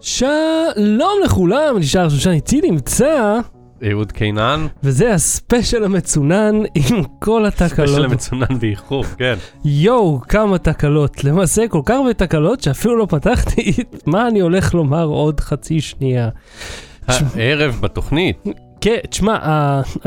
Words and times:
שלום 0.00 1.12
לכולם, 1.24 1.78
נשאר 1.78 2.08
שושן 2.08 2.30
איתי 2.30 2.60
נמצא, 2.60 3.38
אהוד 3.90 4.12
קינן, 4.12 4.66
וזה 4.82 5.14
הספיישל 5.14 5.84
המצונן 5.84 6.56
עם 6.74 7.02
כל 7.18 7.46
התקלות. 7.46 7.70
ספיישל 7.70 8.04
המצונן 8.04 8.58
באיחור, 8.60 9.04
כן. 9.04 9.34
יואו, 9.64 10.20
כמה 10.28 10.58
תקלות. 10.58 11.24
למעשה, 11.24 11.68
כל 11.68 11.80
כך 11.84 11.94
הרבה 11.94 12.14
תקלות 12.14 12.60
שאפילו 12.60 12.96
לא 12.96 13.06
פתחתי 13.06 13.72
מה 14.06 14.28
אני 14.28 14.40
הולך 14.40 14.74
לומר 14.74 15.04
עוד 15.04 15.40
חצי 15.40 15.80
שנייה. 15.80 16.28
הערב 17.08 17.78
בתוכנית, 17.80 18.44
כן, 18.80 18.96
תשמע, 19.10 19.38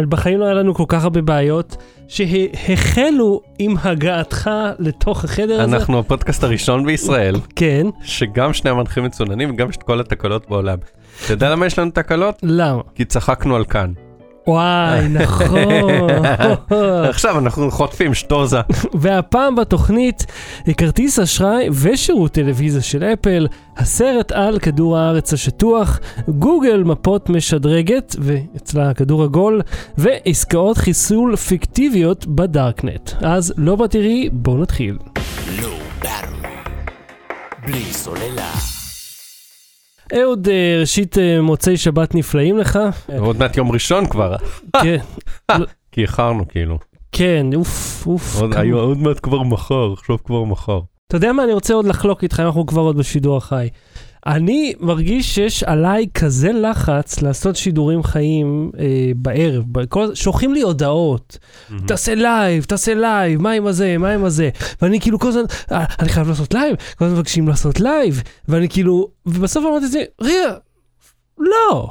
בחיים 0.09 0.39
לא 0.39 0.45
היה 0.45 0.53
לנו 0.53 0.73
כל 0.73 0.83
כך 0.87 1.03
הרבה 1.03 1.21
בעיות 1.21 1.77
שהחלו 2.07 3.41
עם 3.59 3.75
הגעתך 3.83 4.49
לתוך 4.79 5.23
החדר 5.23 5.61
הזה. 5.61 5.75
אנחנו 5.75 5.99
הפודקאסט 5.99 6.43
הראשון 6.43 6.85
בישראל, 6.85 7.35
כן, 7.55 7.87
שגם 8.03 8.53
שני 8.53 8.69
המנחים 8.69 9.03
מצוננים 9.03 9.49
וגם 9.49 9.69
יש 9.69 9.75
את 9.75 9.83
כל 9.83 9.99
התקלות 9.99 10.49
בעולם. 10.49 10.77
אתה 11.25 11.33
יודע 11.33 11.49
למה 11.49 11.65
יש 11.65 11.79
לנו 11.79 11.91
תקלות? 11.91 12.39
למה? 12.43 12.81
כי 12.95 13.05
צחקנו 13.05 13.55
על 13.55 13.65
כאן. 13.65 13.93
וואי, 14.47 15.07
נכון. 15.09 16.09
עכשיו 17.09 17.39
אנחנו 17.39 17.71
חוטפים 17.71 18.13
שטוזה. 18.13 18.61
והפעם 18.93 19.55
בתוכנית 19.55 20.25
כרטיס 20.77 21.19
אשראי 21.19 21.69
ושירות 21.73 22.31
טלוויזיה 22.31 22.81
של 22.81 23.03
אפל, 23.03 23.47
הסרט 23.77 24.31
על 24.31 24.59
כדור 24.59 24.97
הארץ 24.97 25.33
השטוח, 25.33 25.99
גוגל 26.27 26.83
מפות 26.83 27.29
משדרגת, 27.29 28.15
ואצלה 28.19 28.93
כדור 28.93 29.23
עגול, 29.23 29.61
ועסקאות 29.97 30.77
חיסול 30.77 31.35
פיקטיביות 31.35 32.27
בדארקנט. 32.27 33.11
אז 33.21 33.53
לא 33.57 33.75
בתראי, 33.75 34.29
בואו 34.31 34.57
נתחיל. 34.57 34.97
לא. 35.61 35.73
בלי 37.65 37.93
סוללה. 37.93 38.72
אהוד, 40.21 40.47
אה, 40.47 40.77
ראשית 40.79 41.17
אה, 41.17 41.41
מוצאי 41.41 41.77
שבת 41.77 42.15
נפלאים 42.15 42.57
לך. 42.57 42.79
עוד 43.19 43.37
מעט 43.39 43.57
יום 43.57 43.71
ראשון 43.71 44.05
כבר, 44.07 44.35
כן, 44.83 44.97
כי 45.91 46.01
איחרנו 46.01 46.47
כאילו. 46.47 46.77
כן, 47.11 47.45
אוף, 47.55 48.03
אוף. 48.07 48.41
עוד- 48.41 48.53
כמה- 48.53 48.61
היו- 48.61 48.79
עוד 48.79 48.97
מעט 48.97 49.19
כבר 49.23 49.43
מחר, 49.43 49.93
עכשיו 49.93 50.23
כבר 50.23 50.43
מחר. 50.43 50.79
אתה 51.07 51.17
יודע 51.17 51.33
מה, 51.33 51.43
אני 51.43 51.53
רוצה 51.53 51.73
עוד 51.73 51.85
לחלוק 51.85 52.23
איתך, 52.23 52.39
אנחנו 52.39 52.65
כבר 52.65 52.81
עוד 52.81 52.97
בשידור 52.97 53.37
החי. 53.37 53.67
אני 54.27 54.73
מרגיש 54.79 55.35
שיש 55.35 55.63
עליי 55.63 56.07
כזה 56.13 56.51
לחץ 56.51 57.21
לעשות 57.21 57.55
שידורים 57.55 58.03
חיים 58.03 58.71
אה, 58.79 59.11
בערב, 59.15 59.63
בכל, 59.71 60.15
שולחים 60.15 60.53
לי 60.53 60.61
הודעות, 60.61 61.37
תעשה 61.87 62.15
live, 62.15 62.63
תעשה 62.63 62.93
live, 62.93 63.41
מה 63.41 63.51
עם 63.51 63.67
הזה, 63.67 63.97
מה 63.97 64.11
עם 64.11 64.25
הזה, 64.25 64.49
ואני 64.81 64.99
כאילו 64.99 65.19
כל 65.19 65.27
הזמן, 65.27 65.43
אה, 65.71 65.85
אני 65.99 66.09
חייב 66.09 66.27
לעשות 66.27 66.53
live, 66.53 66.75
כל 66.97 67.05
הזמן 67.05 67.17
מבקשים 67.17 67.47
לעשות 67.47 67.79
live, 67.79 68.21
ואני 68.47 68.69
כאילו, 68.69 69.07
ובסוף 69.25 69.65
אמרתי 69.65 69.85
את 69.85 69.91
זה, 69.91 70.03
ריה, 70.21 70.53
לא, 71.39 71.89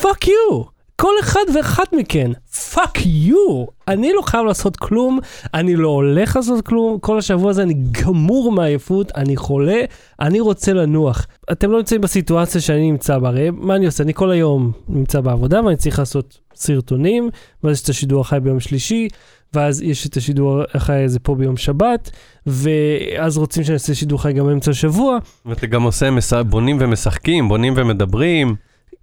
fuck 0.00 0.26
you. 0.28 0.77
כל 1.00 1.12
אחד 1.20 1.40
ואחת 1.54 1.92
מכן, 1.92 2.30
fuck 2.74 3.06
you. 3.06 3.64
אני 3.88 4.12
לא 4.12 4.22
חייב 4.22 4.44
לעשות 4.44 4.76
כלום, 4.76 5.18
אני 5.54 5.76
לא 5.76 5.88
הולך 5.88 6.36
לעשות 6.36 6.66
כלום, 6.66 6.98
כל 6.98 7.18
השבוע 7.18 7.50
הזה 7.50 7.62
אני 7.62 7.74
גמור 8.04 8.52
מעייפות, 8.52 9.12
אני 9.16 9.36
חולה, 9.36 9.80
אני 10.20 10.40
רוצה 10.40 10.72
לנוח. 10.72 11.26
אתם 11.52 11.70
לא 11.70 11.78
נמצאים 11.78 12.00
בסיטואציה 12.00 12.60
שאני 12.60 12.90
נמצא 12.90 13.18
בה, 13.18 13.28
הרי 13.28 13.50
מה 13.50 13.76
אני 13.76 13.86
עושה? 13.86 14.04
אני 14.04 14.14
כל 14.14 14.30
היום 14.30 14.72
נמצא 14.88 15.20
בעבודה 15.20 15.64
ואני 15.64 15.76
צריך 15.76 15.98
לעשות 15.98 16.38
סרטונים, 16.54 17.30
ואז 17.64 17.76
יש 17.76 17.82
את 17.82 17.88
השידור 17.88 18.20
החי 18.20 18.38
ביום 18.42 18.60
שלישי, 18.60 19.08
ואז 19.54 19.82
יש 19.82 20.06
את 20.06 20.16
השידור 20.16 20.62
החי 20.74 21.02
הזה 21.04 21.18
פה 21.18 21.34
ביום 21.34 21.56
שבת, 21.56 22.10
ואז 22.46 23.38
רוצים 23.38 23.64
שאני 23.64 23.74
אעשה 23.74 23.94
שידור 23.94 24.22
חי 24.22 24.32
גם 24.32 24.46
באמצע 24.46 24.70
השבוע, 24.70 25.18
ואתה 25.46 25.66
גם 25.66 25.82
עושה, 25.82 26.42
בונים 26.42 26.76
ומשחקים, 26.80 27.48
בונים 27.48 27.74
ומדברים, 27.76 28.54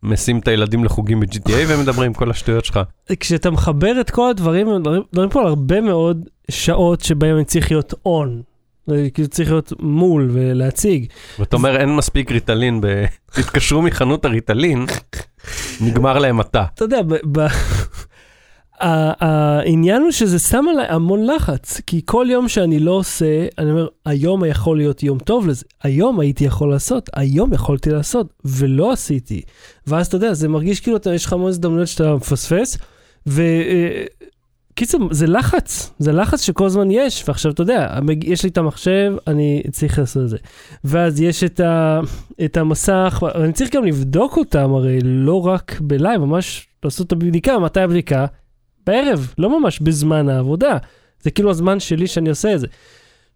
משים 0.06 0.40
את 0.40 0.48
הילדים 0.48 0.84
לחוגים 0.84 1.20
ב-GTA 1.20 1.52
ומדברים 1.68 2.14
כל 2.14 2.30
השטויות 2.30 2.66
שלך. 2.66 2.80
כשאתה 3.20 3.52
מחבר 3.52 4.02
את 4.02 4.10
כל 4.10 4.30
הדברים, 4.30 4.76
מדברים, 4.76 5.30
פה 5.30 5.42
על 5.42 5.48
הרבה 5.48 5.82
מאוד 5.82 6.30
שעות 6.52 7.02
שבהם 7.02 7.36
אני 7.36 7.46
צריך 7.46 7.72
להיות 7.72 7.94
און. 8.06 8.42
כאילו 9.14 9.28
צריך 9.28 9.50
להיות 9.52 9.74
מול 9.80 10.30
ולהציג. 10.34 11.06
ואתה 11.40 11.56
אומר 11.56 11.78
אין 11.80 11.96
מספיק 11.96 12.32
ריטלין, 12.32 12.82
ב- 12.82 13.06
תתקשרו 13.32 13.82
מחנות 13.82 14.26
הריטלין, 14.26 14.86
נגמר 15.82 16.18
להם 16.20 16.42
אתה. 16.42 16.64
אתה 16.74 16.84
יודע, 16.86 17.00
העניין 18.80 20.02
הוא 20.02 20.12
שזה 20.12 20.40
שם 20.40 20.66
עליי 20.70 20.86
המון 20.90 21.26
לחץ, 21.26 21.82
כי 21.88 22.02
כל 22.06 22.28
יום 22.30 22.48
שאני 22.50 22.80
לא 22.80 22.92
עושה, 22.92 23.48
אני 23.58 23.72
אומר, 23.72 23.88
היום 24.06 24.46
יכול 24.46 24.78
להיות 24.78 25.04
יום 25.04 25.20
טוב 25.20 25.48
לזה, 25.48 25.66
היום 25.84 26.20
הייתי 26.20 26.46
יכול 26.46 26.70
לעשות, 26.70 27.10
היום 27.14 27.54
יכולתי 27.54 27.90
לעשות, 27.90 28.34
ולא 28.46 28.92
עשיתי. 28.92 29.42
ואז 29.88 30.08
אתה 30.08 30.16
יודע, 30.16 30.34
זה 30.34 30.48
מרגיש 30.48 30.80
כאילו 30.80 30.98
אתה, 30.98 31.14
יש 31.14 31.26
לך 31.26 31.34
המון 31.34 31.50
הזדמנויות 31.50 31.88
שאתה 31.88 32.16
מפספס, 32.16 32.78
ו... 33.28 33.42
אה, 33.42 34.06
זה 35.12 35.28
לחץ, 35.28 35.92
זה 36.00 36.12
לחץ 36.12 36.42
שכל 36.42 36.66
הזמן 36.66 36.92
יש, 36.92 37.24
ועכשיו 37.28 37.52
אתה 37.52 37.62
יודע, 37.62 38.00
יש 38.24 38.44
לי 38.44 38.50
את 38.50 38.58
המחשב, 38.58 39.14
אני 39.28 39.64
צריך 39.72 40.00
לעשות 40.00 40.24
את 40.24 40.30
זה. 40.30 40.38
ואז 40.84 41.22
יש 41.22 41.44
את, 41.44 41.60
ה, 41.60 42.00
את 42.46 42.58
המסך, 42.58 43.24
ואני 43.24 43.54
צריך 43.54 43.76
גם 43.76 43.86
לבדוק 43.86 44.38
אותם, 44.38 44.74
הרי 44.74 45.00
לא 45.04 45.46
רק 45.46 45.80
בלייב, 45.82 46.22
ממש 46.22 46.68
לעשות 46.84 47.08
את 47.08 47.12
הבדיקה, 47.12 47.60
מתי 47.60 47.80
הבדיקה? 47.80 48.26
בערב, 48.88 49.34
לא 49.38 49.60
ממש 49.60 49.80
בזמן 49.80 50.30
העבודה. 50.30 50.78
זה 51.22 51.32
כאילו 51.32 51.50
הזמן 51.50 51.80
שלי 51.80 52.08
שאני 52.08 52.30
עושה 52.30 52.54
את 52.54 52.60
זה. 52.60 52.68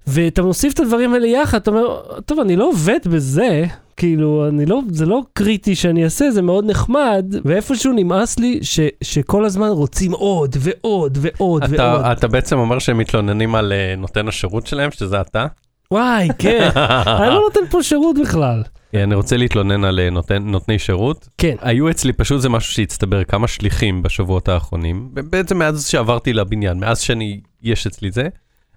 ואתה 0.07 0.41
מוסיף 0.41 0.73
את 0.73 0.79
הדברים 0.79 1.13
האלה 1.13 1.27
יחד, 1.27 1.57
אתה 1.57 1.71
אומר, 1.71 2.01
טוב, 2.25 2.39
אני 2.39 2.55
לא 2.55 2.69
עובד 2.69 2.99
בזה, 3.05 3.65
כאילו, 3.97 4.47
אני 4.49 4.65
לא, 4.65 4.81
זה 4.89 5.05
לא 5.05 5.21
קריטי 5.33 5.75
שאני 5.75 6.03
אעשה, 6.03 6.31
זה 6.31 6.41
מאוד 6.41 6.65
נחמד, 6.65 7.35
ואיפשהו 7.45 7.93
נמאס 7.93 8.39
לי 8.39 8.59
ש, 8.61 8.79
שכל 9.03 9.45
הזמן 9.45 9.67
רוצים 9.67 10.11
עוד 10.11 10.55
ועוד 10.59 11.17
ועוד 11.21 11.63
ועוד. 11.69 11.73
אתה, 11.73 12.11
אתה 12.11 12.27
בעצם 12.27 12.57
אומר 12.57 12.79
שהם 12.79 12.97
מתלוננים 12.97 13.55
על 13.55 13.71
אה, 13.71 13.95
נותן 13.97 14.27
השירות 14.27 14.67
שלהם, 14.67 14.91
שזה 14.91 15.21
אתה? 15.21 15.45
וואי, 15.93 16.27
כן, 16.37 16.69
אני 17.19 17.29
לא 17.29 17.41
נותן 17.41 17.59
פה 17.69 17.83
שירות 17.83 18.15
בכלל. 18.21 18.63
אה, 18.95 19.03
אני 19.03 19.15
רוצה 19.15 19.37
להתלונן 19.37 19.83
על 19.83 19.99
אה, 19.99 20.09
נותן, 20.09 20.43
נותני 20.43 20.79
שירות. 20.79 21.29
כן, 21.37 21.55
היו 21.61 21.89
אצלי 21.89 22.13
פשוט 22.13 22.41
זה 22.41 22.49
משהו 22.49 22.73
שהצטבר 22.73 23.23
כמה 23.23 23.47
שליחים 23.47 24.03
בשבועות 24.03 24.49
האחרונים, 24.49 25.09
בעצם 25.13 25.57
מאז 25.57 25.87
שעברתי 25.87 26.33
לבניין, 26.33 26.79
מאז 26.79 26.99
שאני, 26.99 27.41
יש 27.63 27.87
אצלי 27.87 28.11
זה, 28.11 28.27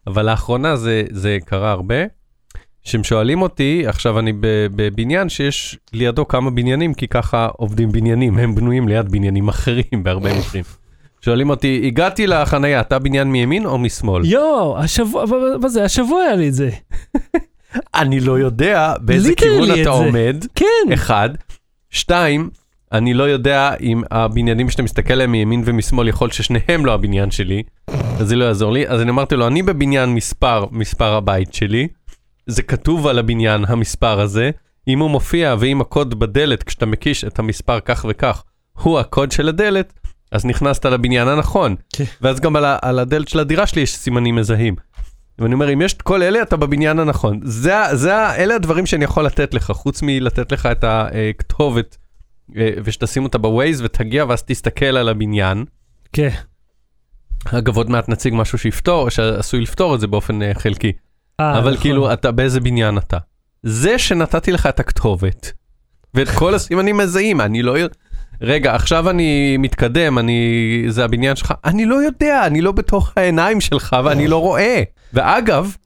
אבל 0.07 0.31
לאחרונה 0.31 0.77
זה, 0.77 1.03
זה 1.11 1.39
קרה 1.45 1.71
הרבה, 1.71 2.05
שהם 2.85 3.05
שואלים 3.05 3.43
אותי, 3.43 3.83
עכשיו 3.87 4.19
אני 4.19 4.33
בבניין 4.77 5.29
שיש 5.29 5.79
לידו 5.93 6.29
כמה 6.29 6.51
בניינים, 6.51 6.95
כי 6.95 7.09
ככה 7.09 7.49
עובדים 7.53 7.93
בניינים, 7.93 8.39
הם 8.39 8.55
בנויים 8.55 8.89
ליד 8.89 9.09
בניינים 9.09 9.49
אחרים 9.49 10.03
בהרבה 10.03 10.39
מקרים. 10.39 10.65
שואלים 11.25 11.51
אותי, 11.51 11.83
הגעתי 11.87 12.27
לחנייה, 12.27 12.81
אתה 12.81 12.99
בניין 12.99 13.29
מימין 13.33 13.67
או 13.67 13.79
משמאל? 13.79 14.25
יואו, 14.25 14.79
השבוע, 14.79 15.25
מה- 15.63 15.69
זה, 15.69 15.85
השבוע 15.85 16.21
היה 16.23 16.35
לי 16.35 16.49
את 16.49 16.55
זה. 16.55 16.71
אני 17.95 18.21
לא 18.21 18.39
יודע 18.39 18.95
באיזה 19.01 19.35
כיוון 19.35 19.65
את 19.71 19.75
אתה 19.75 19.83
זה. 19.83 19.89
עומד. 19.89 20.45
כן, 20.55 20.93
אחד. 20.95 21.31
שתיים, 21.91 22.51
אני 22.93 23.15
לא 23.15 23.23
יודע 23.25 23.75
אם 23.81 24.03
הבניינים 24.11 24.71
שאתה 24.71 24.83
מסתכל 24.83 25.13
עליהם 25.13 25.33
מימין 25.33 25.63
ומשמאל, 25.65 26.09
יכול 26.09 26.31
ששניהם 26.31 26.87
לא 26.87 26.95
הבניין 26.95 27.31
שלי, 27.31 27.63
אז 28.21 28.29
זה 28.29 28.37
לא 28.37 28.45
יעזור 28.45 28.73
לי. 28.73 28.89
אז 28.89 29.01
אני 29.01 29.11
אמרתי 29.11 29.37
לו, 29.37 29.47
אני 29.47 29.63
בבניין 29.63 30.09
מספר, 30.15 30.65
מספר 30.71 31.13
הבית 31.15 31.55
שלי, 31.55 31.89
זה 32.47 32.63
כתוב 32.63 33.07
על 33.07 33.19
הבניין 33.19 33.65
המספר 33.69 34.21
הזה, 34.21 34.51
אם 34.89 34.99
הוא 34.99 35.11
מופיע 35.11 35.55
ואם 35.59 35.81
הקוד 35.81 36.19
בדלת, 36.19 36.63
כשאתה 36.63 36.87
מקיש 36.87 37.25
את 37.25 37.39
המספר 37.39 37.81
כך 37.81 38.07
וכך, 38.09 38.43
הוא 38.83 38.99
הקוד 38.99 39.33
של 39.33 39.49
הדלת, 39.49 39.93
אז 40.33 40.45
נכנסת 40.45 40.87
לבניין 40.87 41.29
הנכון. 41.29 41.77
כן. 41.93 42.05
ואז 42.21 42.41
גם 42.41 42.57
על, 42.57 42.65
על 42.83 42.99
הדלת 42.99 43.29
של 43.29 43.39
הדירה 43.39 43.67
שלי 43.67 43.83
יש 43.83 43.97
סימנים 43.97 44.37
מזהים. 44.37 44.77
ואני 45.39 45.55
אומר, 45.55 45.73
אם 45.73 45.83
יש 45.83 45.93
את 45.93 46.03
כל 46.03 46.23
אלה, 46.23 46.43
אתה 46.43 46.57
בבניין 46.57 46.99
הנכון. 46.99 47.41
זה, 47.43 47.75
זה, 47.93 48.31
אלה 48.35 48.55
הדברים 48.55 48.87
שאני 48.87 49.05
יכול 49.05 49.27
לתת 49.27 49.55
לך, 49.55 49.71
חוץ 49.71 50.03
מלתת 50.03 50.53
לך 50.53 50.67
את 50.67 50.85
הכתובת, 50.85 51.97
אה, 52.57 52.71
ושתשים 52.85 53.25
אותה 53.25 53.39
בווייז 53.39 53.81
ותגיע 53.83 54.25
ואז 54.29 54.43
תסתכל 54.43 54.85
על 54.85 55.09
הבניין. 55.09 55.65
כן. 56.13 56.29
אגב, 57.45 57.77
עוד 57.77 57.91
מעט 57.91 58.09
נציג 58.09 58.35
משהו 58.37 58.59
שיפתור, 58.59 59.11
שעשוי 59.11 59.61
לפתור 59.61 59.95
את 59.95 60.01
זה 60.01 60.07
באופן 60.07 60.43
אה, 60.43 60.53
חלקי. 60.55 60.93
אה, 61.41 61.59
אבל 61.59 61.71
נכון. 61.71 61.83
כאילו, 61.83 62.13
אתה 62.13 62.31
באיזה 62.31 62.61
בניין 62.61 62.99
אתה. 62.99 63.19
זה 63.63 63.99
שנתתי 63.99 64.53
לך 64.53 64.67
את 64.67 64.81
הכתובת, 64.81 65.53
ואת 66.15 66.29
כל 66.29 66.55
הסימנים 66.55 66.97
מזהים, 66.97 67.41
אני 67.41 67.63
לא 67.63 67.79
יודע... 67.79 67.95
רגע, 68.43 68.75
עכשיו 68.75 69.11
אני 69.11 69.57
מתקדם, 69.57 70.19
אני... 70.19 70.39
זה 70.89 71.05
הבניין 71.05 71.37
שלך, 71.37 71.55
אני 71.65 71.85
לא 71.87 71.95
יודע, 71.95 72.47
אני 72.47 72.61
לא 72.61 72.73
בתוך 72.73 73.13
העיניים 73.17 73.61
שלך 73.61 73.97
ואני 74.05 74.29
לא 74.29 74.37
רואה. 74.39 74.83
ואגב, 75.13 75.77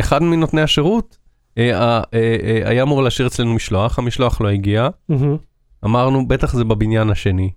אחד 0.00 0.22
מנותני 0.22 0.62
השירות 0.62 1.18
אה, 1.58 1.70
אה, 1.78 2.00
אה, 2.14 2.62
היה 2.70 2.82
אמור 2.82 3.02
להשאיר 3.02 3.28
אצלנו 3.28 3.54
משלוח, 3.54 3.98
המשלוח 3.98 4.40
לא 4.40 4.48
הגיע. 4.48 4.88
אמרנו, 5.84 6.28
בטח 6.28 6.52
זה 6.52 6.64
בבניין 6.64 7.10
השני. 7.10 7.50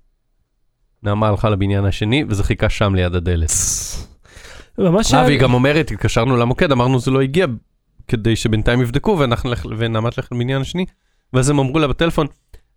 נעמה 1.04 1.28
הלכה 1.28 1.50
לבניין 1.50 1.86
השני, 1.86 2.24
וזה 2.30 2.44
חיכה 2.44 2.70
שם 2.70 2.96
ליד 2.96 3.16
הדלת. 3.16 3.52
ממש 4.78 5.14
אה, 5.14 5.24
והיא 5.26 5.40
גם 5.40 5.54
אומרת, 5.54 5.92
התקשרנו 5.92 6.38
למוקד, 6.38 6.72
אמרנו 6.72 7.00
זה 7.00 7.12
לא 7.12 7.22
הגיע, 7.22 7.46
כדי 8.08 8.36
שבינתיים 8.36 8.82
יבדקו, 8.82 9.16
ואנחנו 9.20 9.50
נלך- 9.50 9.66
ונעמת 9.78 10.18
לך 10.18 10.28
למניין 10.32 10.62
השני, 10.62 10.86
ואז 11.34 11.50
הם 11.50 11.60
אמרו 11.60 11.80
לה 11.80 11.88
בטלפון, 11.88 12.28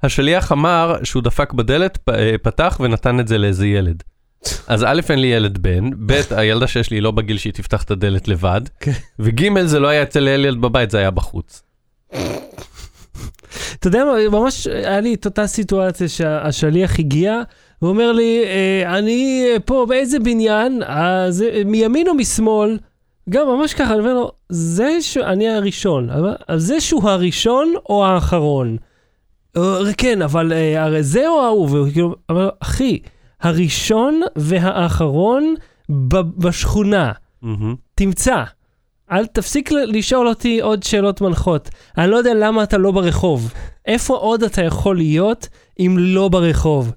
השליח 0.03 0.53
אמר 0.53 0.97
שהוא 1.05 1.23
דפק 1.23 1.53
בדלת, 1.53 1.97
פ- 2.05 2.09
אה, 2.09 2.35
פתח 2.43 2.77
ונתן 2.81 3.21
את 3.21 3.29
זה 3.29 3.39
לאיזה 3.39 3.67
ילד. 3.67 4.03
אז 4.67 4.85
א', 4.85 5.01
אין 5.11 5.19
לי 5.19 5.27
ילד 5.27 5.59
בן, 5.59 5.91
ב', 6.07 6.21
הילדה 6.31 6.67
שיש 6.67 6.91
לי 6.91 6.97
היא 6.97 7.03
לא 7.03 7.11
בגיל 7.11 7.39
שהיא 7.39 7.53
תפתח 7.53 7.83
את 7.83 7.91
הדלת 7.91 8.29
לבד, 8.29 8.61
כן. 8.81 8.93
וג', 9.19 9.65
זה 9.65 9.81
לא 9.81 9.89
היה 9.89 10.03
אצל 10.03 10.29
ילד 10.29 10.61
בבית, 10.61 10.91
זה 10.91 10.99
היה 10.99 11.11
בחוץ. 11.11 11.63
אתה 13.79 13.89
יודע 13.89 14.05
מה, 14.05 14.39
ממש 14.41 14.67
היה 14.67 15.01
לי 15.01 15.15
את 15.15 15.25
אותה 15.25 15.47
סיטואציה 15.47 16.09
שהשליח 16.09 16.99
הגיע, 16.99 17.41
והוא 17.83 17.91
אומר 17.93 18.13
לי, 18.13 18.43
אה, 18.45 18.99
אני 18.99 19.47
פה 19.65 19.87
באיזה 19.89 20.19
בניין, 20.19 20.83
אז 20.87 21.43
אה, 21.43 21.63
מימין 21.65 22.09
או 22.09 22.15
משמאל? 22.15 22.79
גם 23.31 23.47
ממש 23.47 23.75
ככה, 23.75 23.93
אני 23.93 24.01
אומר 24.01 24.15
לו, 24.15 24.33
זה 24.49 24.91
שאני 25.01 25.49
הראשון, 25.49 26.11
אבל- 26.11 26.35
אז 26.49 26.63
זה 26.63 26.81
שהוא 26.81 27.11
הראשון 27.11 27.73
או 27.89 28.07
האחרון? 28.07 28.77
אה, 29.57 29.79
כן, 29.97 30.23
אבל 30.23 30.53
אה, 30.53 30.85
הרי 30.85 31.03
זה 31.03 31.29
או 31.29 31.43
ההוא, 31.45 31.69
והוא 31.71 31.89
כאילו, 31.93 32.17
אבל 32.29 32.51
אחי, 32.61 32.99
הראשון 33.41 34.21
והאחרון 34.37 35.55
בשכונה. 36.39 37.13
תמצא. 37.95 38.45
אל 39.13 39.27
תפסיק 39.27 39.73
לשאול 39.73 40.29
אותי 40.29 40.61
עוד 40.61 40.83
שאלות 40.83 41.21
מנחות. 41.21 41.71
אני 41.99 42.11
לא 42.11 42.17
יודע 42.17 42.35
למה 42.35 42.63
אתה 42.63 42.79
לא 42.79 42.91
ברחוב. 42.91 43.53
איפה 43.87 44.15
עוד 44.15 44.43
אתה 44.43 44.63
יכול 44.63 44.97
להיות 44.97 45.49
אם 45.81 45.97
לא 45.99 46.29
ברחוב? 46.29 46.93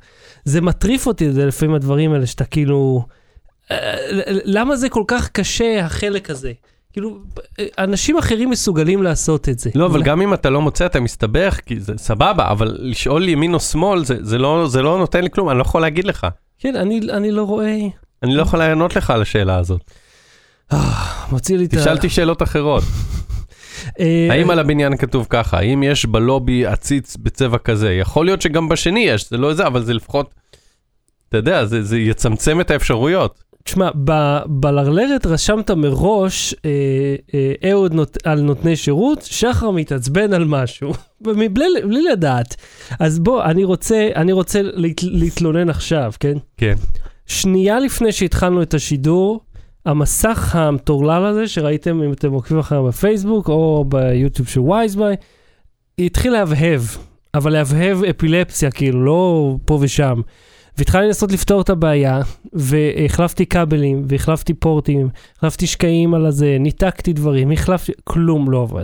זה 0.46 0.62
מטריף 0.62 1.08
אותי, 1.08 1.32
זה 1.32 1.46
לפעמים 1.46 1.76
הדברים 1.76 2.14
האלה 2.14 2.26
שאתה 2.26 2.46
כאילו... 2.46 3.06
אה, 3.72 3.96
למה 4.46 4.76
זה 4.76 4.90
כל 4.90 5.04
כך 5.08 5.30
קשה, 5.30 5.86
החלק 5.86 6.30
הזה? 6.30 6.52
כאילו, 6.96 7.18
אה, 7.60 7.66
אנשים 7.78 8.18
אחרים 8.18 8.50
מסוגלים 8.50 9.04
לעשות 9.04 9.50
את 9.50 9.60
זה. 9.60 9.70
לא, 9.76 9.86
אבל 9.86 10.04
גם 10.04 10.22
אם 10.22 10.34
אתה 10.34 10.50
לא 10.50 10.62
מוצא, 10.62 10.86
אתה 10.86 11.00
מסתבך, 11.00 11.60
כי 11.66 11.80
זה 11.80 11.94
סבבה, 11.98 12.52
אבל 12.52 12.78
לשאול 12.80 13.30
ימין 13.30 13.54
או 13.54 13.60
שמאל, 13.60 14.06
זה, 14.06 14.18
זה, 14.22 14.38
לא, 14.38 14.68
זה 14.68 14.82
לא 14.82 14.98
נותן 14.98 15.24
לי 15.24 15.30
כלום, 15.30 15.50
אני 15.50 15.58
לא 15.58 15.62
יכול 15.62 15.82
להגיד 15.82 16.06
לך. 16.06 16.28
כן, 16.60 16.76
אני, 16.76 17.00
אני 17.10 17.32
לא 17.32 17.44
רואה... 17.44 17.78
אני 18.24 18.36
לא 18.36 18.42
יכול 18.42 18.60
לענות 18.60 18.96
לך 18.96 19.10
על 19.10 19.22
השאלה 19.22 19.58
הזאת. 19.58 19.82
מוציא 21.32 21.58
לי 21.58 21.66
את 21.66 21.74
ה... 21.74 21.78
תשאלתי 21.78 22.10
שאלות 22.10 22.42
אחרות. 22.42 22.84
אה, 24.00 24.28
האם 24.32 24.50
על 24.50 24.60
הבניין 24.60 24.98
כתוב 24.98 25.28
ככה? 25.30 25.58
האם 25.58 25.84
יש 25.84 26.06
בלובי 26.06 26.66
עציץ 26.66 27.16
בצבע 27.16 27.58
כזה? 27.58 27.94
יכול 27.94 28.26
להיות 28.26 28.42
שגם 28.42 28.70
בשני 28.70 29.00
יש, 29.00 29.30
זה 29.30 29.38
לא 29.38 29.54
זה, 29.54 29.68
אבל 29.68 29.84
זה 29.84 29.94
לפחות, 29.94 30.30
אתה 31.30 31.38
יודע, 31.38 31.66
זה, 31.66 31.84
זה 31.84 31.98
יצמצם 31.98 32.62
את 32.62 32.72
האפשרויות. 32.72 33.44
תשמע, 33.68 33.90
בלרלרת 34.46 35.26
רשמת 35.26 35.72
מראש 35.72 36.56
אה, 36.66 36.70
אה, 37.34 37.72
אהוד 37.72 37.94
נות, 37.94 38.18
על 38.24 38.42
נותני 38.42 38.76
שירות, 38.76 39.22
שחר 39.22 39.72
מתעצבן 39.72 40.34
על 40.34 40.46
משהו, 40.46 40.94
מבלי 41.22 41.66
בלי 41.88 42.04
לדעת. 42.12 42.56
אז 43.00 43.20
בוא, 43.20 43.44
אני 43.44 43.64
רוצה, 43.64 44.10
אני 44.16 44.32
רוצה 44.32 44.60
להת, 44.62 45.04
להתלונן 45.04 45.70
עכשיו, 45.70 46.14
כן? 46.20 46.38
כן. 46.58 46.74
שנייה 47.26 47.80
לפני 47.80 48.12
שהתחלנו 48.12 48.62
את 48.62 48.74
השידור, 48.74 49.40
המסך 49.86 50.56
המטורלל 50.56 51.26
הזה, 51.26 51.48
שראיתם 51.48 52.04
אם 52.04 52.14
אתם 52.14 52.32
עוקבים 52.32 52.60
אחריו 52.60 52.84
בפייסבוק 52.84 53.50
או 53.50 53.86
ביוטיוב 53.88 54.48
של 54.48 54.60
וייזביי, 54.60 55.16
התחיל 56.00 56.32
להבהב, 56.32 56.82
אבל 57.34 57.52
להבהב 57.52 58.04
אפילפסיה, 58.04 58.72
כאילו, 58.72 59.06
לא 59.06 59.56
פה 59.66 59.78
ושם. 59.82 60.22
והתחלתי 60.78 61.06
לנסות 61.08 61.32
לפתור 61.32 61.62
את 61.62 61.70
הבעיה, 61.70 62.22
והחלפתי 62.54 63.46
כבלים, 63.46 64.04
והחלפתי 64.08 64.54
פורטים, 64.54 65.10
החלפתי 65.38 65.68
שקעים 65.68 66.14
על 66.14 66.26
הזה, 66.26 66.58
ניתקתי 66.60 67.14
דברים, 67.14 67.52
החלפתי, 67.52 67.92
כלום 68.04 68.52
לא 68.52 68.62
עבד. 68.62 68.84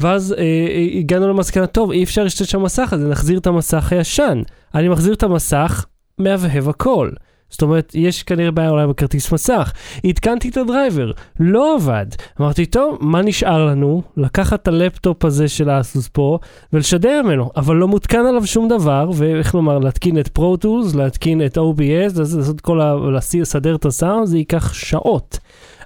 ואז 0.00 0.32
אה, 0.32 0.38
אה, 0.38 0.98
הגענו 0.98 1.28
למסקנה, 1.28 1.66
טוב, 1.66 1.90
אי 1.90 2.04
אפשר 2.04 2.24
להשתמש 2.24 2.54
במסך 2.54 2.92
הזה, 2.92 3.08
נחזיר 3.08 3.38
את 3.38 3.46
המסך 3.46 3.92
הישן. 3.92 4.42
אני 4.74 4.88
מחזיר 4.88 5.14
את 5.14 5.22
המסך, 5.22 5.86
מהבהב 6.18 6.68
הכל. 6.68 7.10
זאת 7.50 7.62
אומרת, 7.62 7.92
יש 7.94 8.22
כנראה 8.22 8.50
בעיה 8.50 8.70
אולי 8.70 8.86
בכרטיס 8.86 9.32
מסך. 9.32 9.72
עדכנתי 10.06 10.48
את 10.48 10.56
ה 10.56 10.63
driver, 10.63 11.10
לא 11.40 11.74
עבד. 11.74 12.06
אמרתי, 12.40 12.66
טוב, 12.66 12.98
מה 13.00 13.22
נשאר 13.22 13.66
לנו? 13.66 14.02
לקחת 14.16 14.62
את 14.62 14.68
הלפטופ 14.68 15.24
הזה 15.24 15.48
של 15.48 15.70
האסוס 15.70 16.08
פה 16.12 16.38
ולשדר 16.72 17.22
ממנו, 17.24 17.50
אבל 17.56 17.76
לא 17.76 17.88
מותקן 17.88 18.26
עליו 18.26 18.46
שום 18.46 18.68
דבר, 18.68 19.10
ואיך 19.14 19.54
לומר, 19.54 19.78
להתקין 19.78 20.18
את 20.18 20.28
Pro 20.28 20.50
Tools, 20.50 20.94
להתקין 20.94 21.46
את 21.46 21.58
OBS, 21.58 22.18
לעשות 22.18 22.60
כל 22.60 22.80
ה... 22.80 22.94
לסדר 23.34 23.74
את 23.74 23.84
הסאונד, 23.84 24.26
זה 24.26 24.38
ייקח 24.38 24.72
שעות. 24.72 25.38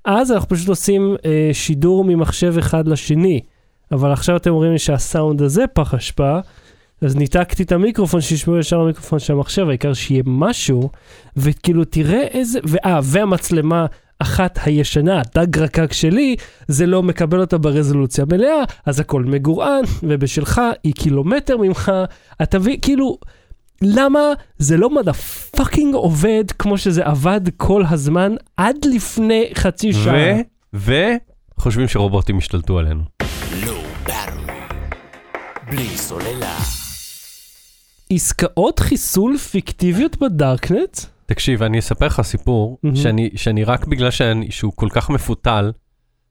אז 0.05 0.33
אנחנו 0.33 0.49
פשוט 0.49 0.69
עושים 0.69 1.17
אה, 1.25 1.51
שידור 1.53 2.05
ממחשב 2.05 2.55
אחד 2.59 2.89
לשני. 2.89 3.41
אבל 3.93 4.13
עכשיו 4.13 4.37
אתם 4.37 4.51
אומרים 4.51 4.73
לי 4.73 4.79
שהסאונד 4.79 5.43
הזה 5.43 5.65
פח 5.73 5.95
אשפה, 5.95 6.39
אז 7.01 7.17
ניתקתי 7.17 7.63
את 7.63 7.73
המיקרופון 7.73 8.21
שישמעו 8.21 8.59
ישר 8.59 8.79
למיקרופון 8.79 9.19
של 9.19 9.33
המחשב, 9.33 9.69
העיקר 9.69 9.95
שיהיה 9.95 10.23
משהו, 10.27 10.91
וכאילו 11.37 11.85
תראה 11.85 12.23
איזה, 12.23 12.59
ואה, 12.65 13.01
והמצלמה 13.03 13.87
אחת 14.19 14.59
הישנה, 14.65 15.23
דג 15.35 15.59
רקק 15.59 15.93
שלי, 15.93 16.37
זה 16.69 16.87
לא 16.87 17.03
מקבל 17.03 17.41
אותה 17.41 17.59
ברזולוציה 17.59 18.25
מלאה, 18.25 18.63
אז 18.87 19.01
הכל 19.01 19.25
מגורען, 19.25 19.85
ובשלך 20.03 20.61
היא 20.85 20.93
קילומטר 20.93 21.57
ממך, 21.57 21.93
אתה 22.43 22.59
מבין, 22.59 22.77
כאילו, 22.83 23.19
למה 23.83 24.21
זה 24.59 24.77
לא 24.77 24.91
motherfucking 24.91 25.95
עובד 25.95 26.45
כמו 26.59 26.79
שזה 26.79 27.05
עבד 27.05 27.41
כל 27.57 27.83
הזמן 27.89 28.35
עד 28.57 28.77
לפני 28.95 29.51
חצי 29.55 29.93
שעה? 29.93 30.35
ו... 30.75 30.95
וחושבים 31.59 31.89
שרובוטים 31.89 32.39
השתלטו 32.39 32.79
עלינו. 32.79 33.03
בלי 35.71 35.97
סוללה. 35.97 36.84
עסקאות 38.15 38.79
חיסול 38.79 39.39
פיקטיביות 39.39 40.17
בדארקנט? 40.21 40.99
תקשיב, 41.27 41.63
אני 41.63 41.79
אספר 41.79 42.07
לך 42.07 42.21
סיפור, 42.23 42.79
מהמם. 42.83 42.97
שאני, 42.97 43.31
שאני 43.37 43.65
רק 43.65 43.87
בגלל 43.87 44.11
שאני, 44.11 44.51
שהוא 44.51 44.73
כל 44.77 44.89
כך 44.93 45.11
מפותל, 45.11 45.73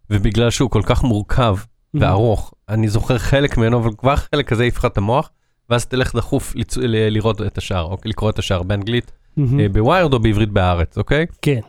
ובגלל 0.09 0.50
שהוא 0.50 0.69
כל 0.69 0.81
כך 0.85 1.03
מורכב 1.03 1.56
וארוך, 1.94 2.53
אני 2.69 2.88
זוכר 2.88 3.18
חלק 3.18 3.57
ממנו, 3.57 3.77
אבל 3.80 3.89
כבר 3.97 4.15
חלק 4.15 4.47
כזה 4.47 4.65
יפוצץ 4.66 4.90
את 4.91 4.97
המוח, 4.97 5.30
ואז 5.69 5.85
תלך 5.85 6.15
דחוף 6.15 6.56
לצ... 6.56 6.77
ל- 6.77 7.09
לראות 7.09 7.41
את 7.41 7.57
השאר, 7.57 7.81
או 7.81 7.97
לקרוא 8.06 8.30
את 8.30 8.39
השאר 8.39 8.63
באנגלית, 8.63 9.12
מהמם. 9.38 9.59
אה, 9.59 9.69
ב 9.69 9.77
Wired 9.77 10.13
או 10.13 10.19
בעברית 10.19 10.50
בארץ, 10.50 10.97
אוקיי? 10.97 11.25
כן. 11.41 11.59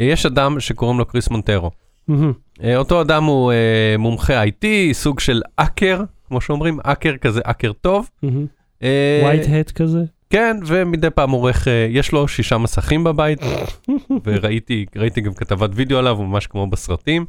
אה, 0.00 0.06
יש 0.06 0.26
אדם 0.26 0.60
שקוראים 0.60 0.98
לו 0.98 1.04
קריס 1.04 1.28
מונטרו. 1.30 1.70
מהמם. 2.08 2.32
אה, 2.64 2.76
אותו 2.76 3.00
אדם 3.00 3.24
הוא 3.24 3.52
אה, 3.52 3.94
מומחה 3.98 4.44
IT, 4.44 4.64
סוג 4.92 5.20
של 5.20 5.42
האקר, 5.56 6.00
כמו 6.28 6.40
שאומרים, 6.40 6.78
האקר 6.82 7.16
כזה, 7.16 7.40
האקר 7.44 7.72
טוב. 7.72 8.10
מהמם. 8.22 8.46
אה, 8.82 9.20
white 9.22 9.46
hat 9.48 9.70
כזה? 9.70 10.04
כן, 10.30 10.56
ומדי 10.66 11.10
פעם 11.10 11.30
עורך, 11.30 11.68
אה, 11.68 11.86
יש 11.90 12.12
לו 12.12 12.28
שישה 12.28 12.58
מסכים 12.58 13.04
בבית, 13.04 13.38
וראיתי 14.24 14.86
ראיתי 14.96 15.20
גם 15.20 15.34
כתבת 15.34 15.70
וידאו 15.74 15.98
עליו, 15.98 16.16
הוא 16.16 16.26
ממש 16.26 16.46
כמו 16.46 16.66
בסרטים. 16.66 17.24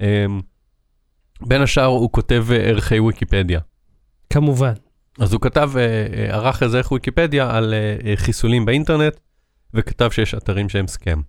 אה, 0.00 0.26
בין 1.40 1.62
השאר 1.62 1.84
הוא 1.84 2.12
כותב 2.12 2.46
אה, 2.50 2.56
ערכי 2.56 3.00
ויקיפדיה. 3.00 3.60
כמובן. 4.30 4.72
אז 5.18 5.32
הוא 5.32 5.40
כתב, 5.40 5.70
אה, 5.76 5.82
אה, 5.82 6.36
ערך 6.36 6.62
איזה 6.62 6.76
ערך 6.78 6.92
ויקיפדיה 6.92 7.56
על 7.56 7.74
אה, 7.74 8.10
אה, 8.10 8.16
חיסולים 8.16 8.64
באינטרנט, 8.64 9.16
וכתב 9.74 10.10
שיש 10.10 10.34
אתרים 10.34 10.68
שהם 10.68 10.86
סכם. 10.86 11.20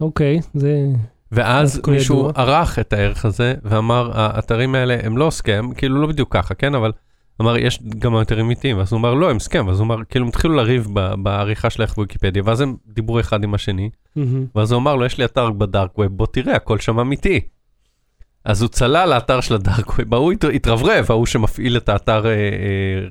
אוקיי, 0.00 0.40
זה... 0.54 0.86
ואז 1.32 1.80
מישהו 1.88 2.18
ידוע. 2.18 2.32
ערך 2.36 2.78
את 2.78 2.92
הערך 2.92 3.24
הזה 3.24 3.54
ואמר, 3.62 4.10
האתרים 4.14 4.74
האלה 4.74 4.96
הם 5.02 5.16
לא 5.16 5.30
סכם, 5.30 5.68
כאילו 5.76 6.00
לא 6.00 6.06
בדיוק 6.06 6.32
ככה, 6.32 6.54
כן? 6.54 6.74
אבל 6.74 6.92
אמר, 7.40 7.56
יש 7.56 7.78
גם 7.98 8.20
אתרים 8.20 8.44
אמיתיים, 8.46 8.78
ואז 8.78 8.92
הוא 8.92 8.98
אמר, 9.00 9.14
לא, 9.14 9.30
הם 9.30 9.38
סכם, 9.38 9.64
ואז 9.68 9.78
הוא 9.80 9.84
אמר, 9.86 9.96
כאילו 10.08 10.24
הם 10.24 10.28
התחילו 10.28 10.54
לריב 10.54 10.88
ב- 10.92 11.14
בעריכה 11.22 11.70
של 11.70 11.82
הערך 11.82 11.98
ויקיפדיה, 11.98 12.42
ואז 12.44 12.60
הם 12.60 12.76
דיברו 12.86 13.20
אחד 13.20 13.44
עם 13.44 13.54
השני. 13.54 13.90
ואז 14.54 14.72
הוא 14.72 14.80
אמר 14.80 14.96
לו, 14.96 15.04
יש 15.04 15.18
לי 15.18 15.24
אתר 15.24 15.50
בדארק 15.50 15.98
ווב, 15.98 16.06
בוא 16.16 16.26
תראה, 16.26 16.56
הכל 16.56 16.78
שם 16.78 16.98
אמיתי. 16.98 17.40
אז 18.44 18.62
הוא 18.62 18.68
צלל 18.68 19.08
לאתר 19.14 19.40
של 19.40 19.54
הדארק 19.54 19.98
ווב, 19.98 20.14
ההוא 20.14 20.32
הת- 20.32 20.44
התרברב, 20.44 21.06
ההוא 21.08 21.26
שמפעיל 21.26 21.76
את 21.76 21.88
האתר 21.88 22.26
אה, 22.26 22.30
אה, 22.32 22.36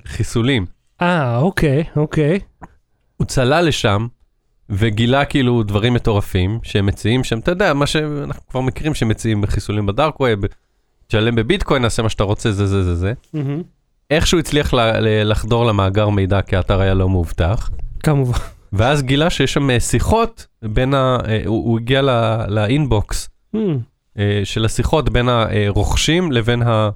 חיסולים. 0.05 0.65
אה, 1.01 1.38
אוקיי, 1.38 1.84
אוקיי. 1.96 2.39
הוא 3.17 3.27
צלל 3.27 3.65
לשם, 3.67 4.07
וגילה 4.69 5.25
כאילו 5.25 5.63
דברים 5.63 5.93
מטורפים 5.93 6.60
שהם 6.63 6.86
מציעים 6.86 7.24
שם, 7.24 7.39
אתה 7.39 7.51
יודע, 7.51 7.74
מה 7.74 7.88
שאנחנו 7.88 8.41
כבר 8.50 8.62
מכירים 8.62 8.93
שמציעים 8.93 9.41
בחיסולים 9.41 9.86
בדארק 9.86 10.19
ווב, 10.19 10.39
תשלם 11.07 11.36
בביטקוין, 11.36 11.81
נעשה 11.81 12.03
מה 12.03 12.10
שאתה 12.10 12.24
רוצה, 12.24 12.51
זה 12.51 12.67
זה 12.67 12.84
זה 12.84 12.96
זה. 12.96 13.13
מהמם. 13.34 13.62
איכשהו 14.11 14.39
הצליח 14.39 14.73
לחדור 15.25 15.65
למאגר 15.65 16.09
מידע 16.09 16.41
כי 16.41 16.55
האתר 16.55 16.81
היה 16.81 16.93
לא 16.93 17.09
מאובטח, 17.09 17.69
כמובן. 18.03 18.37
ואז 18.73 19.03
גילה 19.03 19.29
שיש 19.29 19.53
שם 19.53 19.69
אה, 19.69 19.79
שיחות 19.79 20.45
בין 20.63 20.93
ה... 20.93 21.17
אה, 21.27 21.41
הוא, 21.45 21.65
הוא 21.65 21.79
הגיע 21.79 22.01
ל- 22.01 22.45
לאינבוקס 22.47 23.29
מהמם. 23.53 23.77
אה, 24.19 24.41
של 24.43 24.65
השיחות 24.65 25.09
בין 25.09 25.29
הרוכשים 25.29 26.31
לבין 26.31 26.61
ה... 26.61 26.89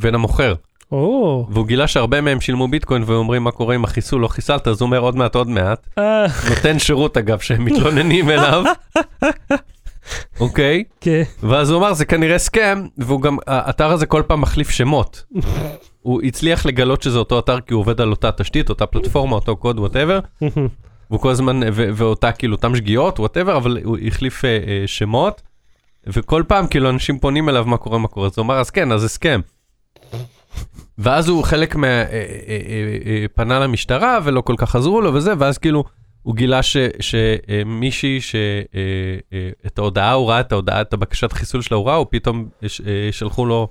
בין 0.00 0.14
המוכר. 0.14 0.54
או, 0.92 1.46
והוא 1.50 1.66
גילה 1.66 1.86
שהרבה 1.86 2.20
מהם 2.20 2.40
שילמו 2.40 2.68
ביטקוין 2.68 3.02
ואומרים 3.06 3.44
מה 3.44 3.50
קורה 3.50 3.74
עם 3.74 3.84
החיסול 3.84 4.20
לא 4.20 4.28
חיסלת, 4.28 4.68
אז 4.68 4.80
הוא 4.80 4.86
אומר 4.86 4.98
עוד 4.98 5.16
מעט 5.16 5.34
עוד 5.34 5.48
מעט. 5.48 5.88
נותן 6.48 6.78
שירות 6.78 7.16
אגב 7.16 7.38
שהם 7.38 7.64
מתלוננים 7.64 8.30
אליו. 8.30 8.64
אוקיי? 10.40 10.84
כן. 11.00 11.22
ואז 11.42 11.70
הוא 11.70 11.78
אמר, 11.78 11.94
זה 11.94 12.04
כנראה 12.04 12.38
סכם, 12.38 12.86
והוא 12.98 13.22
גם, 13.22 13.38
האתר 13.46 13.90
הזה 13.92 14.06
כל 14.06 14.22
פעם 14.26 14.40
מחליף 14.40 14.70
שמות. 14.70 15.24
הוא 16.02 16.22
הצליח 16.22 16.66
לגלות 16.66 17.02
שזה 17.02 17.18
אותו 17.18 17.38
אתר 17.38 17.60
כי 17.60 17.74
הוא 17.74 17.80
עובד 17.80 18.00
על 18.00 18.10
אותה 18.10 18.32
תשתית, 18.32 18.68
אותה 18.68 18.86
פלטפורמה, 18.86 19.34
אותו 19.34 19.56
קוד, 19.56 19.78
whatever. 19.78 20.20
והוא 21.10 21.20
כל 21.20 21.30
הזמן, 21.30 21.60
ואותה 21.72 22.32
כאילו, 22.32 22.54
אותם 22.56 22.76
שגיאות, 22.76 23.20
whatever, 23.20 23.56
אבל 23.56 23.78
הוא 23.84 23.98
החליף 24.06 24.44
אה, 24.44 24.50
אה, 24.50 24.82
שמות. 24.86 25.42
וכל 26.06 26.42
פעם 26.48 26.66
כאילו 26.66 26.90
אנשים 26.90 27.18
פונים 27.18 27.48
אליו 27.48 27.64
מה 27.64 27.76
קורה, 27.76 27.98
מה 27.98 28.08
קורה. 28.08 28.26
אז 28.26 28.32
הוא 28.36 28.44
אמר, 28.44 28.54
אז 28.54 28.70
כן, 28.70 28.92
אז 28.92 29.04
ה 29.04 29.10
scam. 29.10 29.40
ואז 30.98 31.28
הוא 31.28 31.44
חלק 31.44 31.76
מה... 31.76 31.86
אה, 31.86 32.02
אה, 32.02 32.58
אה, 33.06 33.24
פנה 33.34 33.58
למשטרה 33.58 34.18
ולא 34.24 34.40
כל 34.40 34.54
כך 34.58 34.76
עזרו 34.76 35.00
לו 35.00 35.14
וזה, 35.14 35.32
ואז 35.38 35.58
כאילו 35.58 35.84
הוא 36.26 36.34
גילה 36.36 36.62
ש- 36.62 36.76
שמישהי 37.00 38.20
שאת 38.20 39.78
ההודעה, 39.78 40.12
הוא 40.12 40.30
ראה 40.30 40.40
את 40.40 40.52
ההודעה, 40.52 40.80
את 40.80 40.92
הבקשת 40.92 41.32
חיסול 41.32 41.62
שלה, 41.62 41.76
הוא 41.76 41.86
ראה, 41.86 41.94
הוא 41.94 42.06
פתאום 42.10 42.48
אה, 42.62 43.12
שלחו 43.12 43.46
לו, 43.46 43.68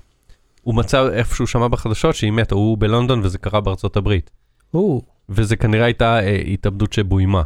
הוא 0.62 0.76
מצא 0.76 1.10
איפשהו 1.10 1.48
שמע 1.48 1.68
בחדשות 1.68 2.16
שהיא 2.16 2.32
מתה, 2.32 2.56
הוא 2.56 2.78
בלונדון 2.78 3.22
וזה 3.24 3.38
קרה 3.38 3.62
בארצות 3.62 3.98
הברית. 3.98 4.32
או, 4.74 5.02
וזה 5.30 5.56
כנראה 5.56 5.86
הייתה 5.86 6.20
אה, 6.20 6.42
התאבדות 6.48 6.94
שבוימה. 6.94 7.42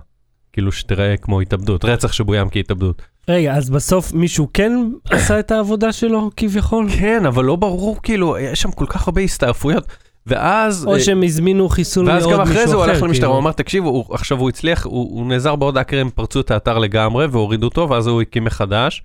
כאילו 0.54 0.72
שתראה 0.72 1.18
כמו 1.18 1.42
התאבדות, 1.42 1.86
רצח 1.86 2.12
שבוים 2.12 2.50
כהתאבדות. 2.50 3.02
רגע, 3.28 3.54
אז 3.54 3.70
בסוף 3.70 4.14
מישהו 4.14 4.48
כן 4.54 4.72
עשה 5.10 5.40
את 5.40 5.52
העבודה 5.52 5.92
שלו, 5.92 6.30
כביכול? 6.38 6.88
כן, 7.00 7.26
אבל 7.26 7.46
לא 7.46 7.56
ברור, 7.56 8.02
כאילו, 8.04 8.38
יש 8.38 8.62
שם 8.62 8.72
כל 8.72 8.86
כך 8.90 9.08
הרבה 9.08 9.22
הסתעפויות. 9.22 9.88
ואז... 10.30 10.86
או 10.86 10.94
אה, 10.94 11.00
שהם 11.00 11.24
הזמינו 11.24 11.70
חיסול 11.70 12.08
ואז 12.10 12.26
מעוד 12.26 12.40
גם 12.40 12.48
מישהו 12.48 12.54
אחר? 12.54 12.62
אחרי 12.62 12.68
זה 12.72 12.76
הוא 12.76 12.84
הלך 12.84 13.02
למשטרה, 13.04 13.14
כאילו. 13.14 13.32
הוא 13.32 13.40
אמר, 13.40 13.52
תקשיבו, 13.52 13.90
הוא- 13.90 14.06
עכשיו 14.12 14.40
הוא 14.40 14.50
הצליח, 14.50 14.86
הוא 14.86 15.26
נעזר 15.28 15.56
בעוד 15.56 15.78
האקרים, 15.78 16.10
פרצו 16.10 16.40
את 16.40 16.52
האתר 16.52 16.78
לגמרי 16.78 17.26
והורידו 17.26 17.68
אותו, 17.68 17.90
ואז 17.90 18.08
הוא 18.08 18.22
הקים 18.22 18.44
מחדש. 18.44 19.04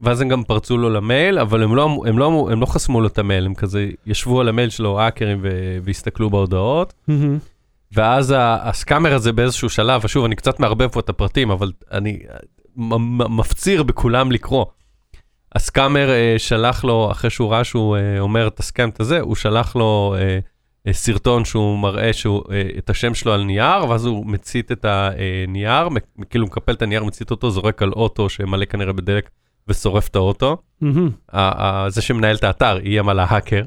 ואז 0.00 0.20
הם 0.20 0.28
גם 0.28 0.42
פרצו 0.44 0.78
לו 0.78 0.90
למייל, 0.90 1.38
אבל 1.38 1.62
הם 1.62 1.76
לא, 1.76 1.84
אמ- 1.86 2.06
הם 2.08 2.18
לא, 2.18 2.26
אמרו- 2.26 2.50
הם 2.50 2.60
לא 2.60 2.66
חסמו 2.66 3.00
לו 3.00 3.06
את 3.06 3.18
המייל, 3.18 3.46
הם 3.46 3.54
כזה 3.54 3.86
ישבו 4.06 4.40
על 4.40 4.48
המייל 4.48 4.70
שלו, 4.70 5.00
האקרים, 5.00 5.40
והסתכלו 5.84 6.30
בהודעות. 6.30 6.94
ואז 7.92 8.34
הסקאמר 8.38 9.14
הזה 9.14 9.32
באיזשהו 9.32 9.68
שלב, 9.68 10.00
ושוב, 10.04 10.24
אני 10.24 10.36
קצת 10.36 10.60
מערבב 10.60 10.88
פה 10.88 11.00
את 11.00 11.08
הפרטים, 11.08 11.50
אבל 11.50 11.70
אני 11.92 12.18
מ- 12.76 13.36
מפציר 13.38 13.82
בכולם 13.82 14.32
לקרוא. 14.32 14.64
הסקאמר 15.54 16.10
אה, 16.10 16.34
שלח 16.38 16.84
לו, 16.84 17.08
אחרי 17.12 17.30
שהוא 17.30 17.52
ראה 17.52 17.64
שהוא 17.64 17.96
אה, 17.96 18.20
אומר 18.20 18.46
את 18.46 18.60
הסקאם 18.60 18.88
את 18.88 19.00
הזה, 19.00 19.20
הוא 19.20 19.34
שלח 19.34 19.76
לו 19.76 20.14
אה, 20.18 20.38
אה, 20.86 20.92
סרטון 20.92 21.44
שהוא 21.44 21.78
מראה 21.78 22.12
שהוא, 22.12 22.42
אה, 22.52 22.62
את 22.78 22.90
השם 22.90 23.14
שלו 23.14 23.32
על 23.32 23.44
נייר, 23.44 23.88
ואז 23.88 24.06
הוא 24.06 24.26
מצית 24.26 24.72
את 24.72 24.84
הנייר, 24.88 25.88
מ- 25.88 26.24
כאילו 26.30 26.46
מקפל 26.46 26.72
את 26.72 26.82
הנייר, 26.82 27.04
מצית 27.04 27.30
אותו, 27.30 27.50
זורק 27.50 27.82
על 27.82 27.92
אוטו 27.92 28.28
שמלא 28.28 28.64
כנראה 28.64 28.92
בדלק 28.92 29.30
ושורף 29.68 30.08
את 30.08 30.16
האוטו. 30.16 30.56
מהמם. 30.80 31.10
ה- 31.32 31.66
ה- 31.66 31.90
זה 31.90 32.02
שמנהל 32.02 32.36
את 32.36 32.44
האתר 32.44 32.78
איים 32.78 33.08
על 33.08 33.18
ההאקר. 33.18 33.62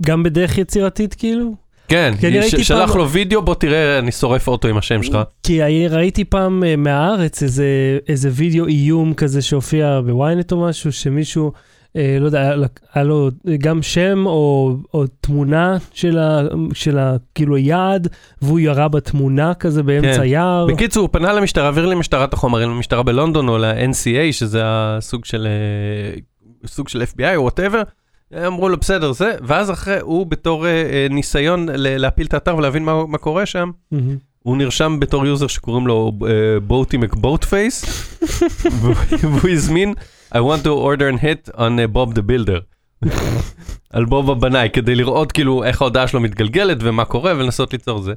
גם 0.00 0.22
בדרך 0.22 0.58
יצירתית 0.58 1.14
כאילו? 1.14 1.54
כן, 1.92 2.14
שלח 2.62 2.90
פעם- 2.90 2.98
לו 2.98 3.08
וידאו, 3.10 3.42
בוא 3.42 3.54
תראה, 3.54 3.98
אני 3.98 4.12
שורף 4.12 4.48
אוטו 4.48 4.68
עם 4.68 4.76
השם 4.76 5.02
שלך. 5.02 5.18
כי 5.42 5.86
ראיתי 5.88 6.24
פעם 6.24 6.64
אה, 6.64 6.76
מהארץ 6.76 7.42
איזה, 7.42 7.64
איזה 8.08 8.30
וידאו 8.32 8.66
איום 8.66 9.14
כזה 9.14 9.42
שהופיע 9.42 10.00
בוויינט 10.06 10.52
או 10.52 10.62
משהו, 10.62 10.92
שמישהו, 10.92 11.52
אה, 11.96 12.16
לא 12.20 12.26
יודע, 12.26 12.54
היה 12.94 13.04
לו 13.04 13.30
גם 13.58 13.82
שם 13.82 14.26
או, 14.26 14.76
או 14.94 15.04
תמונה 15.20 15.76
של, 15.94 16.18
ה, 16.18 16.40
של 16.74 16.98
ה, 16.98 17.16
כאילו 17.34 17.58
יעד, 17.58 18.08
והוא 18.42 18.60
ירה 18.60 18.88
בתמונה 18.88 19.54
כזה 19.54 19.82
באמצע 19.82 20.16
כן. 20.16 20.24
יער. 20.24 20.66
בקיצור, 20.66 21.02
הוא 21.02 21.08
פנה 21.12 21.32
למשטרה, 21.32 21.64
העביר 21.64 21.86
למשטרה 21.86 22.24
את 22.24 22.32
החומרים, 22.32 22.70
למשטרה 22.70 23.02
בלונדון 23.02 23.48
או 23.48 23.58
ל-NCA, 23.58 24.32
שזה 24.32 24.60
הסוג 24.64 25.24
של, 25.24 25.46
אה, 25.46 26.20
סוג 26.66 26.88
של 26.88 27.02
FBI 27.02 27.36
או 27.36 27.42
whatever. 27.42 27.82
אמרו 28.46 28.68
לו, 28.68 28.76
בסדר, 28.76 29.12
זה, 29.12 29.34
ואז 29.42 29.70
אחרי, 29.70 30.00
הוא 30.00 30.26
בתור 30.26 30.66
אה, 30.66 30.70
אה, 30.70 31.06
ניסיון 31.10 31.68
להפיל 31.72 32.26
את 32.26 32.34
האתר 32.34 32.56
ולהבין 32.56 32.84
מה, 32.84 33.06
מה 33.06 33.18
קורה 33.18 33.46
שם, 33.46 33.70
מהמם. 33.90 34.16
הוא 34.42 34.56
נרשם 34.56 35.00
בתור 35.00 35.26
user 35.26 35.46
שקוראים 35.46 35.86
לו 35.86 36.12
אה, 36.26 36.60
Boaty 36.60 36.96
McBoatface, 36.96 37.84
והוא 39.22 39.50
הזמין, 39.50 39.94
I 40.34 40.38
want 40.38 40.64
to 40.64 40.68
order 40.68 41.14
a 41.14 41.20
hit 41.22 41.54
on 41.54 41.58
uh, 41.58 41.96
Bob 41.96 42.14
the 42.14 42.22
Builder. 42.22 42.60
על 43.92 44.04
בוב 44.04 44.30
הבנאי, 44.30 44.68
כדי 44.72 44.94
לראות 44.94 45.32
כאילו 45.32 45.64
איך 45.64 45.82
ההודעה 45.82 46.08
שלו 46.08 46.20
מתגלגלת 46.20 46.78
ומה 46.80 47.04
קורה 47.04 47.32
ולנסות 47.32 47.72
ליצור 47.72 48.02
זה. 48.02 48.12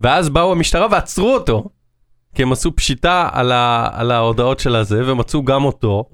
ואז 0.00 0.28
באו 0.28 0.52
המשטרה 0.52 0.86
ועצרו 0.90 1.34
אותו, 1.34 1.64
כי 2.34 2.42
הם 2.42 2.52
עשו 2.52 2.76
פשיטה 2.76 3.28
על, 3.32 3.52
ה, 3.52 3.88
על 3.92 4.10
ההודעות 4.10 4.60
של 4.60 4.76
הזה, 4.76 5.12
ומצאו 5.12 5.44
גם 5.44 5.64
אותו. 5.64 6.04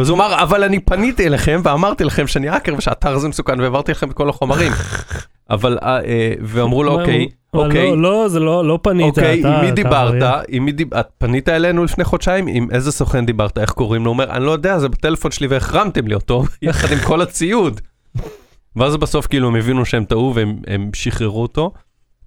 אז 0.00 0.08
הוא 0.08 0.16
אמר, 0.16 0.42
אבל 0.42 0.64
אני 0.64 0.78
פניתי 0.80 1.26
אליכם 1.26 1.60
ואמרתי 1.64 2.04
לכם 2.04 2.26
שאני 2.26 2.48
האקר 2.48 2.74
ושהאתר 2.78 3.12
הזה 3.14 3.28
מסוכן 3.28 3.60
והעברתי 3.60 3.92
לכם 3.92 4.08
את 4.10 4.14
כל 4.14 4.28
החומרים. 4.28 4.72
אבל, 5.50 5.78
אה, 5.82 5.98
אה, 6.04 6.32
ואמרו 6.40 6.82
לו, 6.82 7.00
אוקיי, 7.00 7.28
אוקיי, 7.54 7.90
לא, 7.90 7.96
לא, 8.22 8.28
זה 8.28 8.40
לא, 8.40 8.64
לא 8.64 8.78
פנית. 8.82 9.06
אוקיי, 9.18 9.40
אתה- 9.40 9.56
עם 9.58 9.64
מי 9.64 9.70
דיברת? 9.70 10.44
עם 10.48 10.64
מי 10.64 10.72
דיב... 10.72 10.94
את 10.94 11.06
פנית 11.18 11.48
אלינו 11.48 11.84
לפני 11.84 12.04
חודשיים? 12.04 12.46
עם 12.46 12.68
איזה 12.70 12.92
סוכן 12.92 13.26
דיברת? 13.26 13.58
איך 13.58 13.70
קוראים 13.70 14.04
לו? 14.04 14.10
הוא 14.10 14.12
אומר, 14.12 14.30
אני 14.30 14.44
לא 14.44 14.50
יודע, 14.50 14.78
זה 14.78 14.88
בטלפון 14.88 15.30
שלי 15.30 15.46
והחרמתם 15.46 16.06
לי 16.06 16.14
אותו, 16.14 16.44
יחד 16.62 16.92
עם 16.92 16.98
כל 16.98 17.20
הציוד. 17.20 17.80
ואז 18.76 18.96
בסוף 18.96 19.26
כאילו 19.26 19.48
הם 19.48 19.56
הבינו 19.56 19.84
שהם 19.84 20.04
טעו 20.04 20.32
והם 20.34 20.56
הם 20.66 20.90
שחררו 20.94 21.42
אותו. 21.42 21.72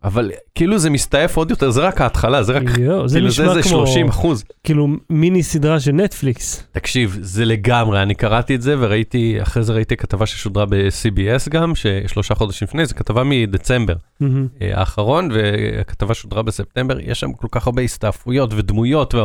אבל 0.04 0.32
כאילו 0.56 0.78
זה 0.78 0.90
מסתעף 0.90 1.38
עוד 1.38 1.52
יותר, 1.52 1.70
זה 1.70 1.82
רק 1.82 2.02
ההתחלה, 2.02 2.44
זה 2.44 2.54
רק, 2.54 2.64
יואו, 2.80 3.08
זה 3.08 3.20
כאילו 3.20 3.32
זה 3.32 3.62
כמו, 3.62 3.64
30 3.64 4.08
אחוז. 4.08 4.44
כאילו 4.64 4.88
מיני 5.10 5.44
סדרה 5.44 5.80
של 5.80 5.92
נטפליקס. 5.92 6.64
תקשיב, 6.72 7.18
זה 7.22 7.46
לגמרי, 7.46 8.02
אני 8.02 8.16
קראתי 8.16 8.56
את 8.56 8.62
זה 8.62 8.76
וראיתי, 8.80 9.42
אחרי 9.42 9.64
זה 9.64 9.74
ראיתי 9.74 9.98
כתבה 9.98 10.26
ששודרה 10.26 10.66
ב-CBS 10.66 11.50
גם, 11.50 11.76
ששלושה 11.76 12.36
חודשים 12.36 12.68
לפני, 12.68 12.86
זו 12.86 12.96
כתבה 12.96 13.24
מדצמבר. 13.24 13.96
אה, 14.22 14.28
האחרון, 14.62 15.30
והכתבה 15.32 16.14
שודרה 16.14 16.42
בספטמבר, 16.42 17.00
יש 17.00 17.20
שם 17.20 17.34
כל 17.34 17.48
כך 17.52 17.68
הרבה 17.68 17.82
הסתעפויות 17.82 18.54
ודמויות, 18.54 19.16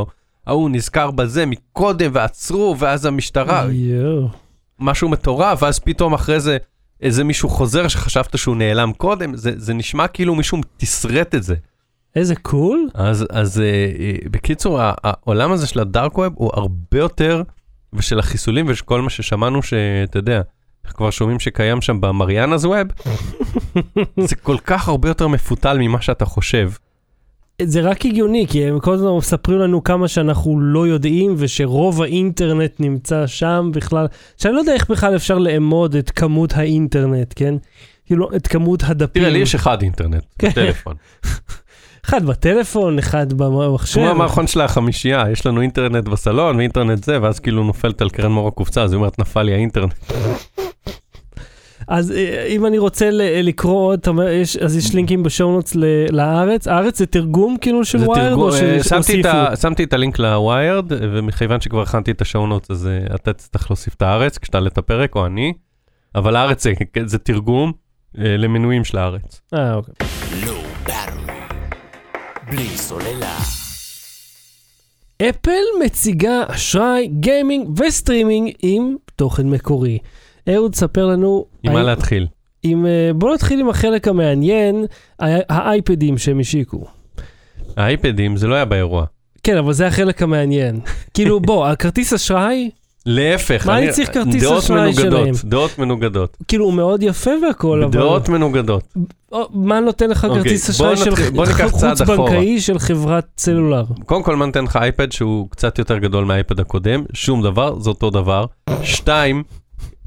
וההוא 0.47 0.71
נזכר 0.71 1.11
בזה 1.11 1.47
מקודם 1.47 2.11
ועצרו, 2.15 2.77
ואז 2.79 3.07
המשטרה, 3.07 3.67
יואו. 3.71 4.29
משהו 4.79 5.09
מטורף, 5.09 5.63
ואז 5.63 5.79
פתאום 5.79 6.15
אחרי 6.15 6.41
זה 6.41 6.57
איזה 7.05 7.25
מישהו 7.25 7.49
חוזר 7.49 7.89
שחשבת 7.89 8.39
שהוא 8.39 8.57
נעלם 8.57 8.93
קודם, 8.93 9.37
זה, 9.37 9.53
זה 9.57 9.75
נשמע 9.75 10.09
כאילו 10.09 10.35
מישהו 10.35 10.59
תסרט 10.77 11.35
את 11.35 11.43
זה. 11.43 11.55
איזה 12.17 12.35
קול. 12.37 12.89
אז, 12.95 13.27
אז 13.31 13.61
אה, 13.61 13.65
אה, 13.99 14.13
בקיצור, 14.31 14.79
העולם 14.81 15.53
הזה 15.53 15.67
של 15.67 15.81
הדארק 15.81 16.19
ווב 16.19 16.33
הוא 16.37 16.51
הרבה 16.55 16.99
יותר, 16.99 17.43
ושל 17.93 18.19
החיסולים 18.19 18.67
ושל 18.69 18.85
כל 18.85 19.03
מה 19.03 19.11
ששמענו 19.11 19.63
שאתה 19.63 20.19
יודע, 20.19 20.41
כבר 20.85 21.11
שומעים 21.11 21.41
שקיים 21.41 21.81
שם 21.81 22.01
במריאנאז 22.01 22.65
ווב, 22.65 22.87
זה 24.29 24.37
כל 24.37 24.57
כך 24.65 24.89
הרבה 24.89 25.09
יותר 25.09 25.29
מפותל 25.29 25.79
ממה 25.81 26.01
שאתה 26.01 26.25
חושב. 26.25 26.71
זה 27.63 27.81
רק 27.81 28.07
הגיוני, 28.07 28.47
כי 28.49 28.65
הם 28.65 28.81
כל 28.81 28.95
הזמן 28.95 29.11
מספרים 29.17 29.59
לנו 29.59 29.85
כמה 29.85 30.09
שאנחנו 30.09 30.61
לא 30.61 30.87
יודעים, 30.87 31.35
ושרוב 31.39 32.03
האינטרנט 32.03 32.73
נמצא 32.81 33.27
שם 33.27 33.71
בכלל. 33.75 34.07
שאני 34.37 34.55
לא 34.55 34.59
יודע 34.59 34.73
איך 34.73 34.91
בכלל 34.91 35.17
אפשר 35.17 35.39
לאמוד 35.39 35.97
את 35.97 36.11
כמות 36.11 36.53
האינטרנט, 36.53 37.33
כן? 37.37 37.55
כאילו, 38.07 38.29
את 38.37 38.47
כמות 38.47 38.83
הדפים. 38.87 39.23
תראה, 39.23 39.33
לי 39.33 39.39
יש 39.39 39.55
אחד 39.55 39.83
אינטרנט, 39.83 40.25
כן. 40.39 40.49
בטלפון. 40.49 40.95
אחד 42.07 42.27
בטלפון, 42.27 42.99
אחד 42.99 43.33
במחשב. 43.33 44.01
כמו 44.01 44.11
המערכון 44.11 44.47
של 44.47 44.61
החמישייה, 44.61 45.25
יש 45.33 45.47
לנו 45.47 45.61
אינטרנט 45.61 46.05
בסלון 46.09 46.57
ואינטרנט 46.57 47.05
זה, 47.05 47.23
ואז 47.23 47.41
כאילו 47.41 47.65
נופלת 47.65 48.03
על 48.03 48.11
קרן 48.11 48.33
מור 48.33 48.49
הקופצה, 48.49 48.83
אז 48.83 48.93
היא 48.93 48.97
אומרת, 48.97 49.19
נפל 49.19 49.43
לי 49.43 49.53
האינטרנט. 49.53 49.95
אז 51.89 52.11
אה, 52.13 52.47
אם 52.49 52.67
אני 52.67 52.79
רוצה 52.79 53.11
ל- 53.11 53.41
לקרוא 53.49 53.93
עוד, 53.93 54.01
יש- 54.31 54.57
אז 54.57 54.77
יש 54.77 54.95
לינקים 54.95 55.23
בשואונוטס 55.23 55.77
לארץ. 56.11 56.69
הארץ 56.69 56.99
זה 56.99 57.07
תרגום 57.07 57.57
כאילו 57.61 57.85
של 57.85 57.99
תרגום, 57.99 58.41
או 58.43 58.49
אה, 58.55 58.83
שמתי 58.83 59.21
את 59.21 59.27
שהוסיפו? 59.27 59.57
שמתי 59.61 59.85
את 59.85 59.93
הלינק 59.93 60.19
ל 60.19 60.28
Wired, 60.28 60.85
ומכיוון 60.91 61.61
שכבר 61.61 61.83
הכנתי 61.83 62.11
את 62.11 62.21
ה 62.21 62.25
show 62.25 62.43
notes, 62.43 62.71
אז 62.71 62.87
אה, 62.87 63.15
אתה 63.15 63.33
תצטרך 63.33 63.71
להוסיף 63.71 63.95
את 63.95 64.03
הארץ 64.03 64.39
כשתעלה 64.39 64.69
את 64.69 64.79
הפרק, 64.79 65.17
או 65.17 65.27
אני, 65.27 65.53
אבל 66.15 66.37
הארץ 66.37 66.63
זה- 66.63 66.73
זה 67.07 67.19
תרגום 67.19 67.73
אה, 68.19 68.37
למנויים 68.37 68.85
של 68.85 68.99
הארץ. 68.99 69.41
אה, 69.55 69.75
אוקיי. 69.75 69.95
בלי 72.51 72.67
סוללה. 72.69 73.37
אפל 75.31 75.63
מציגה 75.85 76.43
אשראי, 76.49 77.07
gaming 77.21 77.81
ו 77.81 77.88
streaming 77.88 78.51
עם 78.63 78.95
תוכן 79.17 79.47
מקורי. 79.51 79.99
אהוד, 80.49 80.75
ספר 80.75 81.07
לנו... 81.07 81.45
עם 81.63 81.73
מה 81.73 81.83
להתחיל? 81.83 82.27
עם, 82.63 82.87
אה, 82.87 83.11
בוא 83.15 83.35
נתחיל 83.35 83.61
עם 83.61 83.69
החלק 83.69 84.09
המעניין, 84.09 84.85
האייפדים 85.21 86.19
שהם 86.19 86.41
השיקו. 86.41 86.85
האייפדים 87.77 88.37
זה 88.37 88.47
לא 88.47 88.55
היה 88.55 88.65
באירוע. 88.65 89.05
כן, 89.43 89.57
אבל 89.57 89.73
זה 89.73 89.87
החלק 89.87 90.23
המעניין. 90.23 90.81
כאילו, 91.15 91.41
בוא, 91.41 91.67
הכרטיס 91.67 92.13
אשראי, 92.13 92.71
להפך, 93.07 93.67
מה 93.67 93.79
אני 93.79 93.91
צריך 93.91 94.15
כרטיס 94.15 94.43
דעות 94.43 94.65
אשראי 94.65 94.81
מנוגדות, 94.81 95.11
שלהם? 95.13 95.35
דעות 95.45 95.79
מנוגדות. 95.79 96.37
כאילו, 96.49 96.65
הוא 96.65 96.75
מאוד 96.75 97.03
יפה 97.03 97.31
והכל, 97.47 97.83
אבל... 97.83 97.93
דעות 97.93 98.29
מנוגדות. 98.29 98.95
מה 99.51 99.81
נותן 99.81 100.11
לך 100.11 100.25
אוקיי, 100.25 100.43
כרטיס 100.43 100.71
אשראי 100.71 100.97
של 100.97 101.17
חוץ-בנקאי 101.17 102.61
של 102.61 102.79
חברת 102.79 103.27
סלולר? 103.39 103.85
קודם 104.07 104.23
כל, 104.23 104.37
מה 104.37 104.47
נותן 104.47 104.65
לך 104.65 104.77
אייפד 104.77 105.13
שהוא 105.13 105.51
קצת 105.51 105.79
יותר 105.79 105.99
גדול 105.99 106.25
מהאייפד 106.25 106.61
הקודם? 106.61 107.05
שום 107.13 107.43
דבר, 107.43 107.79
זה 107.79 107.91
אותו 107.91 108.11
דבר. 108.11 108.45
שתיים, 108.83 109.43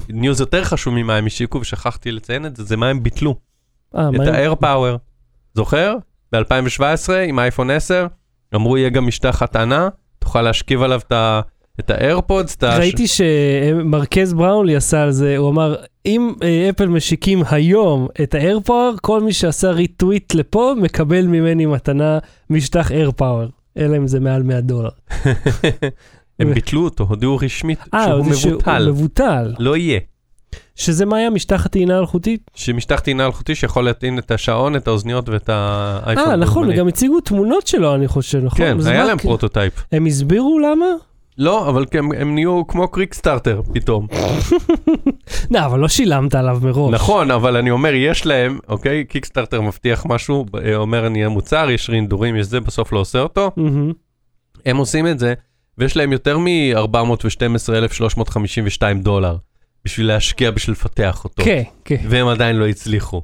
news 0.09 0.39
יותר 0.39 0.63
חשוב 0.63 0.93
ממה 0.93 1.15
הם 1.15 1.25
השיקו, 1.25 1.57
ושכחתי 1.57 2.11
לציין 2.11 2.45
את 2.45 2.55
זה, 2.55 2.63
זה 2.63 2.77
מה 2.77 2.87
הם 2.89 3.03
ביטלו. 3.03 3.35
אה, 3.95 4.09
את. 4.09 4.27
ה-Air 4.27 4.55
Power. 4.63 4.97
זוכר? 5.53 5.95
ב-2017 6.31 6.81
עם 7.27 7.39
אייפון 7.39 7.69
10, 7.71 8.07
אמרו 8.55 8.77
יהיה 8.77 8.89
גם 8.89 9.07
משטח 9.07 9.41
הטענה, 9.41 9.89
תוכל 10.19 10.41
להשכיב 10.41 10.81
עליו 10.81 10.99
את 11.07 11.11
ה- 11.11 11.41
את 11.79 11.89
האיירפודס, 11.89 12.55
את 12.55 12.63
ה... 12.63 12.77
ראיתי 12.77 13.07
שמרכז 13.07 14.33
בראונלי 14.33 14.75
עשה 14.75 15.03
על 15.03 15.11
זה, 15.11 15.37
הוא 15.37 15.49
אמר, 15.49 15.75
אם 16.05 16.33
אה, 16.43 16.69
אפל 16.69 16.85
משיקים 16.87 17.41
היום 17.49 18.07
את 18.23 18.33
האיירפאוור, 18.35 18.95
כל 19.01 19.21
מי 19.21 19.33
שעשה 19.33 19.71
ריטוויט 19.71 20.33
לפה 20.33 20.73
מקבל 20.81 21.27
ממני 21.27 21.65
מתנה 21.65 22.19
משטח 22.49 22.91
איירפאוור, 22.91 23.47
אלא 23.77 23.97
אם 23.97 24.07
זה 24.07 24.19
מעל 24.19 24.43
100 24.43 24.61
דולר. 24.61 24.89
הם 26.39 26.53
ביטלו 26.53 26.83
אותו, 26.83 27.03
הודיעו 27.03 27.37
רשמית 27.37 27.79
אה, 27.93 28.05
שהוא 28.05 28.33
זה 28.33 28.39
שהוא 28.39 28.51
מבוטל. 28.51 28.89
מבוטל. 28.89 29.53
לא 29.59 29.77
יהיה. 29.77 29.99
שזה 30.75 31.05
מה 31.05 31.17
היה 31.17 31.29
משטח 31.29 31.65
הטעינה 31.65 31.99
אלחוטית? 31.99 32.51
שמשטח 32.55 32.99
טעינה 32.99 33.25
אלחוטי 33.25 33.55
שיכול 33.55 33.85
להטעין 33.85 34.19
את 34.19 34.31
השעון, 34.31 34.75
את 34.75 34.87
האוזניות 34.87 35.29
ואת 35.29 35.49
האייפון. 35.49 36.29
אה, 36.29 36.35
נכון. 36.35 36.69
וגם 36.69 36.87
הציגו 36.87 37.19
תמונות 37.21 37.67
שלו, 37.67 37.95
אני 37.95 38.07
חושב, 38.07 38.39
נכון? 38.43 38.57
כן, 38.57 38.77
היה 38.85 39.05
להם 39.05 39.17
prototype. 39.17 39.73
הם 39.91 40.05
הסבירו 40.05 40.59
למה? 40.59 40.85
לא, 41.37 41.69
אבל 41.69 41.85
הם, 41.93 42.11
הם 42.11 42.35
נהיו 42.35 42.67
כמו 42.67 42.87
Kickstarter 42.87 43.61
פתאום. 43.73 44.07
לא, 45.51 45.65
אבל 45.65 45.79
לא 45.79 45.87
שילמת 45.87 46.35
עליו 46.35 46.59
מראש. 46.61 46.93
נכון, 46.93 47.31
אבל 47.31 47.57
אני 47.57 47.71
אומר, 47.71 47.93
יש 47.93 48.25
להם, 48.25 48.59
אוקיי, 48.67 49.05
Kickstarter 49.05 49.61
מבטיח 49.61 50.05
משהו, 50.05 50.45
אומר 50.75 51.07
אני 51.07 51.19
אהיה 51.19 51.29
מוצר, 51.29 51.69
יש 51.69 51.89
רינדורים, 51.89 52.35
יש 52.35 52.45
זה, 52.45 52.59
בסוף 52.59 52.93
לא 52.93 52.99
עושה 52.99 53.19
אותו. 53.19 53.51
הם 54.65 54.77
עושים 54.77 55.07
את 55.07 55.19
זה, 55.19 55.33
ויש 55.77 55.97
להם 55.97 56.11
יותר 56.11 56.37
מ-412,352 56.37 58.81
דולר 59.01 59.35
בשביל 59.85 60.07
להשקיע, 60.07 60.51
בשביל 60.51 60.71
לפתח 60.71 61.21
אותו. 61.23 61.43
כן, 61.43 61.63
כן. 61.85 62.05
והם 62.09 62.27
עדיין 62.27 62.55
לא 62.55 62.67
הצליחו. 62.67 63.21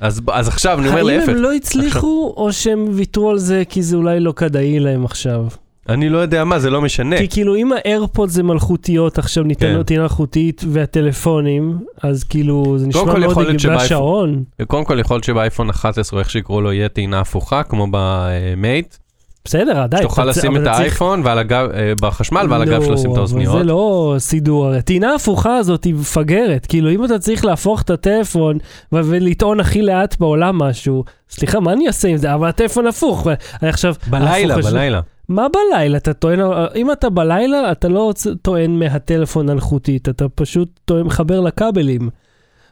אז, 0.00 0.20
אז 0.32 0.48
עכשיו 0.48 0.78
אני 0.78 0.88
אומר 0.88 0.98
האם 0.98 1.06
להפך, 1.06 1.28
הם 1.28 1.34
לא 1.34 1.52
הצליחו, 1.52 2.34
או 2.36 2.52
שהם 2.52 2.86
ויתרו 2.90 3.30
על 3.30 3.38
זה 3.38 3.62
כי 3.68 3.82
זה 3.82 3.96
אולי 3.96 4.20
לא 4.20 4.32
כדאי 4.32 4.80
להם 4.80 5.04
עכשיו? 5.04 5.44
אני 5.88 6.08
לא 6.08 6.18
יודע 6.18 6.44
מה, 6.44 6.58
זה 6.58 6.70
לא 6.70 6.80
משנה. 6.80 7.18
כי 7.18 7.28
כאילו 7.28 7.56
אם 7.56 7.72
האיירפוד 7.72 8.28
זה 8.28 8.42
מלכותיות 8.42 9.18
עכשיו 9.18 9.44
כן. 9.44 9.48
ניתנות 9.48 9.86
טעינה 9.86 10.02
מלכותית 10.02 10.64
והטלפונים, 10.68 11.78
אז 12.02 12.24
כאילו 12.24 12.74
זה 12.78 12.86
נשמע 12.86 13.18
מאוד 13.18 13.46
והשעון, 13.68 14.44
קודם 14.66 14.84
כל 14.84 14.98
יכול 14.98 15.14
להיות 15.14 15.24
שבאייפון 15.24 15.70
11, 15.70 16.18
או 16.18 16.20
איך 16.20 16.30
שיקראו 16.30 16.60
לו, 16.60 16.72
יהיה 16.72 16.88
טעינה 16.88 17.20
הפוכה, 17.20 17.62
כמו 17.62 17.86
במייט, 17.90 18.96
בסדר, 19.44 19.80
עדיין. 19.80 20.02
שתוכל 20.02 20.24
לשים 20.24 20.56
את 20.56 20.66
האייפון 20.66 21.22
אה, 21.26 21.92
בחשמל, 22.00 22.46
ועל 22.50 22.62
הגב 22.62 22.82
שלו 22.84 22.94
לשים 22.94 23.10
את 23.10 23.16
לא, 23.16 23.20
האוזניות. 23.20 23.58
זה 23.58 23.64
לא 23.64 24.14
סידור, 24.18 24.68
הטעינה 24.68 25.12
ההפוכה 25.12 25.56
הזאת 25.56 25.84
היא 25.84 25.94
מפגרת, 25.94 26.66
כאילו 26.66 26.90
אם 26.90 27.04
אתה 27.04 27.18
צריך 27.18 27.44
להפוך 27.44 27.82
את 27.82 27.90
הטלפון 27.90 28.58
ולטעון 28.92 29.60
הכי 29.60 29.82
לאט 29.82 30.16
בעולם 30.20 30.58
משהו, 30.58 31.04
סליחה, 31.30 31.60
מה 31.60 31.72
אני 31.72 31.86
אעשה 31.86 32.08
עם 32.08 32.16
זה? 32.16 32.34
אבל 32.34 32.48
הטלפון 32.48 32.86
הפוך, 32.86 33.26
אני 33.62 33.68
עכשיו... 33.70 33.94
בלילה, 34.10 34.56
בלילה. 34.56 35.00
מה 35.28 35.46
בלילה? 35.48 35.96
אתה 35.96 36.12
טוען, 36.12 36.40
אם 36.76 36.92
אתה 36.92 37.10
בלילה, 37.10 37.72
אתה 37.72 37.88
לא 37.88 38.12
טוען 38.42 38.78
מהטלפון 38.78 39.50
אלחוטית, 39.50 40.08
אתה 40.08 40.28
פשוט 40.28 40.68
טוען, 40.84 41.06
מחבר 41.06 41.40
לכבלים. 41.40 42.08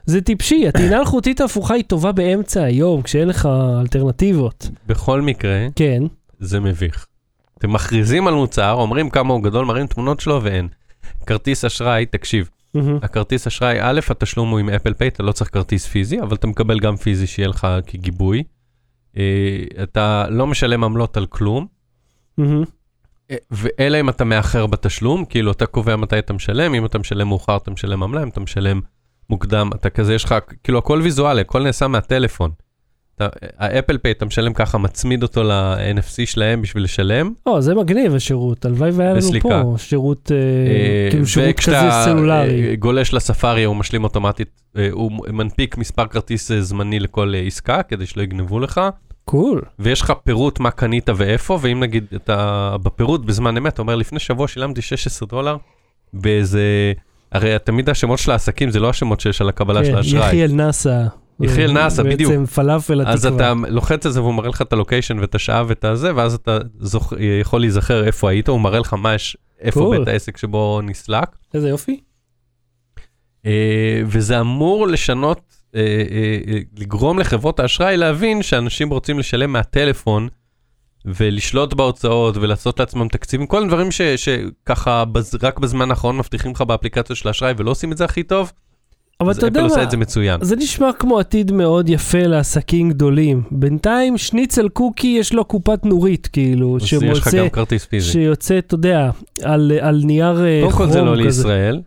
זה 0.05 0.21
טיפשי, 0.21 0.65
הטעינה 0.67 0.97
האלחוטית 0.97 1.41
ההפוכה 1.41 1.73
היא 1.73 1.83
טובה 1.83 2.11
באמצע 2.11 2.63
היום, 2.63 3.01
כשאין 3.01 3.27
לך 3.27 3.49
אלטרנטיבות. 3.81 4.69
בכל 4.87 5.21
מקרה, 5.21 5.67
כן. 5.75 6.03
זה 6.39 6.59
מביך. 6.59 7.07
אתם 7.57 7.73
מכריזים 7.73 8.27
על 8.27 8.33
מוצר, 8.33 8.71
אומרים 8.71 9.09
כמה 9.09 9.33
הוא 9.33 9.43
גדול, 9.43 9.65
מראים 9.65 9.87
תמונות 9.87 10.19
שלו 10.19 10.43
ואין. 10.43 10.67
כרטיס 11.25 11.65
אשראי, 11.65 12.05
תקשיב, 12.05 12.49
מהמם. 12.73 12.99
הכרטיס 13.01 13.47
אשראי, 13.47 13.77
א', 13.81 13.99
התשלום 14.09 14.49
הוא 14.49 14.59
עם 14.59 14.69
אפל 14.69 14.93
פיי, 14.93 15.07
אתה 15.07 15.23
לא 15.23 15.31
צריך 15.31 15.53
כרטיס 15.53 15.85
פיזי, 15.85 16.21
אבל 16.21 16.35
אתה 16.35 16.47
מקבל 16.47 16.79
גם 16.79 16.95
פיזי 16.95 17.27
שיהיה 17.27 17.47
לך 17.47 17.67
כגיבוי. 17.87 18.43
אה, 19.17 19.63
אתה 19.83 20.25
לא 20.29 20.47
משלם 20.47 20.83
עמלות 20.83 21.17
על 21.17 21.25
כלום, 21.25 21.67
מהמם. 22.37 22.63
אה, 23.31 23.35
ואלא 23.51 23.99
אם 23.99 24.09
אתה 24.09 24.23
מאחר 24.23 24.65
בתשלום, 24.67 25.25
כאילו 25.25 25.51
אתה 25.51 25.65
קובע 25.65 25.95
מתי 25.95 26.19
אתה 26.19 26.33
משלם, 26.33 26.73
אם 26.73 26.85
אתה 26.85 26.99
משלם 26.99 27.27
מאוחר 27.27 27.57
אתה 27.57 27.71
משלם 27.71 28.03
עמלה, 28.03 28.23
אם 28.23 28.29
אתה 28.29 28.39
משלם 28.39 28.81
מוקדם, 29.29 29.69
אתה 29.75 29.89
כזה, 29.89 30.13
יש 30.13 30.23
לך, 30.23 30.35
כאילו 30.63 30.79
הכל 30.79 30.99
ויזואלי, 31.03 31.41
הכל 31.41 31.63
נעשה 31.63 31.87
מהטלפון. 31.87 32.51
ה 33.57 33.64
Apple 33.64 33.97
Pay, 33.97 34.11
אתה 34.11 34.25
משלם 34.25 34.53
ככה, 34.53 34.77
מצמיד 34.77 35.23
אותו 35.23 35.43
ל-NFC 35.43 36.25
שלהם 36.25 36.61
בשביל 36.61 36.83
לשלם, 36.83 37.33
או, 37.45 37.61
זה 37.61 37.75
מגניב 37.75 38.15
השירות, 38.15 38.65
הלוואי 38.65 38.91
והיה 38.91 39.13
לנו. 39.13 39.41
פה 39.41 39.75
שירות, 39.77 40.31
אה, 40.31 40.37
אה, 40.37 41.11
כאילו 41.11 41.27
שירות 41.27 41.47
כזה 41.47 41.71
וכשאתה, 41.71 42.01
סלולרי. 42.05 42.69
אה, 42.69 42.75
גולש 42.75 43.13
לספארי, 43.13 43.63
הוא 43.63 43.75
משלים 43.75 44.03
אוטומטית, 44.03 44.61
אה, 44.77 44.87
הוא 44.91 45.11
מנפיק 45.29 45.77
מספר 45.77 46.07
כרטיס 46.07 46.51
זמני 46.51 46.99
לכל 46.99 47.33
עסקה, 47.47 47.83
כדי 47.83 48.05
שלא 48.05 48.21
יגנבו 48.23 48.59
לך, 48.59 48.81
cool. 49.25 49.61
ויש 49.79 50.01
לך 50.01 50.13
פירוט 50.23 50.59
מה 50.59 50.71
קנית 50.71 51.09
ואיפה, 51.15 51.59
ואם 51.61 51.79
נגיד 51.79 52.05
אתה 52.15 52.75
בפירוט 52.83 53.25
בזמן 53.25 53.57
אמת, 53.57 53.73
אתה 53.73 53.81
אומר, 53.81 53.95
לפני 53.95 54.19
שבוע 54.19 54.47
שילמתי 54.47 54.81
16 54.81 55.27
דולר 55.27 55.57
באיזה... 56.13 56.93
הרי 57.31 57.55
תמיד 57.63 57.89
השמות 57.89 58.19
של 58.19 58.31
העסקים 58.31 58.69
זה 58.69 58.79
לא 58.79 58.89
השמות 58.89 59.19
שיש 59.19 59.41
על 59.41 59.49
הקבלה 59.49 59.85
של 59.85 59.91
כן, 59.91 59.97
האשראי. 59.97 60.27
יחיאל 60.27 60.51
נאסא. 60.51 61.03
יחיאל 61.41 61.71
נאסא, 61.71 62.03
בדיוק. 62.03 62.31
בעצם 62.31 62.45
פלאפל 62.45 63.01
אז 63.07 63.25
התקווה. 63.25 63.51
אתה 63.51 63.69
לוחץ 63.69 64.05
על 64.05 64.11
זה 64.11 64.21
והוא 64.21 64.33
מראה 64.33 64.49
לך 64.49 64.61
את 64.61 64.73
הלוקיישן 64.73 65.19
ואת 65.19 65.35
השעה 65.35 65.63
ואת 65.67 65.85
הזה, 65.85 66.15
ואז 66.15 66.33
אתה 66.33 66.57
זוכ... 66.79 67.13
יכול 67.41 67.61
להיזכר 67.61 68.03
איפה 68.05 68.29
היית, 68.29 68.47
הוא 68.47 68.61
מראה 68.61 68.79
לך 68.79 68.93
מה 68.93 69.13
יש, 69.15 69.37
איפה 69.61 69.79
Cool. 69.79 69.97
בית 69.99 70.07
העסק 70.07 70.37
שבו 70.37 70.81
נסלק. 70.83 71.27
איזה 71.53 71.69
יופי. 71.69 71.99
אה, 73.45 74.01
וזה 74.05 74.39
אמור 74.39 74.87
לשנות, 74.87 75.41
אה, 75.75 75.81
אה, 76.11 76.59
לגרום 76.77 77.19
לחברות 77.19 77.59
האשראי 77.59 77.97
להבין 77.97 78.43
שאנשים 78.43 78.89
רוצים 78.89 79.19
לשלם 79.19 79.53
מהטלפון 79.53 80.27
ולשלוט 81.05 81.73
בהוצאות 81.73 82.37
ולעשות 82.37 82.79
לעצמם 82.79 83.07
תקציבים, 83.07 83.47
כל 83.47 83.63
הדברים 83.63 83.91
ש- 83.91 84.01
שככה 84.01 85.05
בז, 85.05 85.37
רק 85.43 85.59
בזמן 85.59 85.89
האחרון 85.89 86.17
מבטיחים 86.17 86.51
לך 86.51 86.61
באפליקציות 86.61 87.17
של 87.17 87.27
האשראי 87.27 87.53
ולא 87.57 87.71
עושים 87.71 87.91
את 87.91 87.97
זה 87.97 88.05
הכי 88.05 88.23
טוב, 88.23 88.51
אבל 89.21 89.31
אתה 89.31 89.45
יודע 89.45 89.59
אפל 89.59 89.65
עושה 89.65 89.77
מה, 89.77 89.83
את 89.83 89.91
זה 89.91 89.97
מצוין. 89.97 90.43
זה 90.43 90.55
נשמע 90.55 90.93
כמו 90.93 91.19
עתיד 91.19 91.51
מאוד 91.51 91.89
יפה 91.89 92.23
לעסקים 92.23 92.89
גדולים. 92.89 93.43
בינתיים 93.51 94.17
שניצל 94.17 94.69
קוקי 94.69 95.15
יש 95.19 95.33
לו 95.33 95.45
קופת 95.45 95.85
נורית, 95.85 96.27
כאילו, 96.27 96.77
אז 96.77 96.83
יש 96.83 96.93
לך 96.93 97.01
שמוצא, 97.01 97.37
גם 97.39 97.49
כרטיס 97.49 97.85
פיזי. 97.85 98.11
שיוצא, 98.11 98.57
אתה 98.57 98.73
יודע, 98.75 99.09
על, 99.43 99.71
על 99.81 100.01
נייר 100.05 100.45
אה, 100.45 100.61
קודם 100.63 100.77
כל 100.77 100.91
זה 100.91 101.01
לא 101.01 101.11
כזה. 101.11 101.21
לישראל, 101.23 101.81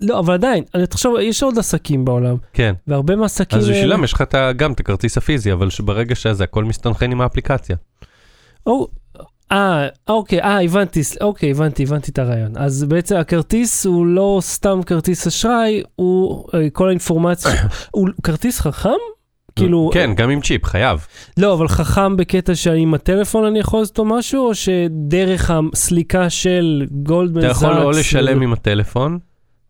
לא, 0.00 0.18
אבל 0.18 0.34
עדיין, 0.34 0.64
אני 0.74 0.86
תחשוב, 0.86 1.14
יש 1.20 1.42
עוד 1.42 1.58
עסקים 1.58 2.04
בעולם, 2.04 2.36
כן. 2.52 2.74
והרבה 2.86 3.16
מהעסקים 3.16 3.58
אז. 3.58 3.68
בשבילם 3.68 4.04
יש 4.04 4.12
לך 4.12 4.24
גם 4.56 4.72
את 4.72 4.80
הכרטיס 4.80 5.18
הפיזי, 5.18 5.52
אבל 5.52 5.70
שברגע 5.70 6.14
שזה 6.14 6.44
הכל 6.44 6.64
מסתנכרן 6.64 7.12
עם 7.12 7.20
האפליקציה. 7.20 7.76
או, 8.66 8.88
אה, 9.52 9.88
אוקיי, 10.08 10.40
אה, 10.40 10.62
הבנתי, 10.62 11.00
אוקיי, 11.20 11.50
הבנתי, 11.50 11.82
הבנתי 11.82 12.10
את 12.10 12.18
הרעיון. 12.18 12.52
אז 12.56 12.84
בעצם 12.84 13.16
הכרטיס 13.16 13.86
הוא 13.86 14.06
לא 14.06 14.38
סתם 14.42 14.80
כרטיס 14.86 15.26
אשראי, 15.26 15.82
הוא 15.96 16.44
אה, 16.54 16.70
כל 16.70 16.88
האינפורמציה, 16.88 17.52
הוא 17.94 18.08
כרטיס 18.22 18.60
חכם? 18.60 18.90
כאילו, 19.56 19.90
כן, 19.92 20.10
גם 20.14 20.30
עם 20.30 20.40
צ'יפ, 20.40 20.64
חייב. 20.64 21.06
לא, 21.36 21.54
אבל 21.54 21.68
חכם 21.68 22.16
בקטע 22.16 22.54
שעם 22.54 22.94
הטלפון 22.94 23.44
אני 23.44 23.58
יכול 23.58 23.80
לעשות 23.80 23.98
אותו 23.98 24.14
משהו, 24.14 24.46
או 24.46 24.54
שדרך 24.54 25.50
הסליקה 25.50 26.30
של 26.30 26.86
גולדמן 26.90 27.38
אתה 27.38 27.48
זאקס... 27.48 27.62
יכול 27.62 27.82
או 27.82 27.90
לשלם 27.90 28.42
עם 28.42 28.52
הטלפון, 28.52 29.18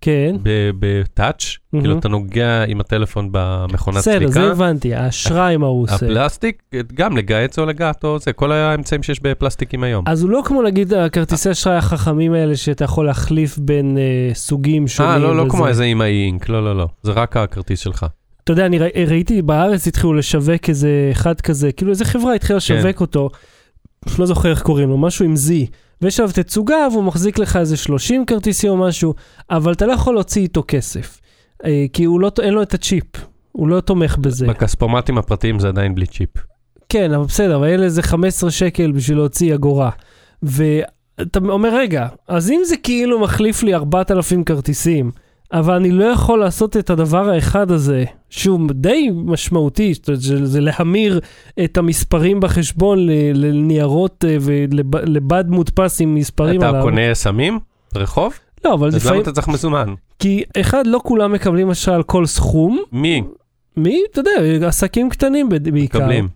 כן, 0.06 0.36
בטאץ', 0.80 1.44
מהמם. 1.72 1.84
כאילו 1.84 1.98
אתה 1.98 2.08
נוגע 2.08 2.64
עם 2.68 2.80
הטלפון 2.80 3.28
במכונת 3.32 3.96
בסדר, 3.96 4.26
זה 4.26 4.32
סליקה. 4.34 4.50
הבנתי, 4.52 4.94
האשראי 4.94 5.56
מה 5.56 5.66
הוא 5.66 5.82
עושה. 5.82 5.94
הפלסטיק, 5.94 6.62
גם 6.94 7.16
לגהץ 7.16 7.58
או 7.58 7.66
לגעת 7.66 8.04
או 8.04 8.18
זה, 8.18 8.32
כל 8.32 8.52
האמצעים 8.52 9.02
שיש 9.02 9.20
בפלסטיקים 9.22 9.82
היום. 9.82 10.04
אז 10.08 10.22
הוא 10.22 10.30
לא 10.30 10.42
כמו 10.44 10.62
נגיד 10.62 10.94
הכרטיסי 10.94 11.50
אשראי 11.50 11.76
החכמים 11.76 12.32
האלה 12.32 12.56
שאתה 12.56 12.84
יכול 12.84 13.06
להחליף 13.06 13.58
בין 13.58 13.98
אה, 13.98 14.34
סוגים 14.34 14.88
שונים. 14.88 15.10
אה, 15.12 15.18
לא, 15.18 15.36
לא 15.36 15.42
וזה. 15.42 15.50
כמו 15.50 15.68
איזה 15.68 15.84
עם 15.84 16.00
האי-אינק, 16.00 16.48
לא, 16.48 16.64
לא, 16.64 16.76
לא. 16.76 16.86
זה 17.02 17.12
רק 17.12 17.36
הכרטיס 17.36 17.80
שלך. 17.80 18.06
אתה 18.44 18.52
יודע, 18.52 18.66
אני 18.66 18.78
ראי- 18.78 19.04
ראיתי 19.06 19.42
בארץ 19.42 19.86
התחילו 19.86 20.14
לשווק 20.14 20.68
איזה 20.68 20.88
אחד 21.12 21.40
כזה, 21.40 21.72
כאילו 21.72 21.90
איזה 21.90 22.04
חברה 22.04 22.34
התחילה 22.34 22.58
כן. 22.60 22.74
לשווק 22.76 23.00
אותו, 23.00 23.30
לא 24.18 24.26
זוכר 24.26 24.50
איך 24.50 24.62
קוראים 24.62 24.88
לו, 24.88 24.98
משהו 24.98 25.24
עם 25.24 25.34
Z. 25.34 25.52
ויש 26.02 26.20
עליו 26.20 26.32
תצוגה 26.32 26.88
והוא 26.92 27.04
מחזיק 27.04 27.38
לך 27.38 27.56
איזה 27.56 27.76
30 27.76 28.24
כרטיסים 28.26 28.70
או 28.70 28.76
משהו, 28.76 29.14
אבל 29.50 29.72
אתה 29.72 29.86
לא 29.86 29.92
יכול 29.92 30.14
להוציא 30.14 30.42
איתו 30.42 30.64
כסף. 30.68 31.20
אה, 31.64 31.86
כי 31.92 32.04
הוא 32.04 32.20
לא, 32.20 32.30
אין 32.42 32.54
לו 32.54 32.62
את 32.62 32.74
הצ'יפ, 32.74 33.06
הוא 33.52 33.68
לא 33.68 33.80
תומך 33.80 34.16
בזה. 34.18 34.46
בכספומטים 34.46 35.18
הפרטיים 35.18 35.58
זה 35.58 35.68
עדיין 35.68 35.94
בלי 35.94 36.06
צ'יפ. 36.06 36.30
כן, 36.88 37.12
אבל 37.12 37.24
בסדר, 37.24 37.56
אבל 37.56 37.66
אלה 37.66 37.88
זה 37.88 38.02
15 38.02 38.50
שקל 38.50 38.92
בשביל 38.92 39.18
להוציא 39.18 39.54
אגורה. 39.54 39.90
אתה 41.22 41.38
אומר, 41.48 41.76
רגע, 41.76 42.08
אז 42.28 42.50
אם 42.50 42.60
זה 42.64 42.76
כאילו 42.76 43.20
מחליף 43.20 43.62
לי 43.62 43.74
4,000 43.74 44.44
כרטיסים, 44.44 45.10
אבל 45.52 45.74
אני 45.74 45.90
לא 45.90 46.04
יכול 46.04 46.38
לעשות 46.38 46.76
את 46.76 46.90
הדבר 46.90 47.28
האחד 47.28 47.70
הזה, 47.70 48.04
שהוא 48.30 48.60
די 48.70 49.10
משמעותי, 49.14 49.94
זאת 49.94 50.08
אומרת, 50.08 50.20
זה, 50.20 50.60
להמיר 50.60 51.20
את 51.64 51.76
המספרים 51.76 52.40
בחשבון 52.40 53.06
לניירות 53.34 54.24
אה, 54.28 54.36
ולבד 54.40 55.44
מודפס 55.48 56.00
עם 56.00 56.14
מספרים 56.14 56.60
אתה 56.60 56.68
עליו. 56.68 56.82
קונה 56.82 57.14
סמים? 57.14 57.58
רחוב? 57.94 58.38
לא, 58.64 58.74
אבל 58.74 58.86
אז 58.86 58.94
למה 58.94 59.02
לפעמים, 59.04 59.22
אתה 59.22 59.32
צריך 59.32 59.48
מזומן? 59.48 59.94
כי 60.18 60.42
אחד, 60.60 60.86
לא 60.86 61.00
כולם 61.04 61.32
מקבלים 61.32 61.70
אשראי 61.70 61.96
על 61.96 62.02
כל 62.02 62.26
סכום. 62.26 62.82
מי 62.92 63.22
מי? 63.76 64.02
אתה 64.10 64.20
יודע, 64.20 64.66
עסקים 64.68 65.10
קטנים 65.10 65.48
בעיקר. 65.48 65.98
מקבלים? 65.98 66.28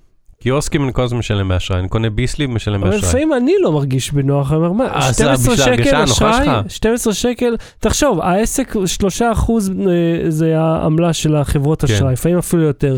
קיוסקים 0.43 0.85
אני 0.85 0.93
כל 0.93 1.03
הזמן 1.03 1.19
משלם 1.19 1.49
באשראי, 1.49 1.79
אני 1.81 1.89
קונה 1.89 2.11
ביסלי 2.11 2.45
ומשלם 2.47 2.83
אבל 2.83 2.91
באשראי. 2.91 3.09
לפעמים 3.09 3.33
אני 3.33 3.53
לא 3.61 3.73
מרגיש 3.73 4.13
בנוח, 4.13 4.53
אני 4.53 4.57
אומר, 4.57 4.73
מה, 4.73 4.85
אז 4.93 5.15
12 5.15 5.55
בשביל 5.55 5.69
ההרגשה 5.69 5.91
שקל 5.91 6.03
אשראי, 6.03 6.45
שלך. 6.45 6.53
12 6.69 7.15
שקל, 7.15 7.57
תחשוב, 7.79 8.21
העסק, 8.21 8.75
3 8.87 9.23
אחוז 9.23 9.71
אה, 9.71 10.31
זה 10.31 10.61
העמלה 10.61 11.13
של 11.13 11.37
החברות 11.37 11.85
כן. 11.85 11.95
אשראי, 11.95 12.13
לפעמים 12.13 12.39
אפילו 12.39 12.63
יותר. 12.63 12.97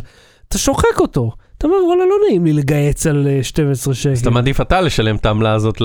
אתה 0.49 0.59
שוחק 0.59 1.01
אותו, 1.01 1.31
אתה 1.63 1.71
אומר, 1.71 1.85
וואלה, 1.87 2.05
לא 2.05 2.15
נעים 2.29 2.45
לי 2.45 2.53
לגייץ 2.53 3.07
על 3.07 3.29
אה, 3.31 3.43
12 3.43 3.95
שקל. 3.95 4.13
אז 4.13 4.21
אתה 4.21 4.31
מעדיף 4.31 4.61
אתה 4.61 4.81
לשלם 4.81 5.17
את 5.17 5.27
העמלה 5.27 5.53
הזאת 5.53 5.81
ל... 5.81 5.85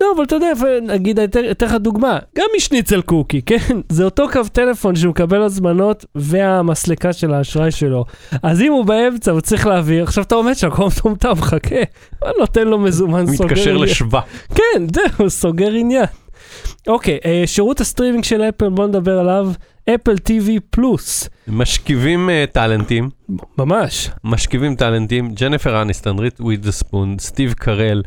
לא, 0.00 0.06
אבל 0.16 0.24
אתה 0.24 0.34
יודע, 0.34 0.52
נגיד, 0.82 1.20
אתן- 1.20 1.40
לך 1.62 1.74
דוגמה, 1.74 2.18
גם 2.38 2.46
משניצל 2.56 3.00
קוקי, 3.02 3.42
כן? 3.46 3.56
זה 3.88 4.04
אותו 4.04 4.26
קו 4.32 4.40
טלפון 4.52 4.96
שמקבל 4.96 5.42
הזמנות 5.42 6.04
והמסלקה 6.14 7.12
של 7.12 7.34
האשראי 7.34 7.70
שלו. 7.70 8.04
אז 8.42 8.60
אם 8.62 8.72
הוא 8.72 8.84
באמצע 8.84 9.34
וצריך 9.34 9.66
להעביר, 9.66 10.02
עכשיו 10.02 10.24
אתה 10.24 10.34
עומד 10.34 10.56
שם, 10.56 10.70
כל 10.70 10.86
מטומטם, 10.86 11.32
אני 12.22 12.32
נותן 12.38 12.68
לו 12.68 12.78
מזומן, 12.78 13.26
סוגר 13.26 13.44
מתקשר 13.44 13.70
עניין. 13.70 13.82
לשבא. 13.82 14.20
כן, 14.54 14.82
זהו, 14.94 15.30
סוגר 15.30 15.70
עניין. 15.72 16.04
אוקיי, 16.86 17.18
אה, 17.24 17.42
שירות 17.46 17.80
הסטרימינג 17.80 18.24
של 18.24 18.42
אפל, 18.42 18.68
בוא 18.68 18.86
נדבר 18.86 19.18
עליו, 19.18 19.48
Apple 19.90 20.14
TV 20.14 20.50
Plus. 20.70 21.28
משכיבים 21.48 22.30
אה, 22.30 22.44
טאלנטים, 22.52 23.10
ממש. 23.58 24.10
משכיבים 24.24 24.76
טאלנטים, 24.76 25.34
ג'ניפר 25.34 25.82
אניסטון, 25.82 26.18
ריס 26.18 26.40
ווית'רספון, 26.40 27.16
סטיב 27.18 27.52
קרל, 27.52 28.02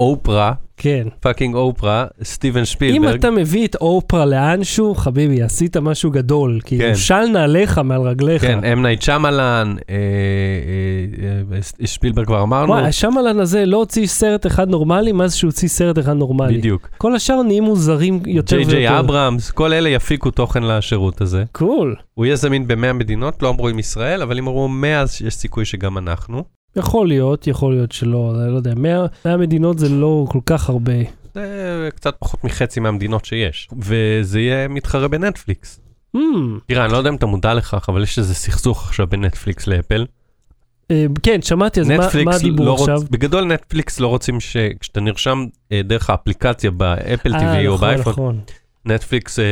אופרה, 0.00 0.52
כן. 0.76 1.08
fucking 1.20 1.54
אופרה, 1.54 2.06
סטיבן 2.22 2.58
אם 2.58 2.64
שפילברג. 2.64 3.14
אתה 3.14 3.30
מביא 3.30 3.66
את 3.66 3.74
אופרה 3.74 4.26
לאנשהו, 4.26 4.94
חביבי, 4.94 5.42
עשית 5.42 5.76
משהו 5.76 6.10
גדול. 6.10 6.60
כאילו, 6.64 6.84
כן. 6.84 6.94
של 6.94 7.26
נעליך 7.26 7.78
מעל 7.78 8.00
רגליך. 8.00 8.42
כן, 8.42 8.64
אם 8.64 8.82
נייט 8.82 9.02
שמלן, 9.02 9.74
אה, 9.90 9.94
אה, 9.94 11.56
אה, 11.56 11.86
שפילברג 11.86 12.26
כבר 12.26 12.42
אמרנו, 12.42 12.72
וואי, 12.72 12.84
השמלן 12.84 13.40
הזה 13.40 13.66
לא 13.66 13.76
הוציא 13.76 14.06
סרט 14.06 14.46
אחד 14.46 14.68
נורמלי, 14.68 15.12
מאז 15.12 15.34
שהוא 15.34 15.48
הוציא 15.48 15.68
סרט 15.68 15.98
אחד 15.98 16.16
נורמלי. 16.16 16.58
בדיוק. 16.58 16.88
כל 16.98 17.14
השאר 17.14 17.42
נהיים 17.42 17.64
מוזרים 17.64 18.20
יותר 18.26 18.56
ג'יי 18.56 18.64
ויותר. 18.64 18.78
ג'יי 18.78 18.98
אברהמס, 18.98 19.50
כל 19.50 19.72
אלה 19.72 19.88
יפיקו 19.88 20.30
תוכן 20.30 20.62
לשירות 20.62 21.20
הזה. 21.20 21.44
cool. 21.52 21.96
הוא 22.14 22.26
יהיה 22.26 22.36
זמין 22.36 22.68
ב-100 22.68 22.92
מדינות, 22.92 23.42
לא 23.42 23.48
אמרו 23.48 23.68
עם 23.68 23.78
ישראל, 23.78 24.22
אבל 24.22 24.38
אם 24.38 24.48
אמרו 24.48 24.68
100 24.68 25.00
אז 25.00 25.22
יש 25.22 25.34
סיכוי 25.34 25.64
שגם 25.64 25.98
אנחנו. 25.98 26.59
יכול 26.76 27.08
להיות, 27.08 27.46
יכול 27.46 27.74
להיות 27.74 27.92
שלא, 27.92 28.34
אני 28.44 28.52
לא 28.52 28.56
יודע, 28.56 28.74
100 28.74 29.06
100 29.24 29.36
מדינות 29.36 29.78
זה 29.78 29.88
לא 29.88 30.26
כל 30.28 30.38
כך 30.46 30.68
הרבה. 30.68 30.92
זה 31.34 31.88
קצת 31.94 32.16
פחות 32.18 32.44
מחצי 32.44 32.80
מהמדינות 32.80 33.24
שיש. 33.24 33.68
וזה 33.78 34.40
יהיה 34.40 34.68
מתחרה 34.68 35.08
בנטפליקס. 35.08 35.80
Hmm, 36.16 36.20
תראה, 36.66 36.84
אני 36.84 36.92
לא 36.92 36.96
יודע 36.98 37.10
אם 37.10 37.14
אתה 37.14 37.26
מודע 37.26 37.54
לכך, 37.54 37.88
אבל 37.88 38.02
יש 38.02 38.18
איזה 38.18 38.34
סכסוך 38.34 38.86
עכשיו 38.88 39.06
בין 39.06 39.24
נטפליקס 39.24 39.66
לאפל. 39.66 40.06
אה, 40.90 41.06
כן, 41.22 41.42
שמעתי, 41.42 41.80
אז 41.80 41.88
מה- 41.88 42.08
מה 42.24 42.34
הדיבור 42.34 42.66
לא 42.66 42.74
עכשיו? 42.74 42.96
רוצ... 42.98 43.08
בגדול 43.10 43.44
נטפליקס 43.44 44.00
לא 44.00 44.06
רוצים 44.06 44.40
שכשאתה 44.40 45.00
נרשם 45.00 45.44
אה, 45.72 45.80
דרך 45.84 46.10
האפליקה 46.10 46.52
באפל 46.76 47.34
אה, 47.34 47.40
TV 47.64 47.66
או 47.68 47.74
נכון, 47.74 47.88
באייפון, 47.88 48.12
נכון. 48.12 48.40
נטפליקס 48.84 49.38
אה, 49.38 49.44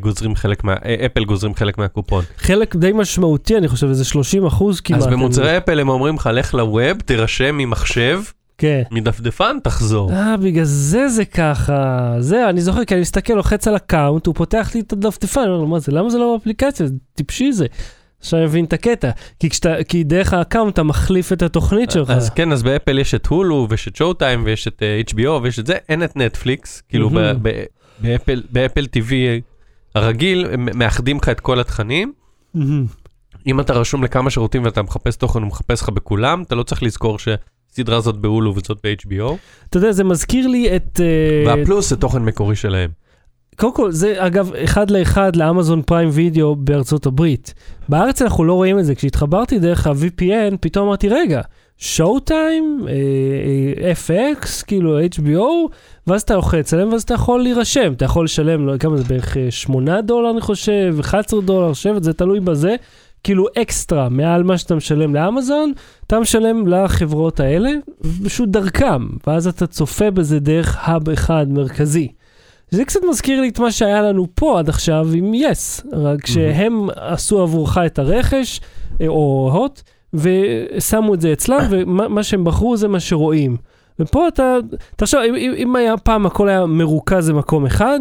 גוזרים 0.00 0.36
חלק 0.36 0.64
מה... 0.64 0.74
אה, 0.84 1.06
אפל 1.06 1.24
גוזרים 1.24 1.54
חלק 1.54 1.78
מהקופון. 1.78 2.24
חלק 2.38 2.76
די 2.76 2.90
משמעותי, 2.94 3.56
אני 3.56 3.68
חושב, 3.68 3.88
איזה 3.88 4.04
30 4.04 4.46
אחוז 4.46 4.80
כמעט. 4.80 5.00
אז 5.00 5.06
במוצרי 5.06 5.58
אפל 5.58 5.80
הם 5.80 5.88
אומרים 5.88 6.14
לך, 6.14 6.30
לך 6.32 6.54
ל 6.54 6.63
web, 6.63 7.00
תירשם 7.00 7.56
ממחשב, 7.56 8.20
כן. 8.58 8.82
מדפדפן, 8.90 9.56
תחזור. 9.62 10.12
אה, 10.12 10.36
בגלל 10.36 10.64
זה 10.64 11.08
זה 11.08 11.24
ככה. 11.24 12.14
זהו, 12.18 12.48
אני 12.48 12.60
זוכר, 12.60 12.84
כי 12.84 12.94
אני 12.94 13.00
מסתכל, 13.00 13.32
לוחץ 13.32 13.68
על 13.68 13.76
account, 13.76 14.26
הוא 14.26 14.34
פותח 14.34 14.70
לי 14.74 14.80
את 14.80 14.92
הדפדפן, 14.92 15.40
אני 15.40 15.50
אומר 15.50 15.64
מה 15.64 15.78
זה, 15.78 15.92
למה 15.92 16.10
זה 16.10 16.18
לא 16.18 16.36
באפליקציה? 16.36 16.86
זה 16.86 16.94
טיפשי 17.14 17.52
זה. 17.52 17.66
עכשיו 18.20 18.38
אני 18.38 18.46
מבין 18.46 18.64
את 18.64 18.72
הקטע. 18.72 19.10
כי, 19.40 19.50
כשאתה, 19.50 19.74
כי 19.88 20.04
דרך 20.04 20.32
ה 20.32 20.37
account 20.37 20.72
אתה 20.74 20.82
מחליף 20.82 21.32
את 21.32 21.42
התוכנית 21.42 21.90
שלך. 21.90 22.10
אז 22.10 22.30
כן, 22.30 22.52
אז 22.52 22.62
באפל 22.62 22.98
יש 22.98 23.14
את 23.14 23.26
הולו 23.26 23.66
ויש 23.70 23.88
את 23.88 23.96
Showtime 23.96 24.42
ויש 24.44 24.68
את 24.68 24.82
אה, 24.82 25.00
HBO 25.10 25.30
ויש 25.42 25.58
את 25.58 25.66
זה, 25.66 25.76
אין 25.88 26.04
את 26.04 26.16
נטפליקס, 26.16 26.82
כאילו 26.88 27.10
ב- 27.10 27.12
מהמם. 27.12 27.38
ב- 27.42 27.64
באפל- 28.02 28.42
ב 28.50 28.56
Apple 28.56 28.86
TV 28.96 29.12
הרגיל, 29.94 30.46
הם 30.52 30.68
מאחדים 30.74 31.16
לך 31.16 31.28
את 31.28 31.40
כל 31.40 31.60
התכנים. 31.60 32.12
מהמם. 32.54 32.86
אם 33.46 33.60
אתה 33.60 33.72
רשום 33.72 34.04
לכמה 34.04 34.30
שירותים 34.30 34.64
ואתה 34.64 34.82
מחפש 34.82 35.16
תוכן, 35.16 35.40
הוא 35.40 35.48
מחפש 35.48 35.82
לך 35.82 35.88
בכולם, 35.88 36.42
אתה 36.42 36.54
לא 36.54 36.62
צריך 36.62 36.82
לזכור 36.82 37.18
שסדרה 37.18 38.00
זאת 38.00 38.16
בהולו 38.16 38.54
וזאת 38.56 38.78
ב-HBO. 38.86 39.32
אתה 39.68 39.76
יודע, 39.76 39.92
זה 39.92 40.04
מזכיר 40.04 40.46
לי 40.46 40.76
את... 40.76 41.00
אה, 41.00 41.44
והפלוס 41.56 41.90
זה 41.90 41.96
תוכן 41.96 42.22
מקורי 42.22 42.56
שלהם. 42.56 42.90
קודם 43.56 43.74
כל, 43.74 43.92
זה 43.92 44.14
אגב 44.26 44.52
אחד 44.54 44.90
לאחד 44.90 45.36
לאמזון 45.36 45.82
פריים 45.82 46.08
וידאו 46.12 46.56
בארצות 46.56 47.06
הברית. 47.06 47.54
בארץ 47.88 48.22
אנחנו 48.22 48.44
לא 48.44 48.52
רואים 48.54 48.78
את 48.78 48.84
זה. 48.84 48.94
כשהתחברתי 48.94 49.58
דרך 49.58 49.86
ה-VPN, 49.86 50.56
פתאום 50.60 50.86
אמרתי, 50.86 51.08
רגע, 51.08 51.40
שואו 51.78 52.20
טיים, 52.20 52.86
אה, 52.88 53.92
FX, 53.92 54.64
כאילו 54.66 55.00
HBO, 55.04 55.72
ואז 56.06 56.22
אתה 56.22 56.34
לוחץ 56.34 56.74
עליהם, 56.74 56.92
ואז 56.92 57.02
אתה 57.02 57.14
יכול 57.14 57.42
להירשם. 57.42 57.92
אתה 57.92 58.04
יכול 58.04 58.24
לשלם, 58.24 58.66
לא, 58.66 58.78
כמה 58.78 58.96
זה 58.96 59.04
בערך 59.04 59.36
אה, 59.36 59.50
8 59.50 60.00
דולר, 60.00 60.30
אני 60.30 60.40
חושב, 60.40 60.96
11 61.00 61.40
דולר, 61.40 61.72
7, 61.72 62.00
זה 62.02 62.12
תלוי 62.12 62.40
בזה. 62.40 62.76
כאילו 63.24 63.46
אקסטרה, 63.62 64.08
מעל 64.08 64.42
מה 64.42 64.58
שאתה 64.58 64.74
משלם 64.74 65.14
לאמזון, 65.14 65.72
אתה 66.06 66.20
משלם 66.20 66.68
לחברות 66.68 67.40
האלה, 67.40 67.70
פשוט 68.24 68.48
דרכם, 68.48 69.06
ואז 69.26 69.46
אתה 69.46 69.66
צופה 69.66 70.10
בזה 70.10 70.40
דרך 70.40 70.76
האב 70.80 71.10
אחד 71.10 71.46
מרכזי. 71.50 72.08
זה 72.70 72.84
קצת 72.84 73.00
מזכיר 73.10 73.40
לי 73.40 73.48
את 73.48 73.58
מה 73.58 73.72
שהיה 73.72 74.02
לנו 74.02 74.26
פה 74.34 74.58
עד 74.58 74.68
עכשיו 74.68 75.08
עם 75.14 75.34
יס, 75.34 75.86
רק 75.92 76.26
שהם 76.26 76.88
עשו 76.96 77.42
עבורך 77.42 77.78
את 77.86 77.98
הרכש, 77.98 78.60
אה, 79.00 79.08
או 79.08 79.50
הוט, 79.52 79.82
ושמו 80.14 81.14
את 81.14 81.20
זה 81.20 81.32
אצלם, 81.32 81.60
ומה 81.70 82.08
מה 82.08 82.22
שהם 82.22 82.44
בחרו 82.44 82.76
זה 82.76 82.88
מה 82.88 83.00
שרואים. 83.00 83.56
ופה 83.98 84.28
אתה, 84.28 84.56
תחשוב, 84.96 85.20
אם, 85.20 85.34
אם, 85.34 85.52
אם 85.56 85.76
היה 85.76 85.96
פעם 85.96 86.26
הכל 86.26 86.48
היה 86.48 86.66
מרוכז 86.66 87.30
במקום 87.30 87.66
אחד, 87.66 88.00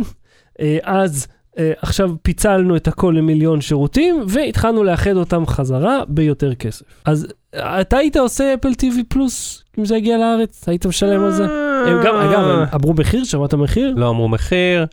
אה, 0.60 0.78
אז 0.84 1.28
אה, 1.60 1.72
עכשיו 1.82 2.12
פיצלנו 2.22 2.76
את 2.76 2.88
הכל 2.88 3.14
למיליון 3.18 3.62
שירותים, 3.62 4.24
והתחלנו 4.28 4.84
לאחד 4.84 5.16
אותם 5.16 5.46
חזרה 5.46 6.04
ביותר 6.08 6.56
כסף. 6.56 6.86
אז 7.06 7.28
אה, 7.56 7.82
אתה 7.82 7.98
היית 7.98 8.18
עושה 8.18 8.54
אפל 8.54 8.72
TV 8.72 9.04
פלוס, 9.08 9.64
אם 9.80 9.86
זה 9.86 9.96
הגיע 9.96 10.18
לארץ? 10.18 10.70
היית 10.70 10.86
משלם 10.86 11.24
על 11.24 11.32
זה? 11.32 11.44
הם 11.88 12.04
גם, 12.06 12.16
אגב, 12.16 12.40
הם 12.40 12.66
אמרו 12.74 12.94
מחיר? 12.94 13.24
שמעת 13.24 13.54
מחיר? 13.54 13.94
לא 13.98 14.10
אמרו 14.10 14.28
מחיר. 14.28 14.86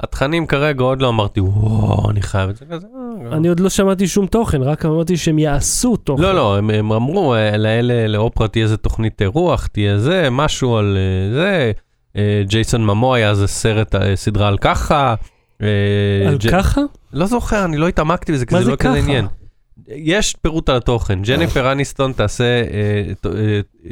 התכנים 0.00 0.46
כרגע 0.46 0.84
עוד 0.84 1.02
לא 1.02 1.08
אמרתי, 1.08 1.40
וואו, 1.40 2.10
אני 2.10 2.22
חייב 2.22 2.50
את 2.50 2.56
זה 2.56 2.64
כזה. 2.70 2.86
אני 3.32 3.48
עוד 3.48 3.60
לא 3.60 3.68
שמעתי 3.68 4.08
שום 4.08 4.26
תוכן, 4.26 4.62
רק 4.62 4.84
אמרתי 4.84 5.16
שהם 5.16 5.38
יעשו 5.38 5.96
תוכן. 5.96 6.22
לא, 6.22 6.34
לא, 6.34 6.56
הם, 6.58 6.70
הם 6.70 6.92
אמרו, 6.92 7.34
אה, 7.34 7.56
לאלה, 7.56 8.08
לאופרה 8.08 8.48
תהיה 8.48 8.64
איזה 8.64 8.76
תוכנית 8.76 9.22
רוח, 9.22 9.66
תהיה 9.66 9.98
זה, 9.98 10.28
משהו 10.30 10.76
על 10.76 10.96
אה, 10.96 11.34
זה. 11.34 11.72
אה, 12.16 12.42
ג'ייסון 12.46 12.84
ממו 12.84 13.14
היה 13.14 13.30
איזה 13.30 13.46
סרט, 13.46 13.94
סדרה 14.14 14.48
על 14.48 14.58
ככה. 14.58 15.14
על 15.60 15.66
ג'- 16.38 16.50
ככה? 16.50 16.80
לא 17.12 17.26
זוכר, 17.26 17.64
אני 17.64 17.76
לא 17.76 17.88
התעמקתי 17.88 18.32
בזה, 18.32 18.46
כי 18.46 18.54
זה 18.58 18.64
זה 18.64 18.70
לא 18.70 18.76
כזה 18.76 18.88
ככה? 18.88 18.98
עניין. 18.98 19.26
יש 19.88 20.36
פירוט 20.42 20.68
על 20.68 20.76
התוכן, 20.76 21.22
ג'ניפר 21.22 21.72
אניסטון 21.72 22.12
תעשה 22.12 22.62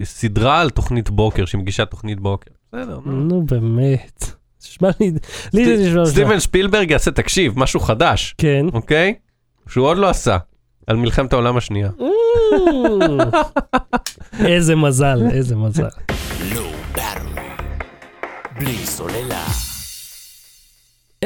סדרה 0.05 0.61
על 0.61 0.71
תוכנית 0.71 1.11
בוקר, 1.11 1.45
שהיא 1.45 1.61
מגישה 1.61 1.85
תוכנית 1.85 2.21
בוקר. 2.21 2.51
בסדר. 2.73 2.99
נו 3.07 3.43
באמת. 3.47 4.36
נשמע 4.71 4.89
לי, 5.01 5.13
לי 5.55 5.77
זה 5.77 5.89
נשמע... 5.91 6.07
סטיבן 6.07 6.41
שפילברג 6.41 6.91
יעשה, 6.91 7.11
תקשיב, 7.11 7.59
משהו 7.59 7.81
חדש, 7.81 8.35
כן. 8.39 8.67
אוקיי? 8.73 9.15
שהוא 9.69 9.87
עוד 9.87 9.99
לא 9.99 10.09
עשה, 10.11 10.39
על 10.87 10.97
מלחמת 10.97 11.33
העולם 11.33 11.57
השנייה. 11.57 11.91
איזה 14.47 14.77
מזל, 14.77 15.19
איזה 15.33 15.57
מזל. 15.57 15.89
Battery. 16.95 17.41
בלי 18.59 18.77
סוללה. 18.87 19.45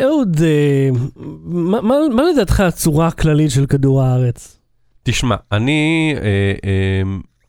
אהוד, 0.03 0.41
אה, 0.43 0.89
מה- 1.45 1.81
מה 1.81 1.95
מה 2.17 2.23
לדעתך 2.33 2.61
הצורה 2.61 3.07
הכללית 3.07 3.51
של 3.51 3.67
כדור 3.67 4.03
הארץ? 4.03 4.57
תשמע, 5.03 5.37
אני, 5.53 6.15
אה, 6.17 6.23
אה, 6.65 7.03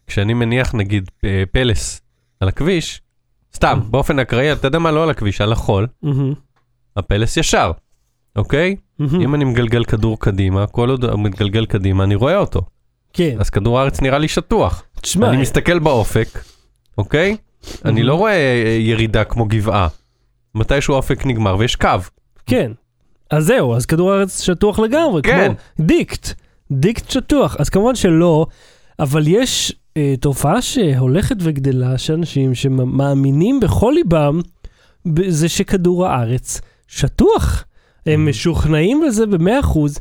כשאני 0.07 0.33
מניח 0.33 0.75
נגיד 0.75 1.11
פלס 1.51 2.01
על 2.39 2.47
הכביש, 2.47 3.01
סתם, 3.55 3.79
באופן 3.89 4.19
אקראי, 4.19 4.51
אתה 4.53 4.67
יודע 4.67 4.79
מה, 4.79 4.91
לא 4.91 5.03
על 5.03 5.09
הכביש, 5.09 5.41
על 5.41 5.51
החול, 5.51 5.87
הפלס 6.97 7.37
ישר, 7.37 7.71
אוקיי? 8.35 8.75
אם 9.21 9.35
אני 9.35 9.45
מגלגל 9.45 9.83
כדור 9.83 10.19
קדימה, 10.19 10.67
כל 10.67 10.89
עוד 10.89 11.05
הוא 11.05 11.19
מתגלגל 11.19 11.65
קדימה, 11.65 12.03
אני 12.03 12.15
רואה 12.15 12.37
אותו. 12.37 12.61
כן, 13.13 13.35
אז 13.39 13.49
כדור 13.49 13.79
הארץ 13.79 14.01
נראה 14.01 14.17
לי 14.17 14.27
שטוח. 14.27 14.83
תשמע, 15.01 15.29
אני 15.29 15.41
מסתכל 15.41 15.79
באופק, 15.79 16.27
אוקיי? 16.97 17.37
אני 17.85 18.03
לא 18.03 18.15
רואה 18.15 18.33
אה, 18.33 18.77
ירידה 18.79 19.23
כמו 19.23 19.45
גבעה. 19.45 19.87
מתישהו 20.55 20.93
האופק 20.93 21.25
נגמר 21.25 21.55
ויש 21.59 21.75
קו. 21.75 21.89
כן. 22.45 22.71
אז 23.31 23.45
זהו, 23.45 23.75
אז 23.75 23.85
כדור 23.85 24.11
הארץ 24.11 24.41
שטוח 24.41 24.79
לגמרי, 24.79 25.21
כן. 25.21 25.53
כמו 25.77 25.85
דיקט. 25.85 26.33
דיקט 26.71 27.09
שטוח. 27.09 27.55
אז 27.59 27.69
כמובן 27.69 27.95
שלא, 27.95 28.45
אבל 29.01 29.23
יש 29.27 29.73
אה, 29.97 30.13
תופעה 30.19 30.61
שהולכת 30.61 31.35
וגדלה, 31.39 31.97
שאנשים 31.97 32.55
שמאמינים 32.55 33.59
בכל 33.59 33.93
ליבם, 33.95 34.41
זה 35.27 35.49
שכדור 35.49 36.07
הארץ 36.07 36.61
שטוח. 36.87 37.63
הם 38.05 38.25
Mhm. 38.25 38.29
משוכנעים 38.29 39.01
בזה 39.07 39.25
במאה 39.25 39.59
אחוז, 39.59 39.99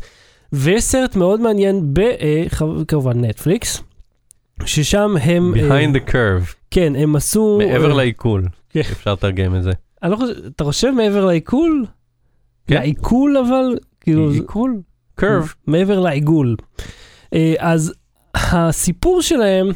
ויש 0.52 0.82
סרט 0.84 1.16
מאוד 1.16 1.40
מעניין 1.40 1.92
בכמובן 1.92 3.24
נטפליקס, 3.24 3.82
ששם 4.64 5.14
הם... 5.22 5.54
אה, 5.56 5.60
behind 5.60 5.94
the 5.96 6.10
curve, 6.10 6.54
כן, 6.70 6.92
הם 6.96 7.16
עשו... 7.16 7.58
מעבר 7.58 7.90
אה, 7.90 7.96
לעיכול. 7.96 8.44
כן. 8.70 8.80
אפשר 8.80 9.12
לתרגם 9.12 9.56
את 9.56 9.62
זה. 9.62 9.70
אני 10.02 10.10
לא 10.10 10.16
חושב, 10.16 10.32
אתה 10.56 10.64
חושב 10.64 10.90
מעבר 10.90 11.24
לעיכול? 11.24 11.84
כן. 12.66 12.74
לעיכול 12.74 13.36
אבל? 13.36 13.76
כאילו, 14.00 14.30
עיכול? 14.30 14.80
curve. 15.20 15.54
מעבר 15.66 16.00
לעיגול. 16.00 16.56
אה, 17.34 17.54
אז 17.58 17.92
הסיפור 18.34 19.22
שלהם 19.22 19.70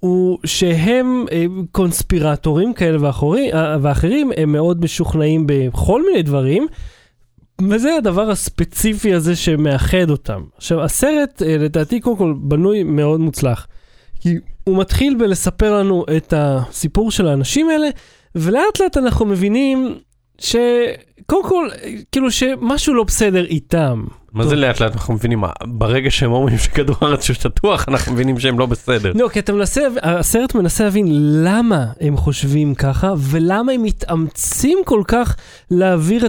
הוא 0.00 0.38
שהם 0.44 1.24
אה, 1.32 1.44
קונספירטורים 1.72 2.72
כאלה 2.74 2.98
ואחורי- 3.00 3.52
אה, 3.54 3.76
ואחרים, 3.82 4.30
הם 4.36 4.52
מאוד 4.52 4.84
משוכנעים 4.84 5.44
בכל 5.46 6.02
מיני 6.06 6.22
דברים, 6.22 6.66
וזה 7.70 7.94
הדבר 7.98 8.30
הספציפי 8.30 9.14
הזה 9.14 9.36
שמאחד 9.36 10.10
אותם. 10.10 10.42
עכשיו, 10.56 10.82
הסרט, 10.82 11.42
אה, 11.42 11.56
לדעתי, 11.58 12.00
קודם 12.00 12.16
כל, 12.16 12.34
בנוי 12.40 12.82
מאוד 12.82 13.20
מוצלח. 13.20 13.66
כי 14.20 14.34
הוא 14.64 14.78
מתחיל 14.78 15.14
בלספר 15.18 15.78
לנו 15.78 16.04
את 16.16 16.34
הסיפור 16.36 17.10
של 17.10 17.28
האנשים 17.28 17.68
האלה, 17.68 17.88
ולאט 18.34 18.80
לאט 18.80 18.96
אנחנו 18.96 19.26
מבינים 19.26 19.94
שקודם 20.42 21.48
כל, 21.48 21.68
כאילו 22.12 22.30
שמשהו 22.30 22.94
לא 22.94 23.04
בסדר 23.04 23.44
איתם. 23.44 24.04
מה 24.32 24.46
זה 24.46 24.56
לאט 24.56 24.80
לאט 24.80 24.92
אנחנו 24.92 25.14
מבינים? 25.14 25.40
מה, 25.40 25.50
ברגע 25.64 26.10
שהם 26.10 26.32
אומרים 26.32 26.58
שכדור 26.58 26.96
הארץ 27.00 27.28
הוא 27.28 27.34
שטוח, 27.34 27.88
אנחנו 27.88 28.12
מבינים 28.12 28.40
שהם 28.40 28.58
לא 28.58 28.66
בסדר. 28.66 29.12
לא, 29.14 29.28
כי 29.28 29.38
אתה 29.38 29.52
מנסה, 29.52 29.80
הסרט 30.02 30.54
מנסה 30.54 30.84
להבין 30.84 31.06
למה 31.44 31.86
הם 32.00 32.16
חושבים 32.16 32.74
ככה, 32.74 33.14
ולמה 33.18 33.72
הם 33.72 33.82
מתאמצים 33.82 34.78
כל 34.84 35.02
כך 35.08 35.36
להעביר 35.70 36.26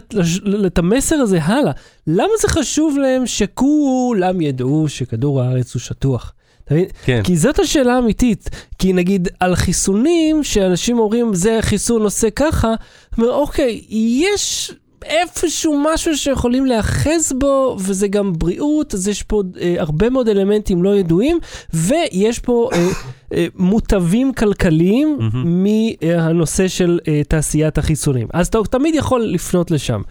את 0.67 0.77
המסר 0.77 1.15
הזה 1.15 1.43
הלאה. 1.43 1.71
למה 2.07 2.33
זה 2.41 2.47
חשוב 2.47 2.97
להם 2.97 3.25
שכולם 3.25 4.41
ידעו 4.41 4.85
שכדור 4.87 5.41
הארץ 5.41 5.73
הוא 5.73 5.79
שטוח? 5.79 6.33
אתה 6.65 6.73
מבין? 6.73 6.85
כן. 7.05 7.21
כי 7.23 7.37
זאת 7.37 7.59
השאלה 7.59 7.95
האמיתית. 7.95 8.49
כי 8.79 8.93
נגיד 8.93 9.27
על 9.39 9.55
חיסונים, 9.55 10.43
שאנשים 10.43 10.99
אומרים 10.99 11.33
זה 11.33 11.57
חיסון 11.61 12.01
עושה 12.01 12.29
ככה, 12.29 12.73
אומר 13.17 13.33
אוקיי, 13.33 13.81
יש 13.89 14.71
איפשהו 15.05 15.81
משהו 15.83 16.17
שיכולים 16.17 16.65
להיאחז 16.65 17.33
בו, 17.39 17.77
וזה 17.79 18.07
גם 18.07 18.33
בריאות, 18.33 18.93
אז 18.93 19.07
יש 19.07 19.23
פה 19.23 19.43
אה, 19.61 19.75
הרבה 19.77 20.09
מאוד 20.09 20.29
אלמנטים 20.29 20.83
לא 20.83 20.95
ידועים, 20.95 21.39
ויש 21.73 22.39
פה 22.39 22.69
אה, 22.73 22.87
אה, 23.33 23.47
מוטבים 23.55 24.33
כלכליים 24.33 25.17
מהמם. 25.19 25.65
מהנושא 26.01 26.67
של 26.67 26.99
אה, 27.07 27.21
תעשיית 27.27 27.77
החיסונים. 27.77 28.27
אז 28.33 28.47
אתה 28.47 28.57
תמיד 28.71 28.95
יכול 28.95 29.21
לפנות 29.21 29.71
לשם. 29.71 30.01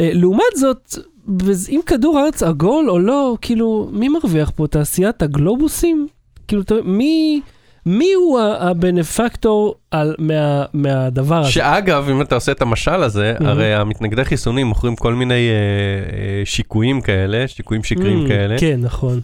אה, 0.00 0.10
לעומת 0.12 0.56
זאת, 0.56 0.98
אם 1.68 1.80
כדור 1.86 2.18
הארץ 2.18 2.42
עגול 2.42 2.90
או 2.90 2.98
לא, 2.98 3.36
כאילו, 3.40 3.88
מי 3.92 4.08
מרוויח 4.08 4.50
פה? 4.56 4.66
תעשיית 4.66 5.22
הגלובוסים? 5.22 6.06
כאילו, 6.48 6.62
מי, 6.84 7.40
מי 7.86 8.12
הוא 8.12 8.40
הבנפקטור 8.40 9.74
על, 9.90 10.14
מה, 10.18 10.64
מהדבר 10.72 11.40
הזה? 11.40 11.50
שאגב, 11.50 12.08
אם 12.10 12.20
אתה 12.22 12.34
עושה 12.34 12.52
את 12.52 12.62
המשל 12.62 13.02
הזה, 13.02 13.34
מהמם. 13.40 13.46
הרי 13.50 13.74
המתנגדי 13.74 14.24
חיסונים 14.24 14.66
מוכרים 14.66 14.96
כל 14.96 15.14
מיני 15.14 15.34
אה, 15.34 15.38
אה, 16.18 16.42
שיקויים 16.44 17.00
כאלה, 17.00 17.48
שיקויים 17.48 17.84
שקריים 17.84 18.24
Mm, 18.24 18.28
כאלה, 18.28 18.58
כן, 18.58 18.80
נכון. 18.82 19.20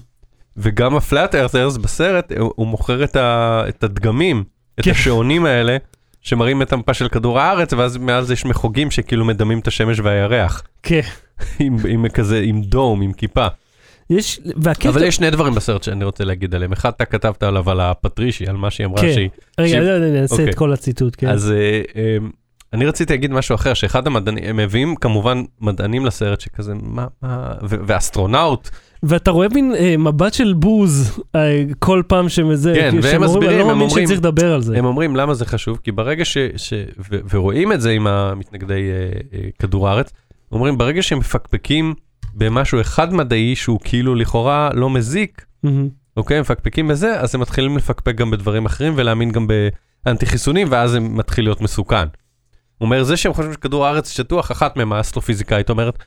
וגם 0.57 0.97
הפלאט 0.97 1.35
ארת'רס 1.35 1.77
בסרט, 1.77 2.33
הוא- 2.39 2.53
הוא 2.57 2.67
מוכר 2.67 3.05
את 3.05 3.17
ה- 3.17 3.63
את 3.69 3.85
הדגמים, 3.85 4.45
את 4.81 4.85
כן. 4.85 4.91
השעונים 4.91 5.47
האלה, 5.47 5.77
שמראים 6.25 6.63
את 6.63 6.73
המפה 6.73 6.95
של 6.95 7.09
כדור 7.09 7.41
הארץ, 7.41 7.73
ואז 7.73 7.99
זה 8.23 8.33
יש 8.33 8.45
מחוגים 8.45 8.91
שכאילו 8.91 9.25
מדמים 9.25 9.59
את 9.59 9.67
השמש 9.67 10.01
והירח, 10.01 10.63
כן. 10.83 11.01
עם 11.61 11.77
עם 11.89 12.09
כזה, 12.09 12.41
עם 12.45 12.63
דום, 12.63 13.03
עם 13.03 13.13
כיפה. 13.13 13.47
יש, 14.11 14.41
והקטע... 14.57 14.89
אבל 14.89 15.03
יש 15.05 15.17
שני 15.17 15.31
דברים 15.31 15.55
בסרט 15.55 15.83
שאני 15.83 16.05
רוצה 16.05 16.25
להגיד 16.25 16.55
עליהם. 16.55 16.73
אחד, 16.73 16.91
אתה 16.97 17.05
כתבת 17.05 17.43
עליו 17.43 17.71
על 17.71 17.81
הפטרישי, 17.81 18.47
על 18.47 18.57
מה 18.57 18.71
שהיא 18.71 18.87
אמרה 18.87 19.01
כן. 19.01 19.13
שהיא... 19.15 19.29
רגע, 19.59 19.69
שהיא- 19.69 19.81
אני 19.81 19.97
אני 20.11 20.23
אעשה 20.23 20.35
אוקיי. 20.35 20.51
את 20.51 20.55
כל 20.55 20.73
הציטוט, 20.73 21.15
כן. 21.19 21.29
אז 21.29 21.51
אה, 21.51 21.83
אה, 21.97 22.17
אני 22.73 22.87
רציתי 22.87 23.13
להגיד 23.13 23.31
משהו 23.33 23.55
אחר, 23.55 23.75
שאחד 23.75 24.07
המדענים, 24.07 24.45
הם 24.45 24.57
מביאים 24.57 24.97
כמובן 24.97 25.43
מדענים 25.61 26.07
לסרט 26.07 26.41
שכזה, 26.41 26.73
מה, 26.83 27.07
מה, 27.23 27.53
ו- 27.63 27.77
ואסטרונאוט, 27.87 28.71
ואתה 29.09 29.31
רואה 29.31 29.49
מין 29.49 29.75
אה, 29.79 29.97
מבט 29.97 30.35
של 30.35 30.53
בוז 30.53 31.21
אה, 31.35 31.65
כל 31.79 32.03
פעם 32.07 32.29
שזה, 32.29 32.73
כן, 32.75 32.91
כאילו, 32.91 33.03
והם 33.03 33.23
מסבירים, 33.23 33.51
אני 33.51 33.59
לא 33.59 33.67
מאמין 33.67 33.91
שצריך 33.91 34.19
לדבר 34.19 34.55
על 34.55 34.63
זה. 34.63 34.79
הם 34.79 34.85
אומרים 34.85 35.17
למה 35.17 35.35
זה 35.35 35.45
חשוב, 35.45 35.79
כי 35.83 35.93
ברגע 35.93 36.25
ש... 36.25 36.39
ש 36.57 36.73
ו, 37.11 37.19
ורואים 37.31 37.73
את 37.73 37.81
זה 37.81 37.91
עם 37.91 38.07
המתנגדי 38.07 38.91
אה, 38.91 39.39
אה, 39.39 39.49
כדור 39.59 39.89
הארץ, 39.89 40.13
אומרים 40.53 40.79
ברגע 40.79 41.03
שהם 41.03 41.19
מפקפקים 41.19 41.95
במשהו 42.35 42.81
אחד 42.81 43.15
מדעי 43.15 43.57
שהוא 43.57 43.79
כאילו 43.85 44.15
לכאורה 44.15 44.71
לא 44.75 44.91
מזיק, 44.91 45.45
מהמם. 45.63 45.89
אוקיי, 46.17 46.41
מפקפקים 46.41 46.89
בזה, 46.89 47.21
אז 47.21 47.35
הם 47.35 47.41
מתחילים 47.41 47.77
לפקפק 47.77 48.15
גם 48.15 48.31
בדברים 48.31 48.67
אחרים 48.67 48.93
ולהאמין 48.97 49.33
גם 49.33 49.47
באנטי 50.07 50.27
חיסונים, 50.27 50.67
ואז 50.71 50.91
זה 50.91 51.01
מתחיל 51.01 51.45
להיות 51.45 51.61
מסוכן. 51.61 52.07
הוא 52.79 52.87
אומר, 52.87 53.03
זה 53.03 53.17
שהם 53.17 53.33
חושבים 53.33 53.53
שכדור 53.53 53.87
הארץ 53.87 54.11
שטוח, 54.11 54.53
אחת 54.53 54.77
מהם, 54.77 54.93
האסטרופיזיקאית, 54.93 55.71
אומרת, 55.71 55.99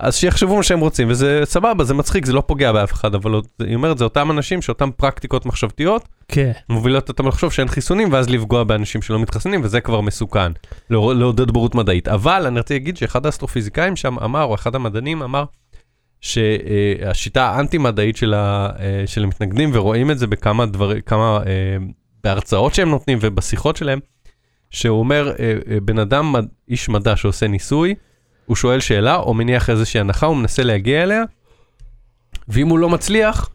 אז 0.00 0.16
שיחשבו 0.16 0.56
מה 0.56 0.62
שהם 0.62 0.80
רוצים, 0.80 1.10
וזה 1.10 1.40
סבבה, 1.44 1.84
זה 1.84 1.94
מצחיק, 1.94 2.26
זה 2.26 2.32
לא 2.32 2.42
פוגע 2.46 2.72
באף 2.72 2.92
אחד, 2.92 3.14
אבל 3.14 3.40
היא 3.60 3.74
אומרת, 3.74 3.98
זה 3.98 4.04
אותם 4.04 4.30
אנשים 4.30 4.62
שאותם 4.62 4.90
פרקטיקות 4.96 5.46
מחשבתיות, 5.46 6.08
כן. 6.28 6.52
מובילות 6.68 7.08
אותם 7.08 7.28
לחשוב 7.28 7.52
שאין 7.52 7.68
חיסונים, 7.68 8.12
ואז 8.12 8.30
לפגוע 8.30 8.64
באנשים 8.64 9.02
שלא 9.02 9.18
מתחסנים, 9.18 9.60
וזה 9.64 9.80
כבר 9.80 10.00
מסוכן, 10.00 10.52
לעור- 10.90 11.12
לעודד 11.12 11.50
בורות 11.50 11.74
מדעית. 11.74 12.08
אבל 12.08 12.46
אני 12.46 12.58
רציתי 12.58 12.74
להגיד 12.74 12.96
שאחד 12.96 13.26
האסטרופיזיקאים 13.26 13.96
שם 13.96 14.18
אמר, 14.18 14.44
או 14.44 14.54
אחד 14.54 14.74
המדענים 14.74 15.22
אמר, 15.22 15.44
שהשיטה 16.20 17.44
האנטי-מדעית 17.50 18.16
של, 18.16 18.34
ה, 18.34 18.70
אה, 18.78 19.02
של 19.06 19.24
המתנגדים, 19.24 19.70
ורואים 19.72 20.10
את 20.10 20.18
זה 20.18 20.26
בכמה 20.26 20.66
דברים, 20.66 21.00
כמה, 21.00 21.38
אה, 21.46 21.76
בהרצאות 22.24 22.74
שהם 22.74 22.88
נותנים 22.90 23.18
ובשיחות 23.20 23.76
שלהם, 23.76 23.98
שהוא 24.70 24.98
אומר, 24.98 25.32
אה, 25.38 25.54
בן 25.82 25.98
אדם, 25.98 26.34
איש 26.68 26.88
מדע 26.88 27.16
שעושה 27.16 27.48
ניסוי, 27.48 27.94
הוא 28.46 28.56
שואל 28.56 28.80
שאלה 28.80 29.16
או 29.16 29.34
מניח 29.34 29.70
איזושהי 29.70 30.00
הנחה, 30.00 30.26
הוא 30.26 30.36
מנסה 30.36 30.62
להגיע 30.62 31.02
אליה, 31.02 31.22
ואם 32.48 32.68
הוא 32.68 32.78
לא 32.78 32.88
מצליח, 32.88 33.48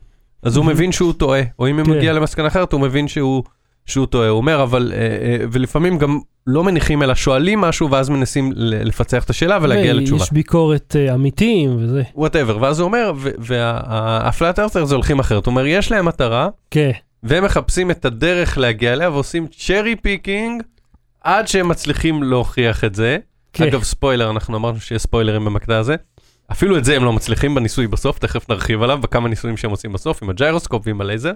אז 0.43 0.57
הוא 0.57 0.65
Mhm. 0.65 0.69
מבין 0.69 0.91
שהוא 0.91 1.13
טועה, 1.13 1.41
או 1.59 1.67
אם 1.67 1.79
הוא 1.79 1.85
כן. 1.85 1.91
מגיע 1.91 2.13
למסקנה 2.13 2.47
אחרת, 2.47 2.73
הוא 2.73 2.81
מבין 2.81 3.07
שהוא, 3.07 3.43
שהוא 3.85 4.05
טועה. 4.05 4.29
הוא 4.29 4.37
אומר, 4.37 4.63
אבל, 4.63 4.91
אה, 4.95 4.97
אה, 4.99 5.45
ולפעמים 5.51 5.97
גם 5.97 6.19
לא 6.47 6.63
מניחים, 6.63 7.03
אלא 7.03 7.15
שואלים 7.15 7.61
משהו, 7.61 7.91
ואז 7.91 8.09
מנסים 8.09 8.51
לפצח 8.55 9.23
את 9.23 9.29
השאלה 9.29 9.57
ולהגיע 9.61 9.93
לתשובה. 9.93 10.21
ויש 10.21 10.31
ביקורת 10.31 10.95
אה, 10.99 11.13
עמיתים 11.15 11.75
וזה. 11.79 12.03
whatever, 12.15 12.57
ואז 12.61 12.79
הוא 12.79 12.85
אומר, 12.85 13.11
וה 13.37 13.78
flat 13.78 14.59
earther 14.59 14.85
זה 14.85 14.95
הולכים 14.95 15.19
אחרת, 15.19 15.45
הוא 15.45 15.51
אומר, 15.51 15.65
יש 15.65 15.91
להם 15.91 16.05
מטרה, 16.05 16.49
כן. 16.71 16.91
והם 17.23 17.43
מחפשים 17.43 17.91
את 17.91 18.05
הדרך 18.05 18.57
להגיע 18.57 18.93
אליה, 18.93 19.09
ועושים 19.09 19.47
cherry 19.47 19.95
picking, 19.95 20.63
עד 21.23 21.47
שהם 21.47 21.67
מצליחים 21.67 22.23
להוכיח 22.23 22.83
את 22.83 22.95
זה. 22.95 23.17
כן. 23.57 23.63
אגב, 23.63 23.83
ספוילר, 23.83 24.29
אנחנו 24.29 24.57
אמרנו 24.57 24.79
שיש 24.79 25.01
ספוילרים 25.01 25.45
במקטע 25.45 25.77
הזה. 25.77 25.95
אפילו 26.51 26.77
את 26.77 26.85
זה 26.85 26.95
הם 26.95 27.03
לא 27.03 27.13
מצליחים 27.13 27.55
בניסוי 27.55 27.87
בסוף, 27.87 28.19
תכף 28.19 28.49
נרחיב 28.49 28.81
עליו, 28.83 28.97
בכמה 29.01 29.29
ניסויים 29.29 29.57
שהם 29.57 29.71
עושים 29.71 29.93
בסוף, 29.93 30.23
עם 30.23 30.29
הג'יירוסקופ 30.29 30.83
ועם 30.87 31.01
הלייזר. 31.01 31.31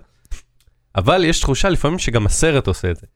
אבל 0.96 1.26
יש 1.26 1.40
תחושה 1.40 1.70
לפעמים 1.70 2.00
שגם 2.00 2.26
הסרט 2.26 2.68
עושה 2.68 2.92
את 2.92 2.96
זה. 2.96 3.08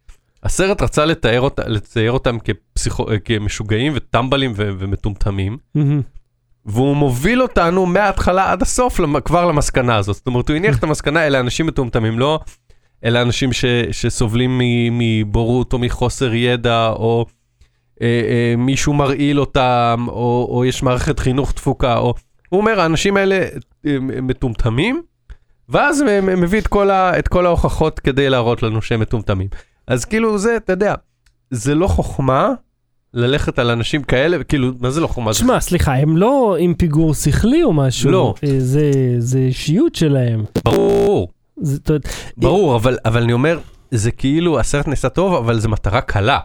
הסרט 0.44 0.82
רצה 0.82 1.06
לתאר, 1.06 1.40
אות, 1.42 1.60
לצייר 1.68 2.12
אותם 2.12 2.38
כפסיכו, 2.40 3.06
כמשוגעים 3.26 3.92
וטמבלים 3.96 4.54
ו, 4.56 4.70
ומטומטמים, 4.80 5.58
מהמם. 5.76 6.02
והוא 6.66 6.96
מוביל 6.96 7.42
אותנו 7.42 7.86
מההתחלה 7.86 8.52
עד 8.52 8.62
הסוף 8.62 9.00
למ- 9.00 9.20
כבר 9.20 9.46
למסקנה 9.46 9.96
הזאת. 9.96 10.16
זאת 10.16 10.28
אומרת, 10.28 10.50
הוא 10.50 10.56
הניח 10.58 10.78
את 10.78 10.84
המסקנה, 10.84 11.28
אלה 11.28 11.40
אנשים 11.40 11.68
מטומטמים, 11.68 12.20
לא 12.20 12.40
אלה 13.06 13.22
אנשים 13.22 13.54
ש, 13.54 13.66
שסובלים 13.92 14.62
מבורות 14.92 15.74
או 15.74 15.80
מחוסר 15.80 16.34
ידע, 16.34 16.88
או 16.88 17.26
אה, 18.02 18.08
אה, 18.08 18.56
מישהו 18.58 18.94
מרעיל 18.94 19.40
אותם, 19.40 20.06
או, 20.08 20.48
או 20.52 20.66
יש 20.66 20.84
מערכת 20.84 21.20
חינוך 21.20 21.52
תפוקה, 21.52 21.98
או... 21.98 22.14
הוא 22.50 22.60
אומר, 22.60 22.80
האנשים 22.80 23.18
האלה 23.18 23.36
אה, 23.36 23.96
הם 23.96 24.28
מטומטמים, 24.28 25.02
ואז 25.70 26.02
הוא 26.02 26.10
הוא 26.10 26.40
מביא 26.40 26.60
את 26.60 26.68
כל, 26.68 26.90
ה, 26.90 27.20
את 27.20 27.28
כל 27.28 27.46
ההוכחות 27.46 28.00
כדי 28.00 28.30
להראות 28.30 28.64
לנו 28.64 28.82
שהם 28.82 29.00
מטומטמים. 29.00 29.48
אז 29.88 30.06
כאילו 30.06 30.38
זה, 30.38 30.58
אתה 30.58 30.74
יודע, 30.74 30.96
זה 31.52 31.76
לא 31.76 31.88
חוכמה 31.88 32.50
ללכת 33.14 33.60
על 33.60 33.70
אנשים 33.70 34.04
כאלה, 34.04 34.44
כאילו, 34.44 34.72
מה 34.80 34.90
זה 34.90 35.02
לא 35.02 35.08
חוכמה? 35.08 35.34
שמע, 35.34 35.60
סליחה, 35.60 35.94
הם 35.94 36.18
לא 36.18 36.56
עם 36.60 36.74
פיגור 36.74 37.14
שכלי 37.14 37.64
או 37.64 37.74
משהו. 37.74 38.12
לא. 38.12 38.34
אה, 38.44 38.60
זה, 38.60 38.92
זה 39.18 39.40
אישיות 39.40 39.96
שלהם. 39.96 40.44
ברור, 40.66 41.32
זה, 41.58 41.78
ברור, 42.38 42.76
אבל, 42.76 42.98
אבל 43.06 43.24
אני 43.24 43.34
אומר, 43.34 43.60
זה 43.92 44.12
כאילו 44.12 44.60
הסרט 44.60 44.88
נעשה 44.88 45.10
טוב, 45.10 45.34
אבל 45.34 45.60
זו 45.60 45.70
מטרה 45.70 46.02
קלה. 46.02 46.40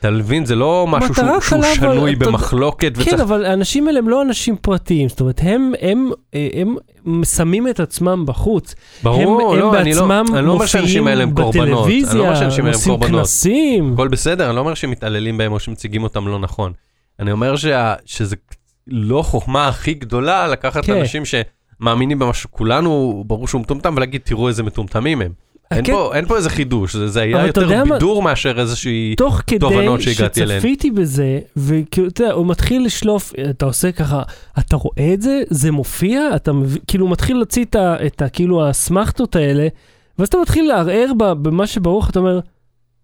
אתה 0.00 0.10
מבין? 0.10 0.46
זה 0.46 0.54
לא 0.54 0.86
משהו 0.88 1.14
שהוא, 1.14 1.40
שהוא 1.40 1.58
אבל 1.58 1.74
שנוי 1.74 2.14
אתה 2.14 2.24
במחלוקת 2.24 2.96
כן, 2.96 3.02
וצריך... 3.02 3.20
אבל 3.20 3.44
האנשים 3.44 3.86
האלה 3.86 3.98
הם 3.98 4.08
לא 4.08 4.22
אנשים 4.22 4.56
פרטיים, 4.56 5.08
זאת 5.08 5.20
אומרת, 5.20 5.40
הם, 5.42 5.72
הם, 5.80 6.10
הם, 6.32 6.76
הם 7.06 7.24
שמים 7.24 7.68
את 7.68 7.80
עצמם 7.80 8.24
בחוץ. 8.26 8.74
ברור, 9.02 9.52
הם, 9.52 9.58
לא, 9.58 9.68
הם 9.68 9.74
אני 9.74 9.94
לא, 9.94 10.06
אני 10.34 10.46
לא 10.46 10.52
אומר 10.52 10.66
שהאנשים 10.66 11.06
האלה 11.06 11.22
הם 11.22 11.34
קורבנות. 11.34 11.86
אני 11.86 12.18
לא 12.18 12.22
אומר 12.22 12.34
שהאנשים 12.34 12.64
האלה 12.64 12.76
הם 12.76 12.84
קורבנות. 12.84 13.20
כנסים. 13.20 13.92
הכל 13.92 14.08
בסדר, 14.08 14.46
אני 14.46 14.56
לא 14.56 14.60
אומר 14.60 14.74
שמתעללים 14.74 15.38
בהם 15.38 15.52
או 15.52 15.60
שמציגים 15.60 16.02
אותם 16.02 16.28
לא 16.28 16.38
נכון. 16.38 16.72
אני 17.20 17.32
אומר 17.32 17.56
שה, 17.56 17.94
שזה 18.04 18.36
לא 18.86 19.22
חוכמה 19.22 19.68
הכי 19.68 19.94
גדולה 19.94 20.48
לקחת 20.48 20.84
כן. 20.84 20.96
אנשים 20.96 21.22
שמאמינים 21.24 22.18
במשהו, 22.18 22.50
כולנו, 22.50 23.24
ברור 23.26 23.48
שהוא 23.48 23.60
מטומטם, 23.60 23.94
ולהגיד, 23.96 24.20
תראו 24.24 24.48
איזה 24.48 24.62
מטומטמים 24.62 25.22
הם. 25.22 25.32
אין, 25.70 25.84
כן. 25.84 25.92
פה, 25.92 26.14
אין 26.14 26.26
פה 26.26 26.36
איזה 26.36 26.50
חידוש, 26.50 26.96
זה, 26.96 27.08
זה 27.08 27.20
היה 27.20 27.46
יותר 27.46 27.62
יודע 27.62 27.84
מה- 27.84 27.94
בידור 27.94 28.22
מאשר 28.22 28.60
איזושהי... 28.60 29.14
תוך 29.16 29.40
כדי 29.46 29.58
תובנות 29.58 30.00
שהגעתי 30.00 30.42
אליהן. 30.42 30.60
שצפיתי 30.60 30.90
בזה, 30.90 31.38
וכאילו, 31.56 32.08
אתה 32.08 32.22
יודע, 32.22 32.34
הוא 32.34 32.46
מתחיל 32.46 32.84
לשלוף, 32.84 33.32
אתה 33.50 33.66
עושה 33.66 33.92
ככה, 33.92 34.22
אתה 34.58 34.76
רואה 34.76 35.10
את 35.14 35.22
זה? 35.22 35.42
זה 35.50 35.70
מופיע? 35.72 36.20
אתה 36.36 36.52
מבין, 36.52 36.82
כאילו, 36.86 37.08
מתחיל 37.08 37.36
להוציא 37.36 37.64
את 37.64 37.74
ה... 37.76 37.96
את 38.06 38.22
ה 38.22 38.28
כאילו, 38.28 38.64
האסמכתות 38.66 39.36
האלה, 39.36 39.68
ואז 40.18 40.28
אתה 40.28 40.38
מתחיל 40.38 40.68
לערער 40.68 41.12
במה 41.18 41.66
שברור 41.66 42.00
לך, 42.00 42.10
אתה 42.10 42.18
אומר, 42.18 42.40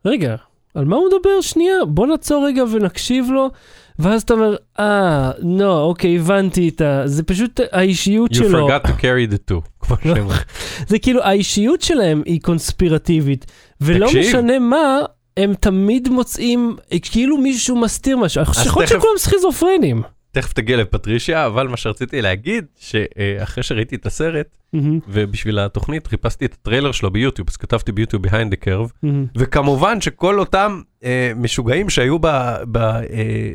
רגע, 0.04 0.36
על 0.74 0.84
מה 0.84 0.96
הוא 0.96 1.06
מדבר? 1.06 1.40
שנייה, 1.40 1.74
בוא 1.88 2.06
נעצור 2.06 2.46
רגע 2.46 2.62
ונקשיב 2.72 3.26
לו. 3.30 3.50
ואז 3.98 4.22
אתה 4.22 4.34
אומר, 4.34 4.56
אה, 4.80 5.30
לא, 5.38 5.80
אוקיי, 5.82 6.16
הבנתי 6.16 6.68
את 6.68 6.80
ה... 6.80 7.02
זה 7.04 7.22
פשוט 7.22 7.60
האישיות 7.72 8.30
You 8.30 8.34
שלו. 8.34 8.68
forgot 8.68 8.86
to 8.86 8.90
carry 8.90 9.32
the 9.32 9.50
two, 9.52 9.60
כמו 9.80 9.96
שהם 10.02 10.16
אומרים. 10.18 10.38
זה 10.88 10.98
כאילו, 10.98 11.22
האישיות 11.22 11.82
שלהם 11.82 12.22
היא 12.26 12.40
קונספירטיבית, 12.40 13.46
ולא 13.80 14.06
תקשיב. 14.06 14.20
משנה 14.28 14.58
מה, 14.58 14.98
הם 15.36 15.54
תמיד 15.60 16.08
מוצאים, 16.08 16.76
כאילו 17.02 17.38
מישהו 17.38 17.76
מסתיר 17.76 18.16
משהו. 18.16 18.42
שיכול 18.54 18.82
להיות 18.82 18.88
שכולם 18.92 19.18
סכיזופרנים. 19.18 20.02
תכף 20.34 20.52
תגיע 20.52 20.76
לפטרישיה, 20.76 21.46
אבל 21.46 21.68
מה 21.68 21.76
שרציתי 21.76 22.22
להגיד, 22.22 22.64
שאחרי 22.78 23.62
שראיתי 23.62 23.96
את 23.96 24.06
הסרט, 24.06 24.46
מהמם, 24.72 24.98
ובשביל 25.08 25.58
התוכנית 25.58 26.06
חיפשתי 26.06 26.44
את 26.44 26.52
הטריילר 26.52 26.92
שלו 26.92 27.10
ביוטיוב, 27.10 27.48
אז 27.50 27.56
כתבתי 27.56 27.92
ביוטיוב 27.92 28.26
behind 28.26 28.50
the 28.52 28.64
curve, 28.64 28.92
מהמם. 29.02 29.26
וכמובן 29.36 30.00
שכל 30.00 30.38
אותם 30.38 30.80
אה, 31.04 31.32
משוגעים 31.36 31.90
שהיו 31.90 32.18
ב... 32.18 32.26
ב 32.72 32.76
אה, 32.76 33.02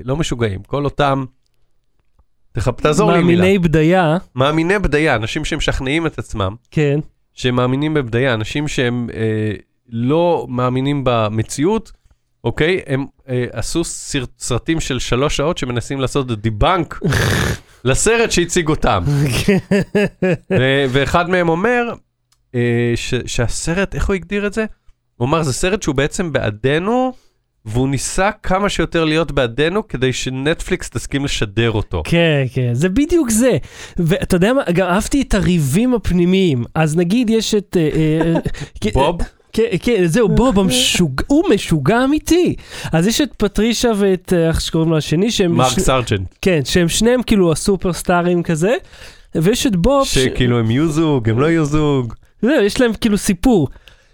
לא 0.03 0.15
משוגעים, 0.15 0.63
כל 0.63 0.85
אותם... 0.85 1.25
תח... 2.51 2.69
תעזור 2.69 3.11
לי 3.11 3.23
מילה. 3.23 3.41
מאמיני 3.41 3.59
בדיה, 3.59 4.17
מאמיני 4.35 4.79
בדיה, 4.79 5.15
אנשים 5.15 5.45
שמשכנעים 5.45 6.05
את 6.05 6.19
עצמם, 6.19 6.55
כן. 6.71 6.99
שהם 7.33 7.55
מאמינים 7.55 7.93
בבדיה, 7.93 8.33
אנשים 8.33 8.67
שהם 8.67 9.09
אה, 9.13 9.53
לא 9.89 10.45
מאמינים 10.49 11.01
במציאות, 11.05 11.91
אוקיי? 12.43 12.79
הם 12.87 13.05
אה, 13.29 13.45
עשו 13.51 13.83
סר... 13.83 14.23
סרטים 14.39 14.79
של 14.79 14.99
שלוש 14.99 15.37
שעות 15.37 15.57
שמנסים 15.57 15.99
לעשות 15.99 16.41
דיבנק 16.41 16.99
לסרט 17.85 18.31
שהציג 18.31 18.69
אותם. 18.69 19.03
ו- 20.51 20.85
ואחד 20.89 21.29
מהם 21.29 21.49
אומר 21.49 21.83
אה, 22.55 22.91
ש- 22.95 23.13
שהסרט, 23.25 23.95
איך 23.95 24.07
הוא 24.07 24.13
הגדיר 24.15 24.47
את 24.47 24.53
זה? 24.53 24.65
הוא 25.17 25.27
אמר, 25.27 25.43
זה 25.43 25.53
סרט 25.53 25.81
שהוא 25.81 25.95
בעצם 25.95 26.31
בעדנו, 26.33 27.13
והוא 27.65 27.89
ניסה 27.89 28.31
כמה 28.43 28.69
שיותר 28.69 29.05
להיות 29.05 29.31
בעדנו 29.31 29.87
כדי 29.87 30.13
שנטפליקס 30.13 30.89
תסכים 30.89 31.25
לשדר 31.25 31.71
אותו. 31.71 32.01
כן, 32.05 32.45
כן, 32.53 32.73
זה 32.73 32.89
בדיוק 32.89 33.29
זה. 33.29 33.57
ואתה 33.97 34.35
יודע 34.35 34.53
מה, 34.53 34.61
גם 34.73 34.87
אהבתי 34.87 35.21
את 35.21 35.33
הריבים 35.33 35.93
הפנימיים. 35.93 36.63
אז 36.75 36.97
נגיד 36.97 37.29
יש 37.29 37.55
את... 37.55 37.77
אה, 37.79 37.89
אה, 38.35 38.39
כן, 38.81 38.89
בוב? 38.93 39.17
כן, 39.53 39.63
כן, 39.81 40.05
זהו, 40.05 40.29
בוב 40.29 40.59
המשוגע, 40.59 41.23
הוא 41.27 41.43
משוגע 41.53 42.03
אמיתי. 42.03 42.55
אז 42.91 43.07
יש 43.07 43.21
את 43.21 43.29
פטרישה 43.37 43.91
ואת, 43.97 44.33
אה, 44.35 44.47
איך 44.47 44.61
שקוראים 44.61 44.89
לו 44.91 44.97
השני, 44.97 45.31
שהם... 45.31 45.51
מרק 45.51 45.71
ש- 45.73 45.79
סרג'נט, 45.79 46.27
כן, 46.41 46.59
שהם 46.65 46.89
שניהם 46.89 47.23
כאילו 47.23 47.51
הסופרסטארים 47.51 48.43
כזה. 48.43 48.73
ויש 49.35 49.67
את 49.67 49.75
בוב, 49.75 50.05
ש- 50.07 50.17
שכאילו 50.17 50.59
הם 50.59 50.71
יהיו 50.71 50.87
זוג, 50.87 51.29
הם 51.29 51.39
לא 51.39 51.45
יהיו 51.45 51.65
זוג. 51.65 52.13
זהו, 52.41 52.63
יש 52.63 52.81
להם 52.81 52.91
כאילו 53.01 53.17
סיפור. 53.17 53.67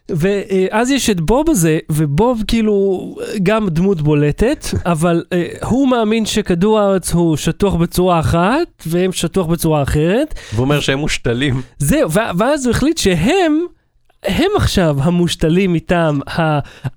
ואז 0.09 0.91
יש 0.91 1.09
את 1.09 1.21
בוב 1.21 1.49
הזה, 1.49 1.79
ובוב 1.91 2.43
כאילו 2.47 3.15
גם 3.43 3.69
דמות 3.69 4.01
בולטת, 4.01 4.65
אבל 4.85 5.23
אה, 5.33 5.45
הוא 5.63 5.87
מאמין 5.89 6.25
שכדור 6.25 6.79
הארץ 6.79 7.13
הוא 7.13 7.37
שטוח 7.37 7.73
בצורה 7.75 8.19
אחת, 8.19 8.67
והם 8.85 9.11
שטוח 9.11 9.45
בצורה 9.47 9.83
אחרת. 9.83 10.33
והוא 10.53 10.63
אומר 10.63 10.79
שהם 10.79 10.99
מושתלים. 10.99 11.61
זהו, 11.79 12.11
ואז 12.11 12.65
הוא 12.65 12.71
החליט 12.71 12.97
שהם... 12.97 13.59
הם 14.27 14.51
עכשיו 14.55 14.97
המושתלים 15.01 15.73
מטעם 15.73 16.19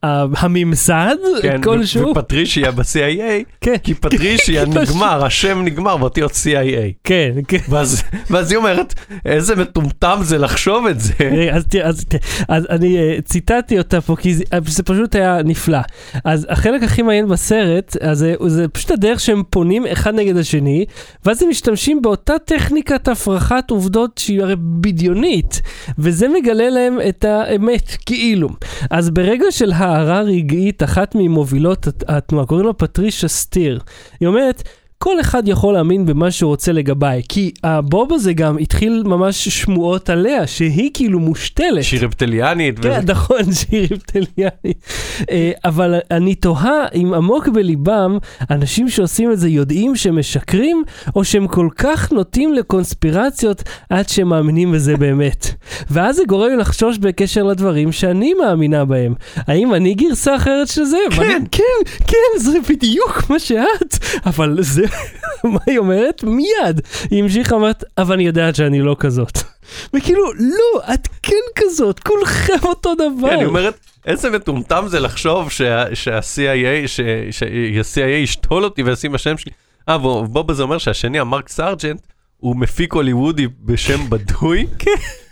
הממסד 0.02 1.16
כן, 1.42 1.62
כלשהו. 1.62 2.10
ופטרישיה 2.10 2.70
ב-CIA, 2.70 3.44
כן, 3.60 3.76
כי 3.82 3.94
פטרישיה 3.94 4.66
כן, 4.66 4.78
נגמר, 4.78 5.24
השם 5.24 5.62
נגמר 5.64 5.96
באותיות 5.96 6.32
CIA. 6.32 6.92
כן, 7.04 7.32
כן. 7.48 7.58
ואז 7.68 8.02
ואז 8.30 8.50
היא 8.50 8.58
אומרת, 8.58 8.94
איזה 9.24 9.56
מטומטם 9.56 10.18
זה 10.22 10.38
לחשוב 10.38 10.86
את 10.86 11.00
זה. 11.00 11.12
רגע, 11.20 11.56
אז 11.56 11.64
אז, 11.84 12.04
אז 12.48 12.66
אני 12.70 12.98
אה, 12.98 13.18
ציטטתי 13.24 13.78
אותה 13.78 14.00
פה, 14.00 14.16
כי 14.16 14.34
זה, 14.34 14.44
אה, 14.52 14.58
זה 14.66 14.82
פשוט 14.82 15.14
היה 15.14 15.42
נפלא. 15.44 15.78
אז 16.24 16.46
החלק 16.50 16.82
הכי 16.82 17.02
מעניין 17.02 17.28
בסרט, 17.28 17.96
אז 18.00 18.18
זה, 18.18 18.34
זה 18.46 18.68
פשוט 18.68 18.90
הדרך 18.90 19.20
שהם 19.20 19.42
פונים 19.50 19.86
אחד 19.86 20.14
נגד 20.14 20.36
השני, 20.36 20.84
ואז 21.24 21.42
הם 21.42 21.48
משתמשים 21.48 22.02
באותה 22.02 22.34
טכניקת 22.44 23.08
הפרחת 23.08 23.70
עובדות 23.70 24.18
שהיא 24.18 24.42
הרי 24.42 24.54
בדיונית, 24.58 25.60
וזה 25.98 26.28
מגלה 26.28 26.70
להם 26.70 26.98
את 27.08 27.17
האמת, 27.24 27.96
כאילו. 28.06 28.48
אז 28.90 29.10
ברגע 29.10 29.44
של 29.50 29.72
הערה 29.72 30.20
רגעית, 30.20 30.82
אחת 30.82 31.14
ממובילות 31.14 31.86
הת- 31.86 32.04
התנועה, 32.08 32.46
קוראים 32.46 32.66
לה 32.66 32.72
פטרישה 32.72 33.28
סטיר, 33.28 33.80
היא 34.20 34.28
אומרת, 34.28 34.62
כל 34.98 35.20
אחד 35.20 35.48
יכול 35.48 35.74
להאמין 35.74 36.06
במה 36.06 36.30
שהוא 36.30 36.48
רוצה 36.48 36.72
לגביי, 36.72 37.22
כי 37.28 37.50
הבוב 37.64 38.12
הזה 38.12 38.32
גם 38.32 38.58
התחיל 38.58 39.02
ממש 39.06 39.48
שמועות 39.48 40.10
עליה, 40.10 40.46
שהיא 40.46 40.90
כאילו 40.94 41.18
מושתלת. 41.18 41.84
שהיא 41.84 42.00
רפטליאנית. 42.00 42.78
וזה- 42.78 42.88
כן, 42.90 43.10
נכון, 43.10 43.52
שהיא 43.58 43.86
ריפטליאנית. 43.90 44.84
אה, 45.30 45.50
אבל 45.64 45.94
אני 46.10 46.34
תוהה 46.34 46.86
אם 46.94 47.14
עמוק 47.14 47.48
בליבם, 47.48 48.18
אנשים 48.50 48.88
שעושים 48.88 49.32
את 49.32 49.38
זה 49.38 49.48
יודעים 49.48 49.96
שהם 49.96 50.18
משקרים, 50.18 50.82
או 51.16 51.24
שהם 51.24 51.46
כל 51.46 51.68
כך 51.78 52.12
נוטים 52.12 52.54
לקונספירציות 52.54 53.62
עד 53.90 54.08
שהם 54.08 54.28
מאמינים 54.28 54.72
בזה 54.72 54.96
באמת. 55.02 55.46
ואז 55.90 56.16
זה 56.16 56.22
גורם 56.28 56.50
לי 56.50 56.56
לחשוש 56.56 56.98
בקשר 56.98 57.42
לדברים 57.42 57.92
שאני 57.92 58.34
מאמינה 58.34 58.84
בהם. 58.84 59.14
האם 59.36 59.74
אני 59.74 59.94
גרסה 59.94 60.36
אחרת 60.36 60.68
של 60.68 60.84
זה? 60.84 60.98
ואני- 61.16 61.34
כן, 61.52 61.62
כן, 62.06 62.38
זה 62.38 62.58
בדיוק 62.68 63.22
מה 63.30 63.38
שאת. 63.38 63.94
אבל 64.26 64.56
זה, 64.60 64.82
מה 65.44 65.58
היא 65.66 65.78
אומרת? 65.78 66.24
מיד. 66.24 66.80
היא 67.10 67.22
המשיכה 67.22 67.54
ואומרת, 67.54 67.84
אבל 67.98 68.14
אני 68.14 68.26
יודעת 68.26 68.54
שאני 68.54 68.80
לא 68.82 68.96
כזאת. 68.98 69.38
וכאילו, 69.94 70.32
לא, 70.34 70.94
את 70.94 71.08
כן 71.22 71.34
כזאת, 71.54 72.00
כולכם 72.00 72.52
אותו 72.64 72.94
דבר. 72.94 73.28
כן, 73.30 73.38
היא 73.38 73.46
אומרת, 73.46 73.74
איזה 74.06 74.30
מטומטם 74.30 74.84
זה 74.88 75.00
לחשוב 75.00 75.50
שה- 75.50 75.94
שה-CIA, 75.94 76.88
שה-CIA 76.88 78.00
ישתול 78.00 78.64
אותי 78.64 78.82
וישים 78.82 79.12
בשם 79.12 79.38
שלי. 79.38 79.52
אה, 79.88 80.06
ובוב 80.06 80.50
הזה 80.50 80.62
אומר 80.62 80.78
שהשני, 80.78 81.18
המרק 81.18 81.48
סרג'נט, 81.48 82.00
הוא 82.38 82.56
מפיק 82.56 82.92
הוליוודי 82.92 83.46
בשם 83.64 84.10
בדוי, 84.10 84.66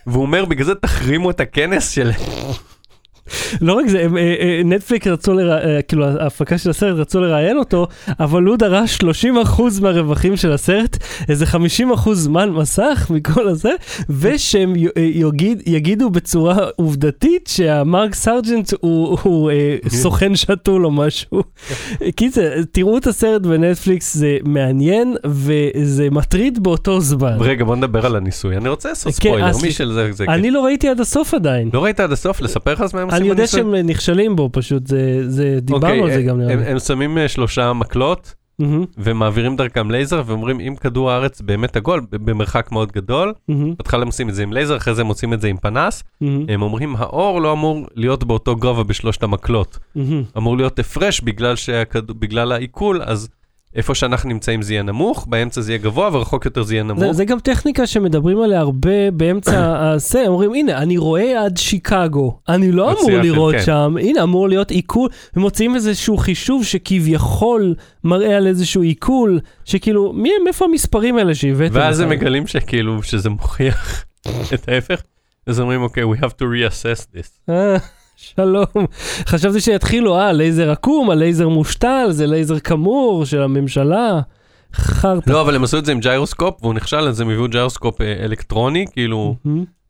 והוא 0.06 0.22
אומר, 0.22 0.44
בגלל 0.44 0.66
זה 0.66 0.74
תחרימו 0.74 1.30
את 1.30 1.40
הכנס 1.40 1.90
של... 1.90 2.10
לא 3.60 3.72
רק 3.72 3.88
זה, 3.88 3.98
אה, 3.98 4.34
אה, 4.40 4.60
נטפליק 4.64 5.06
רצו, 5.06 5.34
לרא... 5.34 5.58
אה, 5.58 5.82
כאילו 5.82 6.04
ההפקה 6.04 6.58
של 6.58 6.70
הסרט 6.70 6.98
רצו 6.98 7.20
לראיין 7.20 7.58
אותו, 7.58 7.86
אבל 8.20 8.42
הוא 8.42 8.56
דרש 8.56 8.98
30% 8.98 9.80
מהרווחים 9.80 10.36
של 10.36 10.52
הסרט, 10.52 10.96
איזה 11.28 11.44
50% 11.44 12.12
זמן 12.12 12.50
מסך 12.50 13.06
מכל 13.10 13.48
הזה, 13.48 13.70
ושהם 14.10 14.72
יגיד, 14.96 15.62
יגידו 15.66 16.10
בצורה 16.10 16.56
עובדתית 16.76 17.50
שהמרק 17.52 18.14
סרג'נט 18.14 18.72
הוא, 18.80 19.18
הוא 19.22 19.50
סוכן 19.88 20.36
שתול 20.36 20.86
או 20.86 20.90
משהו. 20.90 21.42
קיצר, 22.16 22.62
תראו 22.72 22.98
את 22.98 23.06
הסרט 23.06 23.42
בנטפליקס, 23.42 24.14
זה 24.16 24.38
מעניין 24.44 25.16
וזה 25.26 26.08
מטריד 26.10 26.62
באותו 26.62 27.00
זמן. 27.00 27.36
רגע, 27.40 27.64
בוא 27.64 27.76
נדבר 27.76 28.06
על 28.06 28.16
הניסוי. 28.16 28.56
אני 28.56 28.68
רוצה 28.68 28.88
לעשות 28.88 29.14
כן, 29.20 29.28
ספוילר, 29.28 29.52
מי 29.62 29.72
של 29.72 30.10
זה... 30.12 30.24
אני 30.28 30.50
לא 30.50 30.64
ראיתי 30.64 30.88
עד 30.88 31.00
הסוף 31.00 31.34
עדיין. 31.34 31.70
לא 31.72 31.84
ראית 31.84 32.00
עד 32.00 32.12
הסוף? 32.12 32.40
לספר 32.40 32.72
לך 32.72 32.80
אז 32.80 32.94
מה 32.94 33.00
הם 33.00 33.10
אני 33.16 33.28
יודע? 33.28 33.46
שהם 33.46 33.74
נכשלים 33.74 34.36
בו 34.36 34.48
פשוט, 34.52 34.86
זה, 34.86 35.30
זה, 35.30 35.58
דיברנו 35.60 35.86
אוקיי, 35.86 36.02
על 36.02 36.12
זה 36.12 36.22
גם 36.22 36.38
נראה 36.38 36.52
הם-. 36.52 36.60
הם 36.62 36.78
שמים 36.78 37.18
אה, 37.18 37.28
שלושה 37.28 37.72
מקלות, 37.72 38.34
מהמם, 38.58 38.84
ומעבירים 38.98 39.56
דרכם 39.56 39.90
לייזר, 39.90 40.22
ואומרים, 40.26 40.60
אם 40.60 40.74
כדור 40.80 41.10
הארץ 41.10 41.40
באמת 41.40 41.76
עגול, 41.76 42.00
במרחק 42.10 42.72
מאוד 42.72 42.92
גדול, 42.92 43.32
מהמם, 43.48 43.74
בהתחלה 43.74 44.02
הם 44.02 44.06
עושים 44.06 44.28
את 44.28 44.34
זה 44.34 44.42
עם 44.42 44.52
לייזר, 44.52 44.76
אחרי 44.76 44.94
זה 44.94 45.00
הם 45.00 45.06
עושים 45.06 45.32
את 45.32 45.40
זה 45.40 45.48
עם 45.48 45.56
פנס, 45.56 46.04
מהמם, 46.20 46.44
הם 46.48 46.62
אומרים, 46.62 46.96
האור 46.98 47.40
לא 47.40 47.52
אמור 47.52 47.86
להיות 47.94 48.24
באותו 48.24 48.56
גובה 48.56 48.82
בשלושת 48.82 49.22
המקלות, 49.22 49.78
מהמם. 49.94 50.22
אמור 50.36 50.56
להיות 50.56 50.78
הפרש 50.78 51.20
בגלל, 51.20 51.56
שהכד... 51.56 52.06
בגלל 52.10 52.52
העיקול, 52.52 53.02
אז 53.04 53.28
איפה 53.76 53.94
שאנחנו 53.94 54.28
נמצאים 54.28 54.62
זה 54.62 54.72
יהיה 54.72 54.82
נמוך, 54.82 55.26
באמצע 55.28 55.60
זה 55.60 55.72
יהיה 55.72 55.82
גבוה 55.82 56.10
ורחוק 56.12 56.44
יותר 56.44 56.62
זה 56.62 56.74
יהיה 56.74 56.84
זה, 56.84 56.92
נמוך. 56.92 57.12
זה 57.12 57.24
גם 57.24 57.40
טכניקה 57.40 57.86
שמדברים 57.86 58.40
עליה 58.40 58.60
הרבה 58.60 59.10
באמצע 59.10 59.76
הזה, 59.92 60.24
אומרים 60.26 60.54
הנה 60.54 60.78
אני 60.78 60.96
רואה 60.96 61.44
עד 61.44 61.56
שיקגו, 61.56 62.38
אני 62.48 62.72
לא 62.72 62.90
אמור 62.90 63.04
סיאטל, 63.04 63.22
לראות 63.22 63.54
כן. 63.54 63.62
שם, 63.62 63.94
הנה 64.00 64.22
אמור 64.22 64.48
להיות 64.48 64.70
עיכול, 64.70 65.08
ומוצאים 65.36 65.74
איזשהו 65.74 66.16
חישוב 66.16 66.64
שכביכול 66.64 67.74
מראה 68.04 68.36
על 68.36 68.46
איזשהו 68.46 68.82
עיכול, 68.82 69.40
שכאילו 69.64 70.12
מי 70.12 70.30
הם, 70.40 70.46
איפה 70.46 70.64
המספרים 70.64 71.18
האלה 71.18 71.34
שהבאתם? 71.34 71.74
ואז 71.74 72.00
הם? 72.00 72.08
מגלים 72.08 72.46
שכאילו, 72.46 73.02
שזה 73.02 73.30
מוכיח 73.30 74.04
את 74.54 74.68
ההפך, 74.68 75.02
אז 75.46 75.60
אומרים, 75.60 75.82
אוקיי, 75.82 76.04
we 76.04 76.16
have 76.16 76.32
to 76.38 76.44
reassess 76.44 77.16
this. 77.16 77.50
שלום, 78.16 78.64
חשבתי 79.26 79.60
שיתחילו, 79.60 80.18
אה, 80.18 80.32
לייזר 80.32 80.70
עקום, 80.70 81.10
הלייזר 81.10 81.48
מושתל, 81.48 82.06
זה 82.10 82.26
לייזר 82.26 82.58
כמור 82.58 83.24
של 83.24 83.42
הממשלה. 83.42 84.20
חרטא. 84.74 85.30
לא, 85.30 85.40
אבל 85.40 85.54
הם 85.56 85.64
עשו 85.64 85.78
את 85.78 85.84
זה 85.84 85.92
עם 85.92 86.00
ג'יירוסקופ, 86.00 86.62
והוא 86.62 86.74
נכשל, 86.74 86.96
אז 87.08 87.20
הם 87.20 87.28
הביאו 87.30 87.48
ג'יירוסקופ 87.48 88.00
אה, 88.00 88.24
אלקטרוני, 88.24 88.84
כאילו. 88.92 89.36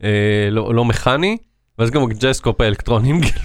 אה, 0.05 0.09
לא 0.51 0.75
לא 0.75 0.85
מכני, 0.85 1.37
ואז 1.79 1.91
גם 1.91 2.03
הג'יירוסקופ 2.11 2.61
האלקטרוני, 2.61 3.21
כאילו, 3.23 3.41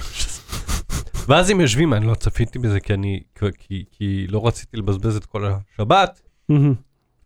ואז 1.27 1.49
הם 1.49 1.61
יושבים, 1.61 1.93
אני 1.93 2.07
לא 2.07 2.13
צפיתי 2.13 2.59
בזה, 2.59 2.79
כי 2.79 2.93
אני, 2.93 3.19
כי- 3.57 3.83
כי 3.91 4.25
לא 4.29 4.47
רציתי 4.47 4.77
לבזבז 4.77 5.15
את 5.15 5.25
כל 5.25 5.45
השבת. 5.45 6.21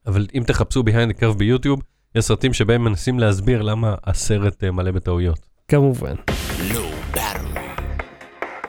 אבל 0.08 0.28
אם 0.36 0.44
תחפשו 0.48 0.82
behind 0.82 1.16
the 1.16 1.22
curve 1.22 1.38
ביוטיוב, 1.38 1.80
יש 2.16 2.26
סרטים 2.26 2.54
שבהם 2.54 2.84
מנסים 2.84 3.20
להסביר 3.20 3.62
למה 3.62 3.96
הסרט 4.04 4.64
אה, 4.64 4.72
מלא 4.72 4.92
בטעויות. 4.92 5.40
כמובן. 5.68 6.16
בררי. 6.74 6.95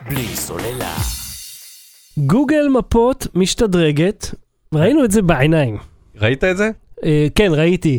בלי 0.09 0.27
סוללה. 0.27 0.95
גוגל 2.19 2.69
מפות 2.69 3.27
משתדרגת, 3.35 4.35
ראינו 4.75 5.05
את 5.05 5.11
זה 5.11 5.23
בעיניים. 5.23 5.77
ראית 6.21 6.45
את 6.45 6.57
זה? 6.57 6.71
אה, 7.05 7.27
כן, 7.35 7.53
ראיתי. 7.55 7.99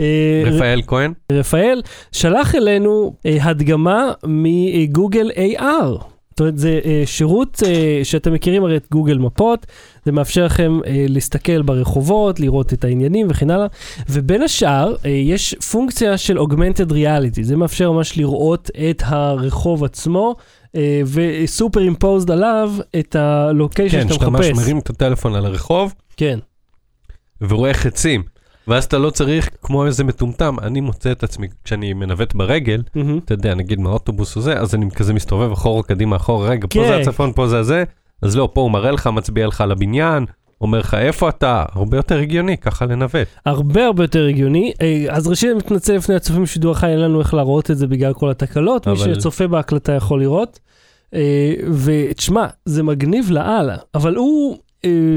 אה, 0.00 0.42
רפאל 0.46 0.82
כהן? 0.86 1.12
רפאל 1.32 1.82
שלח 2.12 2.54
אלינו 2.54 3.14
אה, 3.26 3.36
הדגמה 3.40 4.12
מגוגל 4.26 5.30
AR. 5.30 6.04
זאת 6.30 6.40
אומרת, 6.40 6.58
זה 6.58 6.80
שירות 7.04 7.62
שאתם 8.02 8.32
מכירים 8.32 8.64
הרי 8.64 8.76
את 8.76 8.86
גוגל 8.90 9.18
מפות, 9.18 9.66
זה 10.04 10.12
מאפשר 10.12 10.44
לכם 10.44 10.80
להסתכל 11.08 11.62
ברחובות, 11.62 12.40
לראות 12.40 12.72
את 12.72 12.84
העניינים 12.84 13.26
וכן 13.30 13.50
הלאה, 13.50 13.66
ובין 14.10 14.42
השאר 14.42 14.94
יש 15.04 15.54
פונקציה 15.54 16.18
של 16.18 16.38
Augmented 16.38 16.90
Reality, 16.90 17.42
זה 17.42 17.56
מאפשר 17.56 17.92
ממש 17.92 18.18
לראות 18.18 18.70
את 18.90 19.02
הרחוב 19.06 19.84
עצמו, 19.84 20.36
וסופר 21.06 21.80
אימפוזד 21.80 22.30
עליו 22.30 22.72
את 22.98 23.16
הלוקיישן 23.16 23.98
כן, 23.98 24.02
שאתה 24.02 24.14
שאתה 24.14 24.30
ממש 24.30 24.46
מחפש. 24.46 24.58
מרים 24.58 24.78
את 24.78 24.90
הטלפון 24.90 25.34
על 25.34 25.46
הרחוב, 25.46 25.94
כן. 26.16 26.38
ורואה 27.40 27.74
חצים. 27.74 28.22
ואז 28.68 28.84
אתה 28.84 28.98
לא 28.98 29.10
צריך, 29.10 29.50
כמו 29.62 29.86
איזה 29.86 30.04
מטומטם, 30.04 30.56
אני 30.62 30.80
מוצא 30.80 31.12
את 31.12 31.22
עצמי, 31.22 31.48
כשאני 31.64 31.92
מנווט 31.92 32.34
ברגל, 32.34 32.82
מהמם. 32.94 33.18
אתה 33.24 33.34
יודע, 33.34 33.54
נגיד 33.54 33.80
מהאוטובוס 33.80 34.36
או 34.36 34.40
זה, 34.40 34.58
אז 34.58 34.74
אני 34.74 34.90
כזה 34.90 35.14
מסתובב 35.14 35.52
אחורה, 35.52 35.82
קדימה, 35.82 36.16
אחורה, 36.16 36.48
רגע, 36.48 36.66
פה 36.70 36.74
כן. 36.74 36.86
זה 36.86 36.96
הצפון, 36.96 37.32
פה 37.32 37.48
זה 37.48 37.58
הזה, 37.58 37.84
אז 38.22 38.36
לא, 38.36 38.48
פה 38.52 38.60
הוא 38.60 38.70
מראה 38.70 38.90
לך, 38.90 39.06
מצביע 39.06 39.46
לך 39.46 39.60
על 39.60 39.72
הבניין, 39.72 40.26
אומר 40.60 40.78
לך 40.78 40.94
איפה 40.94 41.28
אתה, 41.28 41.64
הרבה 41.72 41.96
יותר 41.96 42.18
הגיוני, 42.18 42.56
ככה 42.58 42.84
לנווט. 42.86 43.28
הרבה 43.46 43.86
הרבה 43.86 44.04
יותר 44.04 44.26
הגיוני. 44.26 44.72
אה, 44.82 45.04
אז 45.08 45.28
ראשית 45.28 45.50
אני 45.50 45.58
מתנצל 45.58 45.96
לפני 45.96 46.14
הצופים 46.14 46.42
בשידור 46.42 46.72
החי, 46.72 46.86
אין 46.86 47.00
לנו 47.00 47.20
איך 47.20 47.34
להראות 47.34 47.70
את 47.70 47.78
זה 47.78 47.86
בגלל 47.86 48.12
כל 48.12 48.30
התקלות, 48.30 48.86
מי 48.88 48.92
אבל- 48.92 49.14
שצופה 49.14 49.46
בהקלטה 49.46 49.92
יכול 49.92 50.20
לראות. 50.20 50.58
אה, 51.14 51.52
ותשמע, 51.84 52.46
זה 52.64 52.82
מגניב 52.82 53.30
לאללה, 53.30 53.76
אבל 53.94 54.14
הוא, 54.14 54.58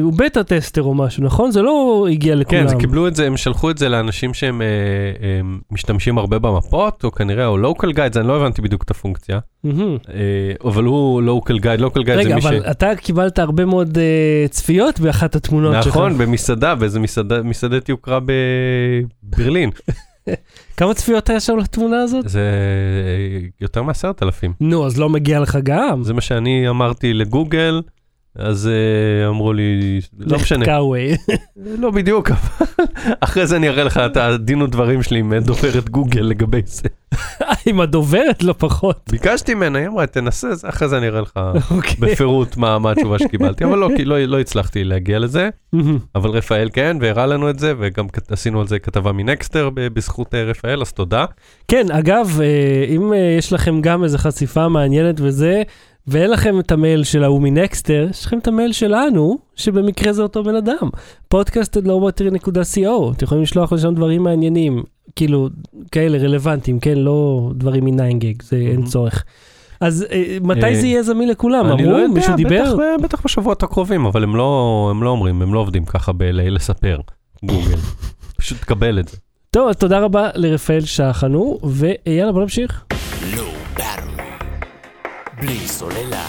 הוא 0.01 0.14
בטה 0.18 0.43
טסטר 0.43 0.82
או 0.84 0.93
משהו, 0.93 1.24
נכון? 1.24 1.51
זה 1.51 1.62
לא 1.62 2.07
הגיע 2.12 2.36
לכולם. 2.36 2.62
כן, 2.62 2.68
זה 2.68 2.76
קיבלו 2.76 3.07
את 3.07 3.16
זה, 3.16 3.28
הם 3.28 3.38
שלחו 3.38 3.72
את 3.72 3.78
זה 3.78 3.89
לאנשים 3.89 4.34
שהם 4.34 4.62
אה, 4.62 4.68
אה, 4.68 5.41
משתמשים 5.72 6.18
הרבה 6.18 6.39
במפות, 6.39 7.03
או 7.03 7.12
כנראה, 7.12 7.45
או 7.47 7.72
local 7.72 7.88
guides, 7.88 8.20
אני 8.20 8.28
לא 8.28 8.36
הבנתי 8.36 8.62
בדיוק 8.62 8.84
את 8.84 8.91
הפונקציה, 8.91 9.39
מהמם. 9.64 9.97
אה, 10.14 10.70
אבל 10.70 10.84
הוא 10.84 11.22
local 11.22 11.64
guide, 11.64 11.82
local 11.82 12.01
guide 12.01 12.05
זה 12.05 12.14
רגע, 12.14 12.36
מי 12.36 12.41
ש... 12.41 12.45
אבל 12.45 12.72
אתה 12.72 12.95
קיבלת 12.95 13.39
הרבה 13.39 13.66
מאוד 13.66 13.97
אה, 13.97 14.47
צפיות 14.49 14.99
באחת 14.99 15.36
התמונות 15.36 15.76
שלך. 15.84 15.88
נכון, 15.88 16.18
במסעדה, 16.18 16.76
באיזה 16.76 16.99
מסעדה, 16.99 17.41
מסעדת 17.41 17.89
יוקרה 17.89 18.20
בברלין. 19.24 19.70
כמה 20.78 20.93
צפיות 20.93 21.30
היה 21.30 21.39
שם 21.39 21.57
לתמונה 21.57 22.01
הזאת? 22.01 22.30
זה 22.30 22.39
אה, 22.39 23.47
יותר 23.62 23.84
מעשרת 23.84 24.24
אלפים. 24.24 24.53
נו, 24.59 24.86
אז 24.86 24.99
לא 24.99 25.09
מגיע 25.09 25.39
לך 25.39 25.57
גם. 25.64 26.03
זה 26.03 26.14
מה 26.14 26.22
שאני 26.22 26.70
אמרתי 26.70 27.14
לגוגל, 27.14 27.82
אז 28.36 28.68
אה, 28.68 29.28
אמרו 29.28 29.54
לי, 29.54 30.00
לא 30.20 30.38
משנה, 30.38 30.66
קאווי. 30.66 31.16
לא 31.56 31.92
בדיוק, 31.92 32.32
אבל 32.32 32.66
אחרי 33.20 33.48
זה 33.48 33.56
אני 33.56 33.70
אראה 33.70 33.84
לך 33.84 33.98
את 33.98 34.18
הדין 34.18 34.62
ודברים 34.62 35.04
שלי 35.04 35.20
עם 35.20 35.34
דוברת 35.34 35.90
גוגל 35.90 36.22
לגבי 36.22 36.62
זה. 36.66 36.90
עם 37.66 37.82
הדוברת 37.82 38.44
לא 38.44 38.54
פחות. 38.58 39.10
ביקשתי 39.12 39.54
ממנה, 39.54 39.80
היא 39.80 39.88
אמרה, 39.88 40.08
תנסה, 40.08 40.48
אחרי 40.70 40.88
זה 40.88 40.98
אני 40.98 41.08
אראה 41.08 41.22
לך 41.22 41.40
אוקיי. 41.72 41.96
בפירוט 42.00 42.58
מה 42.58 42.80
מה 42.80 42.92
התשובה 42.92 43.20
שקיבלתי, 43.20 43.64
אבל 43.64 43.78
לא, 43.78 43.90
כי 43.98 44.06
לא 44.06 44.20
לא 44.26 44.40
הצלחתי 44.40 44.84
להגיע 44.84 45.20
לזה. 45.20 45.50
אבל 46.16 46.30
רפאל 46.30 46.70
כן, 46.74 46.98
והראה 47.02 47.26
לנו 47.26 47.50
את 47.50 47.60
זה, 47.60 47.74
וגם 47.80 48.06
עשינו 48.30 48.62
על 48.62 48.68
זה 48.68 48.80
כתבה 48.80 49.12
מנקסטר 49.12 49.70
בזכות 49.74 50.36
אה, 50.36 50.44
רפאל, 50.44 50.82
אז 50.82 50.92
תודה. 50.92 51.26
כן, 51.68 51.92
אגב, 51.92 52.40
אה, 52.42 52.86
אם 52.96 53.14
אה, 53.14 53.36
יש 53.38 53.54
לכם 53.54 53.82
גם 53.82 54.04
איזו 54.04 54.18
חשיפה 54.18 54.68
מעניינת 54.68 55.16
וזה, 55.22 55.64
ואין 56.12 56.32
לכם 56.32 56.59
את 56.59 56.72
המייל 56.72 57.03
של 57.03 57.24
ההוא 57.24 57.41
מנקסטר, 57.41 58.07
יש 58.09 58.26
לכם 58.26 58.38
את 58.38 58.47
המייל 58.47 58.72
שלנו, 58.72 59.38
שבמקרה 59.55 60.14
זה 60.14 60.22
אותו 60.22 60.43
בן 60.43 60.55
אדם. 60.55 60.89
podcasted.co, 61.34 63.12
אתם 63.12 63.26
יכולים 63.26 63.43
לשלוח 63.43 63.74
לשם 63.74 63.95
דברים 63.95 64.24
מעניינים, 64.24 64.84
כאילו, 65.16 65.49
כאלה 65.91 66.18
רלוונטיים, 66.18 66.80
כן? 66.80 66.97
לא 66.97 67.49
דברים 67.55 67.86
מ-9gig, 67.86 68.43
זה 68.43 68.55
אין 68.55 68.76
מהמם. 68.76 68.86
צורך. 68.86 69.24
אז 69.82 70.05
אה, 70.12 70.38
מתי 70.41 70.66
אה, 70.66 70.76
זה 70.76 70.88
יהיה 70.88 71.03
זמין 71.03 71.30
לכולם? 71.30 71.66
אני 71.66 71.84
לא 71.84 71.89
אמרו? 71.89 71.97
יודע, 71.99 72.14
מישהו 72.14 72.36
דיבר? 72.36 72.76
בטח, 73.03 73.22
בשבועות 73.26 73.64
הקרובים, 73.64 74.05
אבל 74.05 74.24
הם 74.24 74.36
לא, 74.36 74.88
הם 74.91 75.03
לא 75.03 75.09
אומרים, 75.09 75.41
הם 75.41 75.53
לא 75.53 75.59
עובדים 75.59 75.86
ככה 75.86 76.12
בלספר, 76.12 76.99
גוגל. 77.43 77.78
פשוט 78.38 78.57
תקבל 78.57 78.99
את 78.99 79.07
זה. 79.07 79.18
טוב, 79.51 79.70
אז 79.70 79.76
תודה 79.76 79.99
רבה 79.99 80.30
לרפאל 80.36 80.82
שחנו, 80.82 81.59
ויאללה, 81.64 82.32
בוא 82.32 82.41
נמשיך. 82.41 82.86
בלי 85.42 85.68
סוללה. 85.68 86.28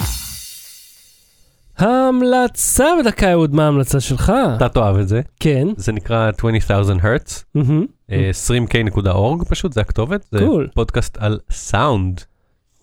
ההמלצה 1.79 2.85
בדקה, 3.01 3.33
אהוד, 3.33 3.55
מה 3.55 3.65
ההמלצה 3.65 4.01
שלך? 4.01 4.33
אתה 4.57 4.69
תאהב 4.69 4.97
את 4.97 5.09
זה, 5.09 5.21
כן. 5.41 5.69
זה 5.77 5.93
נקרא 5.93 6.31
20,000 6.39 6.99
Hertz, 6.99 7.43
מהמם. 7.55 7.87
אה, 8.11 8.31
20k.org 8.49 9.45
פשוט, 9.49 9.73
זה 9.73 9.81
הכתובת, 9.81 10.27
זה 10.33 10.39
cool. 10.39 10.69
פודקאסט 10.75 11.19
על 11.21 11.39
סאונד. 11.51 12.21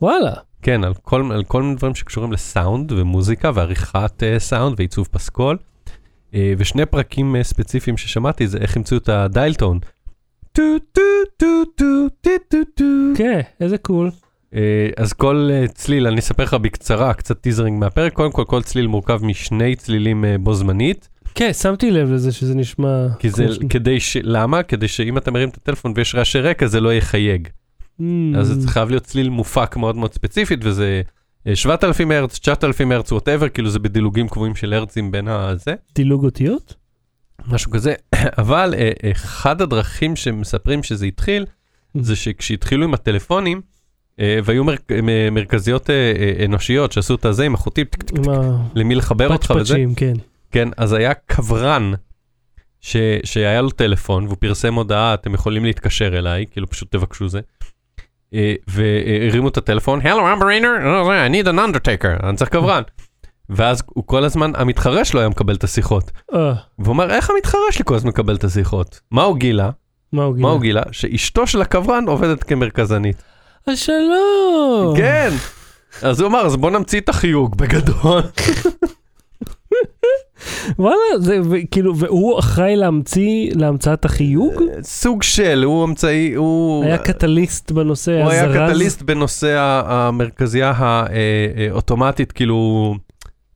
וואלה. 0.02 0.34
כן, 0.62 0.84
על 0.84 0.94
כל, 0.94 1.32
על 1.34 1.44
כל 1.44 1.64
מיני 1.64 1.76
דברים 1.76 1.96
שקשורים 1.96 2.32
לסאונד 2.32 2.92
ומוזיקה 2.92 3.52
ועריכת 3.54 4.24
uh, 4.24 4.40
סאונד 4.40 4.76
ועיצוב 4.78 5.08
פסקול. 5.12 5.58
Uh, 6.32 6.36
ושני 6.58 6.86
פרקים 6.86 7.36
uh, 7.36 7.44
ספציפיים 7.44 7.98
ששמעתי 7.98 8.48
זה 8.48 8.58
איך 8.58 8.78
המציאו 8.78 9.00
את 9.00 9.10
ה 9.10 9.17
dial 9.17 9.45
tone. 9.45 9.80
טו 10.52 10.62
טו 10.92 11.02
טו 11.38 11.66
טו 11.76 12.10
טו 12.22 12.30
טו 12.50 12.58
טו. 12.76 12.84
כן, 13.18 13.40
איזה 13.60 13.78
cool. 13.78 14.08
Uh, 14.08 14.29
אז 14.98 15.14
כל 15.14 15.50
uh, 15.52 15.72
צליל, 15.72 16.08
אני 16.08 16.20
אספר 16.20 16.44
לך 16.44 16.54
בקצרה, 16.54 17.14
קצת 17.14 17.42
teasering 17.42 17.80
מהפרק. 17.80 18.14
קודם 18.14 18.32
כל, 18.32 18.44
כל 18.48 18.62
צליל 18.62 18.88
מורכב 18.88 19.20
משני 19.24 19.76
צלילים 19.76 20.24
uh, 20.24 20.28
בו 20.42 20.54
זמנית. 20.54 21.10
כן, 21.36 21.54
שמתי 21.54 21.92
לב 21.92 22.12
לזה 22.12 22.32
שזה 22.32 22.56
נשמע... 22.56 23.08
כי 23.20 23.30
זה, 23.30 23.54
ש- 23.54 23.60
כדי 23.70 24.00
ש... 24.00 24.18
למה? 24.24 24.64
כדי 24.64 24.88
שאם 24.88 25.18
אתה 25.18 25.32
מרים 25.32 25.50
את 25.50 25.58
הטלפון 25.58 25.94
ויש 25.96 26.16
רעשי 26.16 26.40
רקע 26.40 26.68
זה 26.68 26.80
לא 26.80 26.94
יחייג. 26.94 27.48
Mm. 28.00 28.04
אז 28.38 28.48
זה 28.48 28.68
חייב 28.68 28.90
להיות 28.90 29.04
צליל 29.04 29.30
מופק 29.30 29.76
מאוד 29.78 29.96
מאוד 29.96 30.14
ספציפית, 30.14 30.60
וזה 30.64 31.02
אה, 31.48 31.56
7,000 31.56 32.12
הרץ, 32.12 32.40
9,000 32.40 32.92
הרץ, 32.92 33.12
ווטאבר, 33.12 33.50
כאילו 33.50 33.70
זה 33.70 33.80
בדילוגים 33.80 34.28
קבועים 34.30 34.56
של 34.56 34.74
הרצים 34.74 35.12
בין 35.12 35.28
הזה, 35.28 35.76
דילוג 35.96 36.26
אותיות? 36.26 36.76
משהו 37.48 37.72
כזה. 37.72 37.94
אבל 38.42 38.74
אה, 38.78 38.92
אחד 39.12 39.62
הדרכים 39.62 40.16
שמספרים 40.16 40.84
שזה 40.84 41.06
התחיל, 41.06 41.46
זה 42.02 42.16
שכשהתחילו 42.16 42.84
עם 42.84 42.94
הטלפונים, 42.94 43.58
אה, 43.58 43.79
והיו 44.44 44.64
מר, 44.64 44.74
מ- 45.04 45.34
מרכזיות 45.34 45.90
אה, 45.90 46.14
אה, 46.20 46.46
אנושיות 46.46 46.92
שעשו 46.92 47.16
את 47.16 47.26
הזה 47.26 47.46
עם 47.46 47.54
החוטים, 47.54 47.86
למי 48.76 48.96
לחבר 48.96 49.32
אותך 49.34 49.54
וזה, 49.62 49.78
כן. 49.96 50.14
כן, 50.52 50.70
אז 50.78 50.94
היה 50.94 51.14
קברן. 51.14 51.92
ש, 52.82 52.98
שהיה 53.24 53.62
לו 53.62 53.70
טלפון 53.70 54.26
והוא 54.26 54.38
פרסם 54.40 54.74
הודעה, 54.74 55.14
אתם 55.14 55.34
יכולים 55.34 55.66
להתקשר 55.66 56.18
אליי, 56.18 56.46
כאילו 56.52 56.70
פשוט 56.70 56.92
תבקשו 56.92 57.30
זה. 57.30 57.40
אה, 58.34 58.54
והרימו 58.68 59.48
את 59.48 59.58
הטלפון, 59.58 60.02
הלו 60.02 60.34
אמברינר, 60.34 60.70
I 61.28 61.32
need 61.32 61.46
an 61.48 61.58
undertaker, 61.58 62.26
אני 62.26 62.38
צריך 62.38 62.50
קברן. 62.50 62.82
ואז 63.50 63.84
הוא 63.86 64.04
כל 64.08 64.24
הזמן, 64.24 64.52
המתחרה 64.56 65.06
שלו 65.06 65.20
היה 65.20 65.30
מקבל 65.30 65.56
את 65.56 65.64
השיחות. 65.64 66.12
אה, 66.34 66.54
והוא 66.80 66.94
אמר, 66.94 67.10
איך 67.12 67.30
המתחרה 67.30 67.62
שלי 67.72 67.86
כל 67.86 67.96
הזמן 67.96 68.10
מקבל 68.10 68.36
את 68.36 68.44
השיחות? 68.44 69.00
מה 69.12 69.24
הוא 69.24 69.38
גילה? 69.38 69.70
מה 70.42 70.50
הוא 70.50 70.62
גילה? 70.62 70.82
שאשתו 70.92 71.48
של 71.48 71.62
הקברן 71.62 72.04
עובדת 72.08 72.44
כמרכזנית. 72.44 73.24
אה, 73.70 73.76
שלום. 73.76 74.98
כן! 74.98 75.30
אז 76.02 76.20
הוא 76.20 76.28
אמר, 76.28 76.46
אז 76.46 76.56
בוא 76.56 76.72
נמציא 76.72 77.00
את 77.00 77.10
החיוג 77.10 77.56
בגדול. 77.58 78.22
וואלה, 80.80 80.98
זה 81.18 81.38
כאילו, 81.72 81.98
והוא 81.98 82.40
אחראי 82.40 82.76
להמציא, 82.76 83.52
להמצאת 83.56 84.06
החיוג? 84.06 84.54
סוג 84.82 85.24
של, 85.24 85.64
הוא 85.64 85.86
אמצעי, 85.86 86.34
הוא... 86.34 86.86
היה 86.86 86.98
קטליסט 86.98 87.72
בנושא, 87.72 88.22
הוא 88.24 88.32
היה 88.32 88.46
הזרז. 88.46 88.70
קטליסט 88.72 89.02
בנושא 89.02 89.56
המרכזייה 89.86 90.74
האוטומטית, 90.78 92.32
כאילו, 92.32 92.96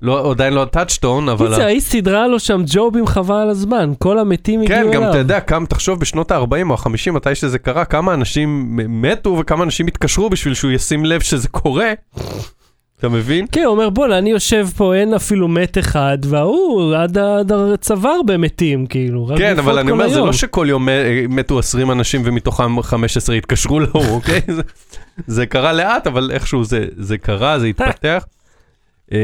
לא, 0.04 0.32
עדיין 0.32 0.54
לא 0.54 0.62
הטאצ'טון, 0.64 1.30
אבל... 1.30 1.50
קיצר, 1.50 1.66
היא 1.66 1.80
סידרה 1.80 2.28
לו 2.28 2.40
שם 2.40 2.62
ג'ובים 2.66 3.08
חבל 3.08 3.36
על 3.36 3.50
הזמן, 3.50 3.92
כל 4.00 4.20
המתים 4.20 4.62
הגיעו 4.62 4.80
כן, 4.80 4.88
אליו. 4.88 5.02
גם 5.02 5.10
אתה 5.10 5.18
יודע, 5.18 5.40
כמה, 5.40 5.66
תחשוב 5.66 6.00
בשנות 6.00 6.32
ה-40 6.32 6.42
או 6.70 6.74
ה-50, 6.74 7.12
מתי 7.12 7.36
שזה 7.36 7.60
קרה, 7.60 7.86
כמה 7.86 8.14
אנשים 8.14 8.70
מתו 9.02 9.38
וכמה 9.40 9.64
אנשים 9.64 9.88
התקשרו 9.88 10.30
בשביל 10.30 10.54
שהוא 10.54 10.72
ישים 10.72 11.06
לב 11.06 11.22
שזה 11.22 11.48
קורה. 11.48 11.92
אתה 13.00 13.10
מבין? 13.10 13.46
כן, 13.52 13.64
הוא 13.64 13.72
אומר, 13.72 13.90
בוא'נה, 13.90 14.18
אני 14.18 14.30
יושב 14.30 14.68
פה, 14.78 14.96
אין 14.96 15.14
אפילו 15.14 15.48
מת 15.48 15.78
אחד, 15.78 16.18
וההוא 16.26 16.96
עד 16.96 17.18
עד 17.18 17.52
הצוואר 17.52 18.22
במתים, 18.26 18.86
כאילו. 18.88 19.30
כן, 19.38 19.60
אבל 19.60 19.80
אני 19.80 19.92
אומר, 19.92 20.10
זה 20.10 20.16
היום. 20.16 20.28
לא 20.28 20.34
שכל 20.34 20.66
יום 20.70 20.90
אה, 20.90 21.26
מתו 21.30 21.60
20 21.60 21.92
אנשים 21.92 22.22
ומתוכם 22.26 22.82
15 22.82 23.36
התקשרו 23.36 23.80
לו, 23.80 23.88
אוקיי? 24.10 24.42
זה- 24.56 24.62
זה 25.28 25.46
קרה 25.46 25.74
לאט, 25.74 26.08
אבל 26.08 26.32
איכשהו 26.34 26.64
זה- 26.64 26.86
זה 26.98 27.18
קרה, 27.18 27.60
זה 27.60 27.66
התפתח. 27.68 28.26
אה, 29.12 29.18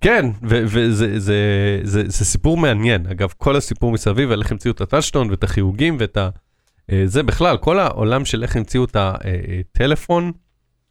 כן, 0.00 0.26
וזה 0.42 1.18
זה- 1.20 1.80
זה- 1.82 2.02
זה 2.06 2.24
סיפור 2.24 2.56
מעניין. 2.56 3.06
אגב, 3.06 3.32
כל 3.38 3.56
הסיפור 3.56 3.92
מסביב 3.92 4.30
על 4.30 4.42
איך 4.42 4.52
המציאו 4.52 4.72
את 4.74 4.80
הטאצ'טון 4.80 5.30
ואת 5.30 5.44
החיוגים 5.44 5.96
ואת 6.00 6.16
ה... 6.16 6.28
אה, 6.92 7.02
זה 7.06 7.22
בכלל, 7.22 7.56
כל 7.56 7.78
העולם 7.78 8.24
של 8.24 8.42
איך 8.42 8.56
המציאו 8.56 8.84
את 8.84 8.96
הטלפון, 9.00 10.32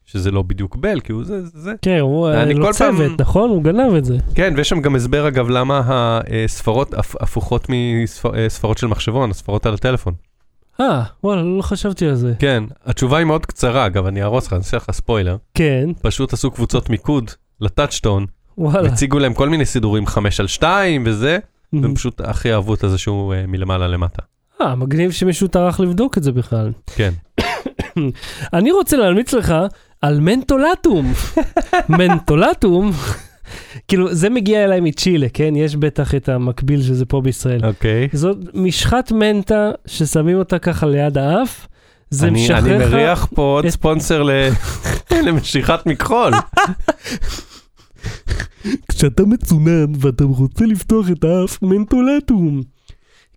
שזה 0.06 0.32
לא 0.32 0.42
בדיוק 0.42 0.76
בל, 0.76 1.00
כי 1.00 1.12
הוא 1.12 1.24
זה, 1.24 1.46
זה. 1.46 1.74
כן, 1.82 2.00
הוא 2.00 2.30
לו 2.30 2.66
כל 2.66 2.74
פעם- 2.74 2.96
צוות, 2.98 3.22
נכון? 3.22 3.50
הוא 3.50 3.64
גנב 3.64 3.94
את 3.94 4.06
זה. 4.06 4.18
כן, 4.36 4.54
ויש 4.58 4.70
שם 4.70 4.82
גם 4.82 4.96
הסבר 4.96 5.28
אגב 5.28 5.50
למה 5.50 5.82
הספרות 6.46 6.94
הפ- 6.94 7.16
הפוכות 7.24 7.68
מספרות 7.70 8.78
של 8.78 8.88
מחשבון, 8.88 9.32
הספרות 9.32 9.66
על 9.66 9.74
הטלפון. 9.74 10.14
אה, 10.80 11.04
וואלה, 11.24 11.42
לא 11.42 11.62
חשבתי 11.62 12.08
על 12.08 12.16
זה. 12.16 12.34
כן, 12.40 12.64
התשובה 12.86 13.18
היא 13.18 13.26
מאוד 13.26 13.46
קצרה, 13.46 13.86
אגב, 13.86 14.06
אני 14.06 14.22
אהרוס 14.22 14.48
לך, 14.48 14.54
אני 14.54 14.60
אעשה 14.60 14.78
לך 14.78 14.92
ספוילר. 14.92 15.38
כן, 15.54 15.90
פשוט 16.02 16.34
עשו 16.34 16.52
קבוצות 16.52 16.90
מיקוד 16.90 17.32
לטאצ'טון, 17.62 18.26
וואלה. 18.58 18.84
והציגו 18.84 19.20
להם 19.20 19.34
כל 19.34 19.50
מיני 19.50 19.66
סידורים 19.66 20.08
5 20.08 20.40
על 20.40 20.48
2 20.48 21.04
וזה, 21.06 21.38
והם 21.74 21.96
פשוט 21.96 22.22
הכי 22.22 22.54
אהבו 22.54 22.74
את 22.74 22.84
הזה 22.84 22.98
שהוא 22.98 23.34
אה, 23.34 23.46
מלמעלה 23.48 23.88
למטה. 23.88 24.22
אה, 24.62 24.76
מגניב 24.76 25.12
שמישהו 25.12 25.48
טרח 25.48 25.80
לבדוק 25.80 26.18
את 26.18 26.24
זה 26.24 26.32
בכלל. 26.32 26.72
כן. 26.96 27.12
אני 28.54 28.72
רוצה 28.72 28.98
להמליץ 28.98 29.34
לך 29.34 29.54
על 30.02 30.20
מנטולטום. 30.20 31.14
מנטולטום, 31.90 32.92
כאילו, 33.88 34.14
זה 34.14 34.30
מגיע 34.30 34.64
אליי 34.64 34.80
מצ'ילה, 34.82 35.28
כן? 35.34 35.54
יש 35.56 35.76
בטח 35.76 36.16
את 36.16 36.30
המקביל 36.30 36.82
של 36.82 36.94
זה 36.94 37.06
פה 37.06 37.22
בישראל. 37.22 37.66
אוקיי. 37.66 38.08
זאת 38.14 38.38
משחת 38.54 39.12
מנטה 39.12 39.72
ששמים 39.86 40.38
אותה 40.38 40.60
ככה 40.60 40.88
ליד 40.88 41.18
האף. 41.18 41.68
זה 42.10 42.28
אני 42.28 42.34
אני 42.36 42.44
משחרר 42.60 42.78
לך... 42.88 42.94
מריח 42.94 43.28
פה 43.36 43.42
עוד 43.42 43.70
ספונסר 43.70 44.24
ל- 44.24 44.50
למשיכת 45.28 45.80
מכחול. 45.86 46.34
כשאתה 48.92 49.24
מצונן 49.26 49.86
ואתה 50.00 50.24
רוצה 50.24 50.66
לפתוח 50.66 51.06
את 51.12 51.24
האף, 51.24 51.62
מנטולטום. 51.62 52.62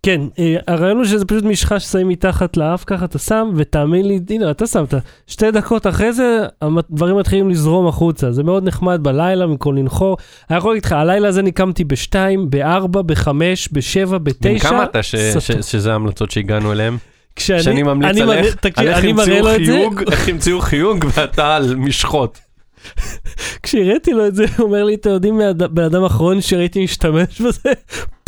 כן, 0.03 0.21
אה, 0.39 0.55
הרעיון 0.67 0.97
הוא 0.97 1.05
שזה 1.05 1.25
פשוט 1.25 1.43
משחה 1.43 1.79
ששמים 1.79 2.07
מתחת 2.07 2.57
לאף, 2.57 2.83
ככה 2.87 3.05
אתה 3.05 3.19
שם, 3.19 3.49
ותאמין 3.55 4.07
לי, 4.07 4.19
הנה, 4.29 4.51
אתה 4.51 4.67
שמת. 4.67 4.93
שתי 5.27 5.51
דקות 5.51 5.87
אחרי 5.87 6.13
זה, 6.13 6.39
הדברים 6.61 7.17
מתחילים 7.17 7.49
לזרום 7.49 7.87
החוצה. 7.87 8.31
זה 8.31 8.43
מאוד 8.43 8.63
נחמד 8.63 8.99
בלילה, 9.03 9.47
במקום 9.47 9.75
לנחור. 9.75 10.17
אני 10.49 10.57
יכול 10.57 10.71
להגיד 10.71 10.85
לך, 10.85 10.91
הלילה 10.91 11.27
הזה 11.27 11.39
אני 11.39 11.51
קמתי 11.51 11.83
בשתיים, 11.83 12.49
בארבע, 12.49 13.01
בחמש, 13.01 13.69
בשבע, 13.71 14.17
בתשע. 14.17 14.59
כמה 14.69 14.83
אתה 14.83 15.03
ש- 15.03 15.15
סוטו. 15.15 15.41
ש- 15.63 15.71
שזה 15.71 15.91
ההמלצות 15.91 16.31
שהגענו 16.31 16.71
אליהן? 16.71 16.97
כשאני 17.35 17.63
שאני 17.63 17.83
ממליץ 17.83 18.09
אני 18.11 18.21
על 18.21 18.27
מראה- 18.27 18.39
איך 18.39 18.55
תקשיב, 18.55 18.87
על 18.87 18.93
איך 18.93 19.03
אני 19.03 19.13
מראה 19.13 19.41
לו 19.41 19.55
את 19.55 19.65
זה, 19.65 19.85
איך 20.11 20.29
המציאו 20.29 20.61
חיוג 20.61 21.05
ואתה 21.15 21.55
על 21.55 21.75
משחות. 21.75 22.39
כשהראיתי 23.63 24.11
לו 24.13 24.27
את 24.27 24.35
זה, 24.35 24.45
הוא 24.57 24.65
אומר 24.67 24.83
לי, 24.83 24.95
אתם 24.95 25.09
יודעים, 25.09 25.39
בן 25.71 25.83
אדם 25.83 26.03
האחרון 26.03 26.41
שראיתי 26.41 26.83
משתמש 26.83 27.41
בזה? 27.41 27.69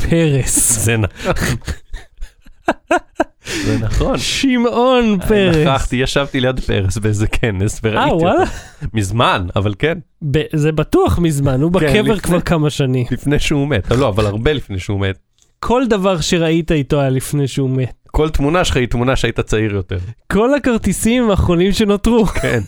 פרס. 0.09 0.79
זה 0.79 0.97
נכון. 0.97 1.55
זה 3.65 3.77
נכון. 3.81 4.17
שמעון 4.17 5.19
פרס. 5.27 5.55
נכחתי, 5.55 5.95
ישבתי 5.95 6.39
ליד 6.39 6.59
פרס 6.59 6.97
באיזה 6.97 7.27
כנס 7.27 7.79
וראיתי 7.83 8.11
אה, 8.11 8.15
וואלה? 8.15 8.41
אותו. 8.41 8.51
מזמן, 8.93 9.47
אבל 9.55 9.73
כן, 9.79 9.97
זה 10.53 10.71
בטוח 10.71 11.19
מזמן, 11.19 11.61
הוא 11.61 11.71
כן, 11.79 12.01
בקבר 12.03 12.19
כבר 12.19 12.41
כמה 12.41 12.69
שנים. 12.69 13.05
לפני 13.11 13.39
שהוא 13.39 13.67
מת. 13.67 13.91
לא, 13.91 14.09
אבל 14.09 14.25
הרבה 14.25 14.53
לפני 14.53 14.79
שהוא 14.79 14.99
מת. 14.99 15.19
כל 15.59 15.87
דבר 15.87 16.21
שראית 16.21 16.71
איתו 16.71 16.99
היה 16.99 17.09
לפני 17.09 17.47
שהוא 17.47 17.69
מת. 17.69 17.93
כל 18.07 18.29
תמונה 18.29 18.65
שלך 18.65 18.77
היא 18.77 18.87
תמונה 18.87 19.15
שהיית 19.15 19.39
צעיר 19.39 19.73
יותר. 19.73 19.97
כל 20.31 20.53
הכרטיסים 20.53 21.29
האחרונים 21.29 21.71
שנותרו. 21.71 22.25
כן. 22.25 22.59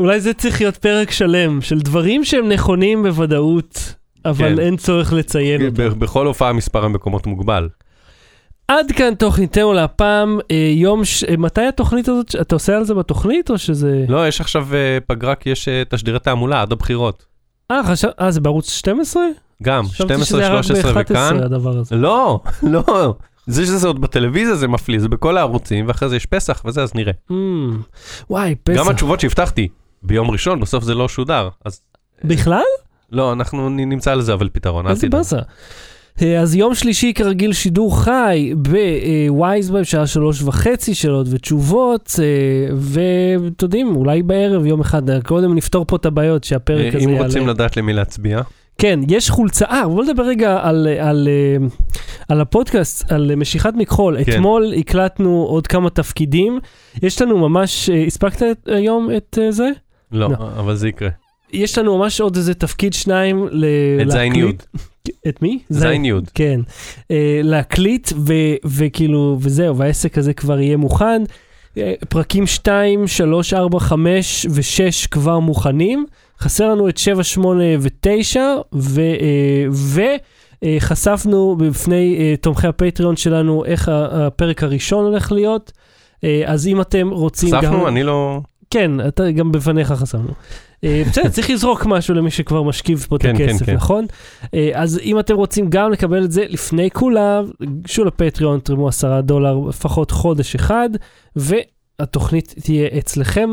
אולי 0.00 0.20
זה 0.20 0.34
צריך 0.34 0.60
להיות 0.60 0.76
פרק 0.76 1.10
שלם 1.10 1.60
של 1.60 1.78
דברים 1.78 2.24
שהם 2.24 2.48
נכונים 2.48 3.02
בוודאות, 3.02 3.94
אבל 4.24 4.54
כן. 4.56 4.58
אין 4.58 4.76
צורך 4.76 5.12
לציין 5.12 5.66
אותם. 5.66 5.74
ב- 5.74 5.98
בכל 5.98 6.26
הופעה 6.26 6.52
מספר 6.52 6.84
המקומות 6.84 7.26
מוגבל. 7.26 7.68
עד 8.68 8.92
כאן 8.92 9.14
תוכניתנו 9.14 9.72
להפעם, 9.72 10.38
אה, 10.50 10.72
יום, 10.74 11.04
ש... 11.04 11.24
אה, 11.24 11.36
מתי 11.36 11.60
התוכנית 11.66 12.08
הזאת, 12.08 12.34
אתה 12.40 12.54
עושה 12.54 12.76
על 12.76 12.84
זה 12.84 12.94
בתוכנית 12.94 13.50
או 13.50 13.58
שזה... 13.58 14.04
לא, 14.08 14.28
יש 14.28 14.40
עכשיו 14.40 14.66
אה, 14.74 14.98
פגרה 15.06 15.34
כי 15.34 15.50
יש 15.50 15.68
אה, 15.68 15.82
תשדירי 15.88 16.18
תעמולה 16.18 16.62
עד 16.62 16.72
הבחירות. 16.72 17.24
אה, 17.70 17.80
חשב... 17.84 18.08
אה, 18.20 18.30
זה 18.30 18.40
בערוץ 18.40 18.70
12? 18.70 19.22
גם, 19.62 19.84
חשבתי 19.86 20.04
12, 20.14 20.24
שזה 20.26 20.38
היה 20.46 20.54
רק 20.54 20.62
13 20.64 20.92
וכאן. 21.00 21.36
ב-11 21.38 21.44
הדבר 21.44 21.78
הזה. 21.78 21.96
לא, 21.96 22.40
לא. 22.62 23.14
זה 23.46 23.66
שזה 23.66 23.86
עוד 23.86 24.00
בטלוויזיה 24.00 24.54
זה 24.54 24.68
מפליא, 24.68 24.98
זה 24.98 25.08
בכל 25.08 25.36
הערוצים, 25.36 25.88
ואחרי 25.88 26.08
זה 26.08 26.16
יש 26.16 26.26
פסח 26.26 26.62
וזה, 26.64 26.82
אז 26.82 26.94
נראה. 26.94 27.12
Mm, 27.30 27.34
וואי, 28.30 28.54
פסח. 28.64 28.78
גם 28.78 28.88
התשובות 28.88 29.20
שהבטחתי 29.20 29.68
ביום 30.02 30.30
ראשון, 30.30 30.60
בסוף 30.60 30.84
זה 30.84 30.94
לא 30.94 31.08
שודר. 31.08 31.48
אז 31.64 31.80
בכלל? 32.24 32.62
לא, 33.12 33.32
אנחנו 33.32 33.68
נמצא 33.68 34.14
לזה 34.14 34.32
אבל 34.32 34.48
פתרון, 34.52 34.86
אל 34.86 34.90
איזה 34.90 35.06
תדאג. 35.06 35.18
באסה. 35.18 35.38
אה, 36.22 36.40
אז 36.40 36.54
יום 36.54 36.74
שלישי 36.74 37.12
כרגיל 37.14 37.52
שידור 37.52 38.02
חי 38.02 38.52
בווייזבם, 38.56 39.84
שעה 39.84 40.06
שלוש 40.06 40.42
וחצי, 40.42 40.94
שאלות 40.94 41.26
ותשובות, 41.30 42.14
אה, 42.18 42.74
ואתם 42.76 43.64
יודעים, 43.64 43.96
אולי 43.96 44.22
בערב 44.22 44.66
יום 44.66 44.80
אחד, 44.80 45.22
קודם 45.22 45.54
נפתור 45.54 45.84
פה 45.88 45.96
את 45.96 46.06
הבעיות 46.06 46.44
שהפרק 46.44 46.94
אה, 46.94 46.98
הזה 46.98 47.04
אם 47.06 47.10
יעלה. 47.10 47.26
רוצים 47.26 47.48
לדעת 47.48 47.76
למי 47.76 47.92
להצביע. 47.92 48.40
כן, 48.78 49.00
יש 49.08 49.30
חולצה, 49.30 49.64
אה, 49.66 49.88
בוא 49.88 50.04
נדבר 50.04 50.22
רגע 50.22 50.58
על, 50.62 50.86
על, 51.00 51.28
אה, 51.28 51.66
על 52.28 52.40
הפודקאסט, 52.40 53.12
על 53.12 53.34
משיכת 53.34 53.72
מכחול. 53.76 54.24
כן. 54.24 54.32
אתמול 54.32 54.72
הקלטנו 54.76 55.46
עוד 55.48 55.66
כמה 55.66 55.90
תפקידים, 55.90 56.60
יש 57.02 57.22
לנו 57.22 57.48
ממש, 57.48 57.90
אה, 57.90 58.04
הספקת 58.06 58.56
היום 58.66 59.08
את 59.16 59.38
אה, 59.42 59.52
זה? 59.52 59.70
לא, 60.12 60.30
לא. 60.30 60.36
אבל 60.58 60.74
זה 60.76 60.88
יקרה. 60.88 61.08
יש 61.52 61.78
לנו 61.78 61.98
ממש 61.98 62.20
עוד 62.20 62.36
איזה 62.36 62.54
תפקיד 62.54 62.92
שניים 62.92 63.48
ל... 63.50 63.64
את 64.02 64.10
זין. 64.10 64.34
יוד. 64.34 64.62
את 65.28 65.42
מי? 65.42 65.58
זין 65.68 66.04
יוד. 66.04 66.30
כן. 66.34 66.60
אה, 67.10 67.40
להקליט 67.42 68.12
ו, 68.16 68.32
וכאילו, 68.64 69.36
וזהו, 69.40 69.76
והעסק 69.76 70.18
הזה 70.18 70.32
כבר 70.34 70.60
יהיה 70.60 70.76
מוכן. 70.76 71.22
אה, 71.78 71.94
פרקים 72.08 72.46
2, 72.46 73.06
3, 73.06 73.54
4, 73.54 73.80
5 73.80 74.46
ו-6 74.50 75.08
כבר 75.10 75.38
מוכנים. 75.38 76.06
חסר 76.40 76.68
לנו 76.68 76.88
את 76.88 76.98
7, 76.98 77.24
8 77.24 77.64
ו-9, 77.78 78.36
וחשפנו 80.80 81.56
בפני 81.56 82.16
אה, 82.18 82.34
תומכי 82.40 82.66
הפטריון 82.66 83.16
שלנו 83.16 83.64
איך 83.64 83.90
הפרק 83.92 84.62
הראשון 84.62 85.04
הולך 85.04 85.32
להיות. 85.32 85.72
אז 86.46 86.66
אם 86.66 86.80
אתם 86.80 87.08
רוצים 87.08 87.50
גם... 87.50 87.60
חשפנו, 87.60 87.88
אני 87.88 88.02
לא... 88.02 88.40
כן, 88.70 89.08
אתה 89.08 89.30
גם 89.30 89.52
בפניך 89.52 89.92
חסמנו. 89.92 90.32
אה, 90.84 91.02
בסדר, 91.08 91.28
צריך 91.28 91.50
לזרוק 91.50 91.86
משהו 91.86 92.14
למי 92.14 92.30
שכבר 92.30 92.62
משכיב 92.62 93.06
פה 93.08 93.16
את 93.16 93.22
כן, 93.22 93.36
כן, 93.38 93.44
הכסף, 93.44 93.66
כן. 93.66 93.74
נכון? 93.74 94.06
אה, 94.54 94.70
אז 94.74 95.00
אם 95.02 95.18
אתם 95.18 95.36
רוצים 95.36 95.70
גם 95.70 95.92
לקבל 95.92 96.24
את 96.24 96.32
זה 96.32 96.44
לפני 96.48 96.90
כולם, 96.90 97.44
גשו 97.82 98.04
לפטריון, 98.04 98.60
תרמו 98.60 98.88
עשרה 98.88 99.20
דולר 99.20 99.58
לפחות 99.68 100.10
חודש 100.10 100.54
אחד, 100.54 100.90
והתוכנית 102.00 102.54
תהיה 102.62 102.88
אצלכם. 102.98 103.50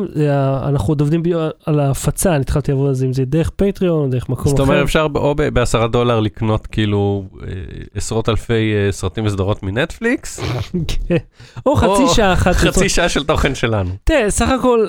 אנחנו 0.67 0.91
עוד 0.91 1.01
עובדים 1.01 1.23
על 1.65 1.79
ההפצה, 1.79 2.31
אני 2.31 2.41
התחלתי 2.41 2.71
לעבוד 2.71 2.87
על 2.87 2.93
זה, 2.93 3.05
אם 3.05 3.13
זה 3.13 3.25
דרך 3.25 3.49
פטריון, 3.55 4.09
דרך 4.09 4.29
מקום 4.29 4.47
זאת 4.47 4.59
אחר. 4.59 4.63
אומרת, 4.63 4.83
אפשר 4.83 5.07
או 5.15 5.35
בעשרה 5.53 5.87
דולר 5.87 6.19
לקנות 6.19 6.67
כאילו 6.67 7.23
אה, 7.43 7.47
עשרות 7.95 8.29
אלפי 8.29 8.73
אה, 8.73 8.91
סרטים 8.91 9.25
וסדרות 9.25 9.63
מנטפליקס, 9.63 10.39
כן. 10.87 11.15
או 11.65 11.75
חצי 11.75 12.15
שעה 12.15 12.33
אחת. 12.33 12.55
חצי 12.55 12.89
שעה 12.89 13.09
של 13.09 13.23
תוכן 13.23 13.55
שלנו. 13.55 13.89
תראה, 14.03 14.31
סך 14.31 14.49
הכל, 14.59 14.87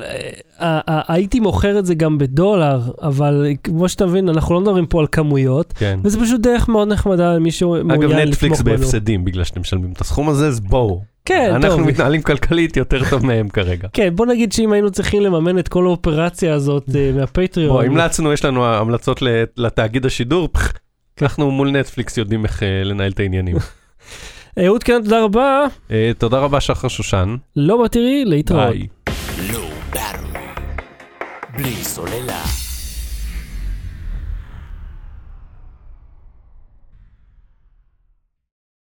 אה, 0.60 0.80
הייתי 1.08 1.40
מוכר 1.40 1.78
את 1.78 1.86
זה 1.86 1.94
גם 1.94 2.18
בדולר, 2.18 2.80
אבל 3.02 3.46
כמו 3.64 3.88
שאתה 3.88 4.06
מבין, 4.06 4.28
אנחנו 4.28 4.54
לא 4.54 4.60
מדברים 4.60 4.86
פה 4.86 5.00
על 5.00 5.06
כמויות. 5.12 5.72
כן. 5.76 6.00
וזה 6.04 6.20
פשוט 6.20 6.40
דרך 6.40 6.68
מאוד 6.68 6.88
נחמדה 6.88 7.34
למי 7.34 7.50
שמעוניין 7.50 7.90
אגב, 7.90 8.10
לתמוך 8.10 8.28
נטפליקס 8.28 8.60
בנו. 8.60 8.76
בהפסדים 8.78 9.24
בגלל 9.24 9.44
שאתם 9.44 9.60
משלמים 9.60 9.92
את 9.92 10.00
הסכום 10.00 10.28
הזה, 10.28 10.46
אז 10.46 10.60
בואו. 10.60 11.15
כן, 11.26 11.50
אנחנו 11.54 11.68
טוב. 11.78 11.86
מתנהלים 11.88 12.22
כלכלית 12.22 12.76
יותר 12.76 13.02
טוב 13.10 13.26
מהם 13.26 13.48
כרגע. 13.48 13.88
כן, 13.92 14.08
בוא 14.16 14.26
נגיד 14.26 14.52
שאם 14.52 14.72
היינו 14.72 14.90
צריכים 14.90 15.22
לממן 15.22 15.58
את 15.58 15.68
כל 15.68 15.84
האופרציה 15.86 16.54
הזאת 16.54 16.84
אה, 16.94 17.10
מהפטריון. 17.14 17.72
בוא, 17.72 17.82
המלצנו, 17.82 18.32
יש 18.32 18.44
לנו 18.44 18.66
המלצות 18.66 19.22
ל- 19.22 19.28
לתאגיד 19.56 20.06
השידור, 20.06 20.48
אנחנו 21.22 21.50
מול 21.50 21.70
נטפליקס 21.70 22.16
יודעים 22.16 22.44
איך 22.44 22.62
אה, 22.62 22.84
לנהל 22.84 23.12
את 23.12 23.20
העניינים. 23.20 23.56
אהוד 24.64 24.84
קרן, 24.84 25.02
תודה 25.02 25.22
רבה. 25.24 25.64
אה, 25.90 26.10
תודה 26.18 26.38
רבה 26.38 26.60
שחר 26.60 26.88
שושן. 26.88 27.36
לא 27.56 27.82
בתראי, 27.84 28.24
להתראות. 28.24 28.68
ביי. 28.70 28.86
Low 29.50 29.94
Battery. 29.96 30.38
בלי 31.56 31.72
סוללה. 31.84 32.65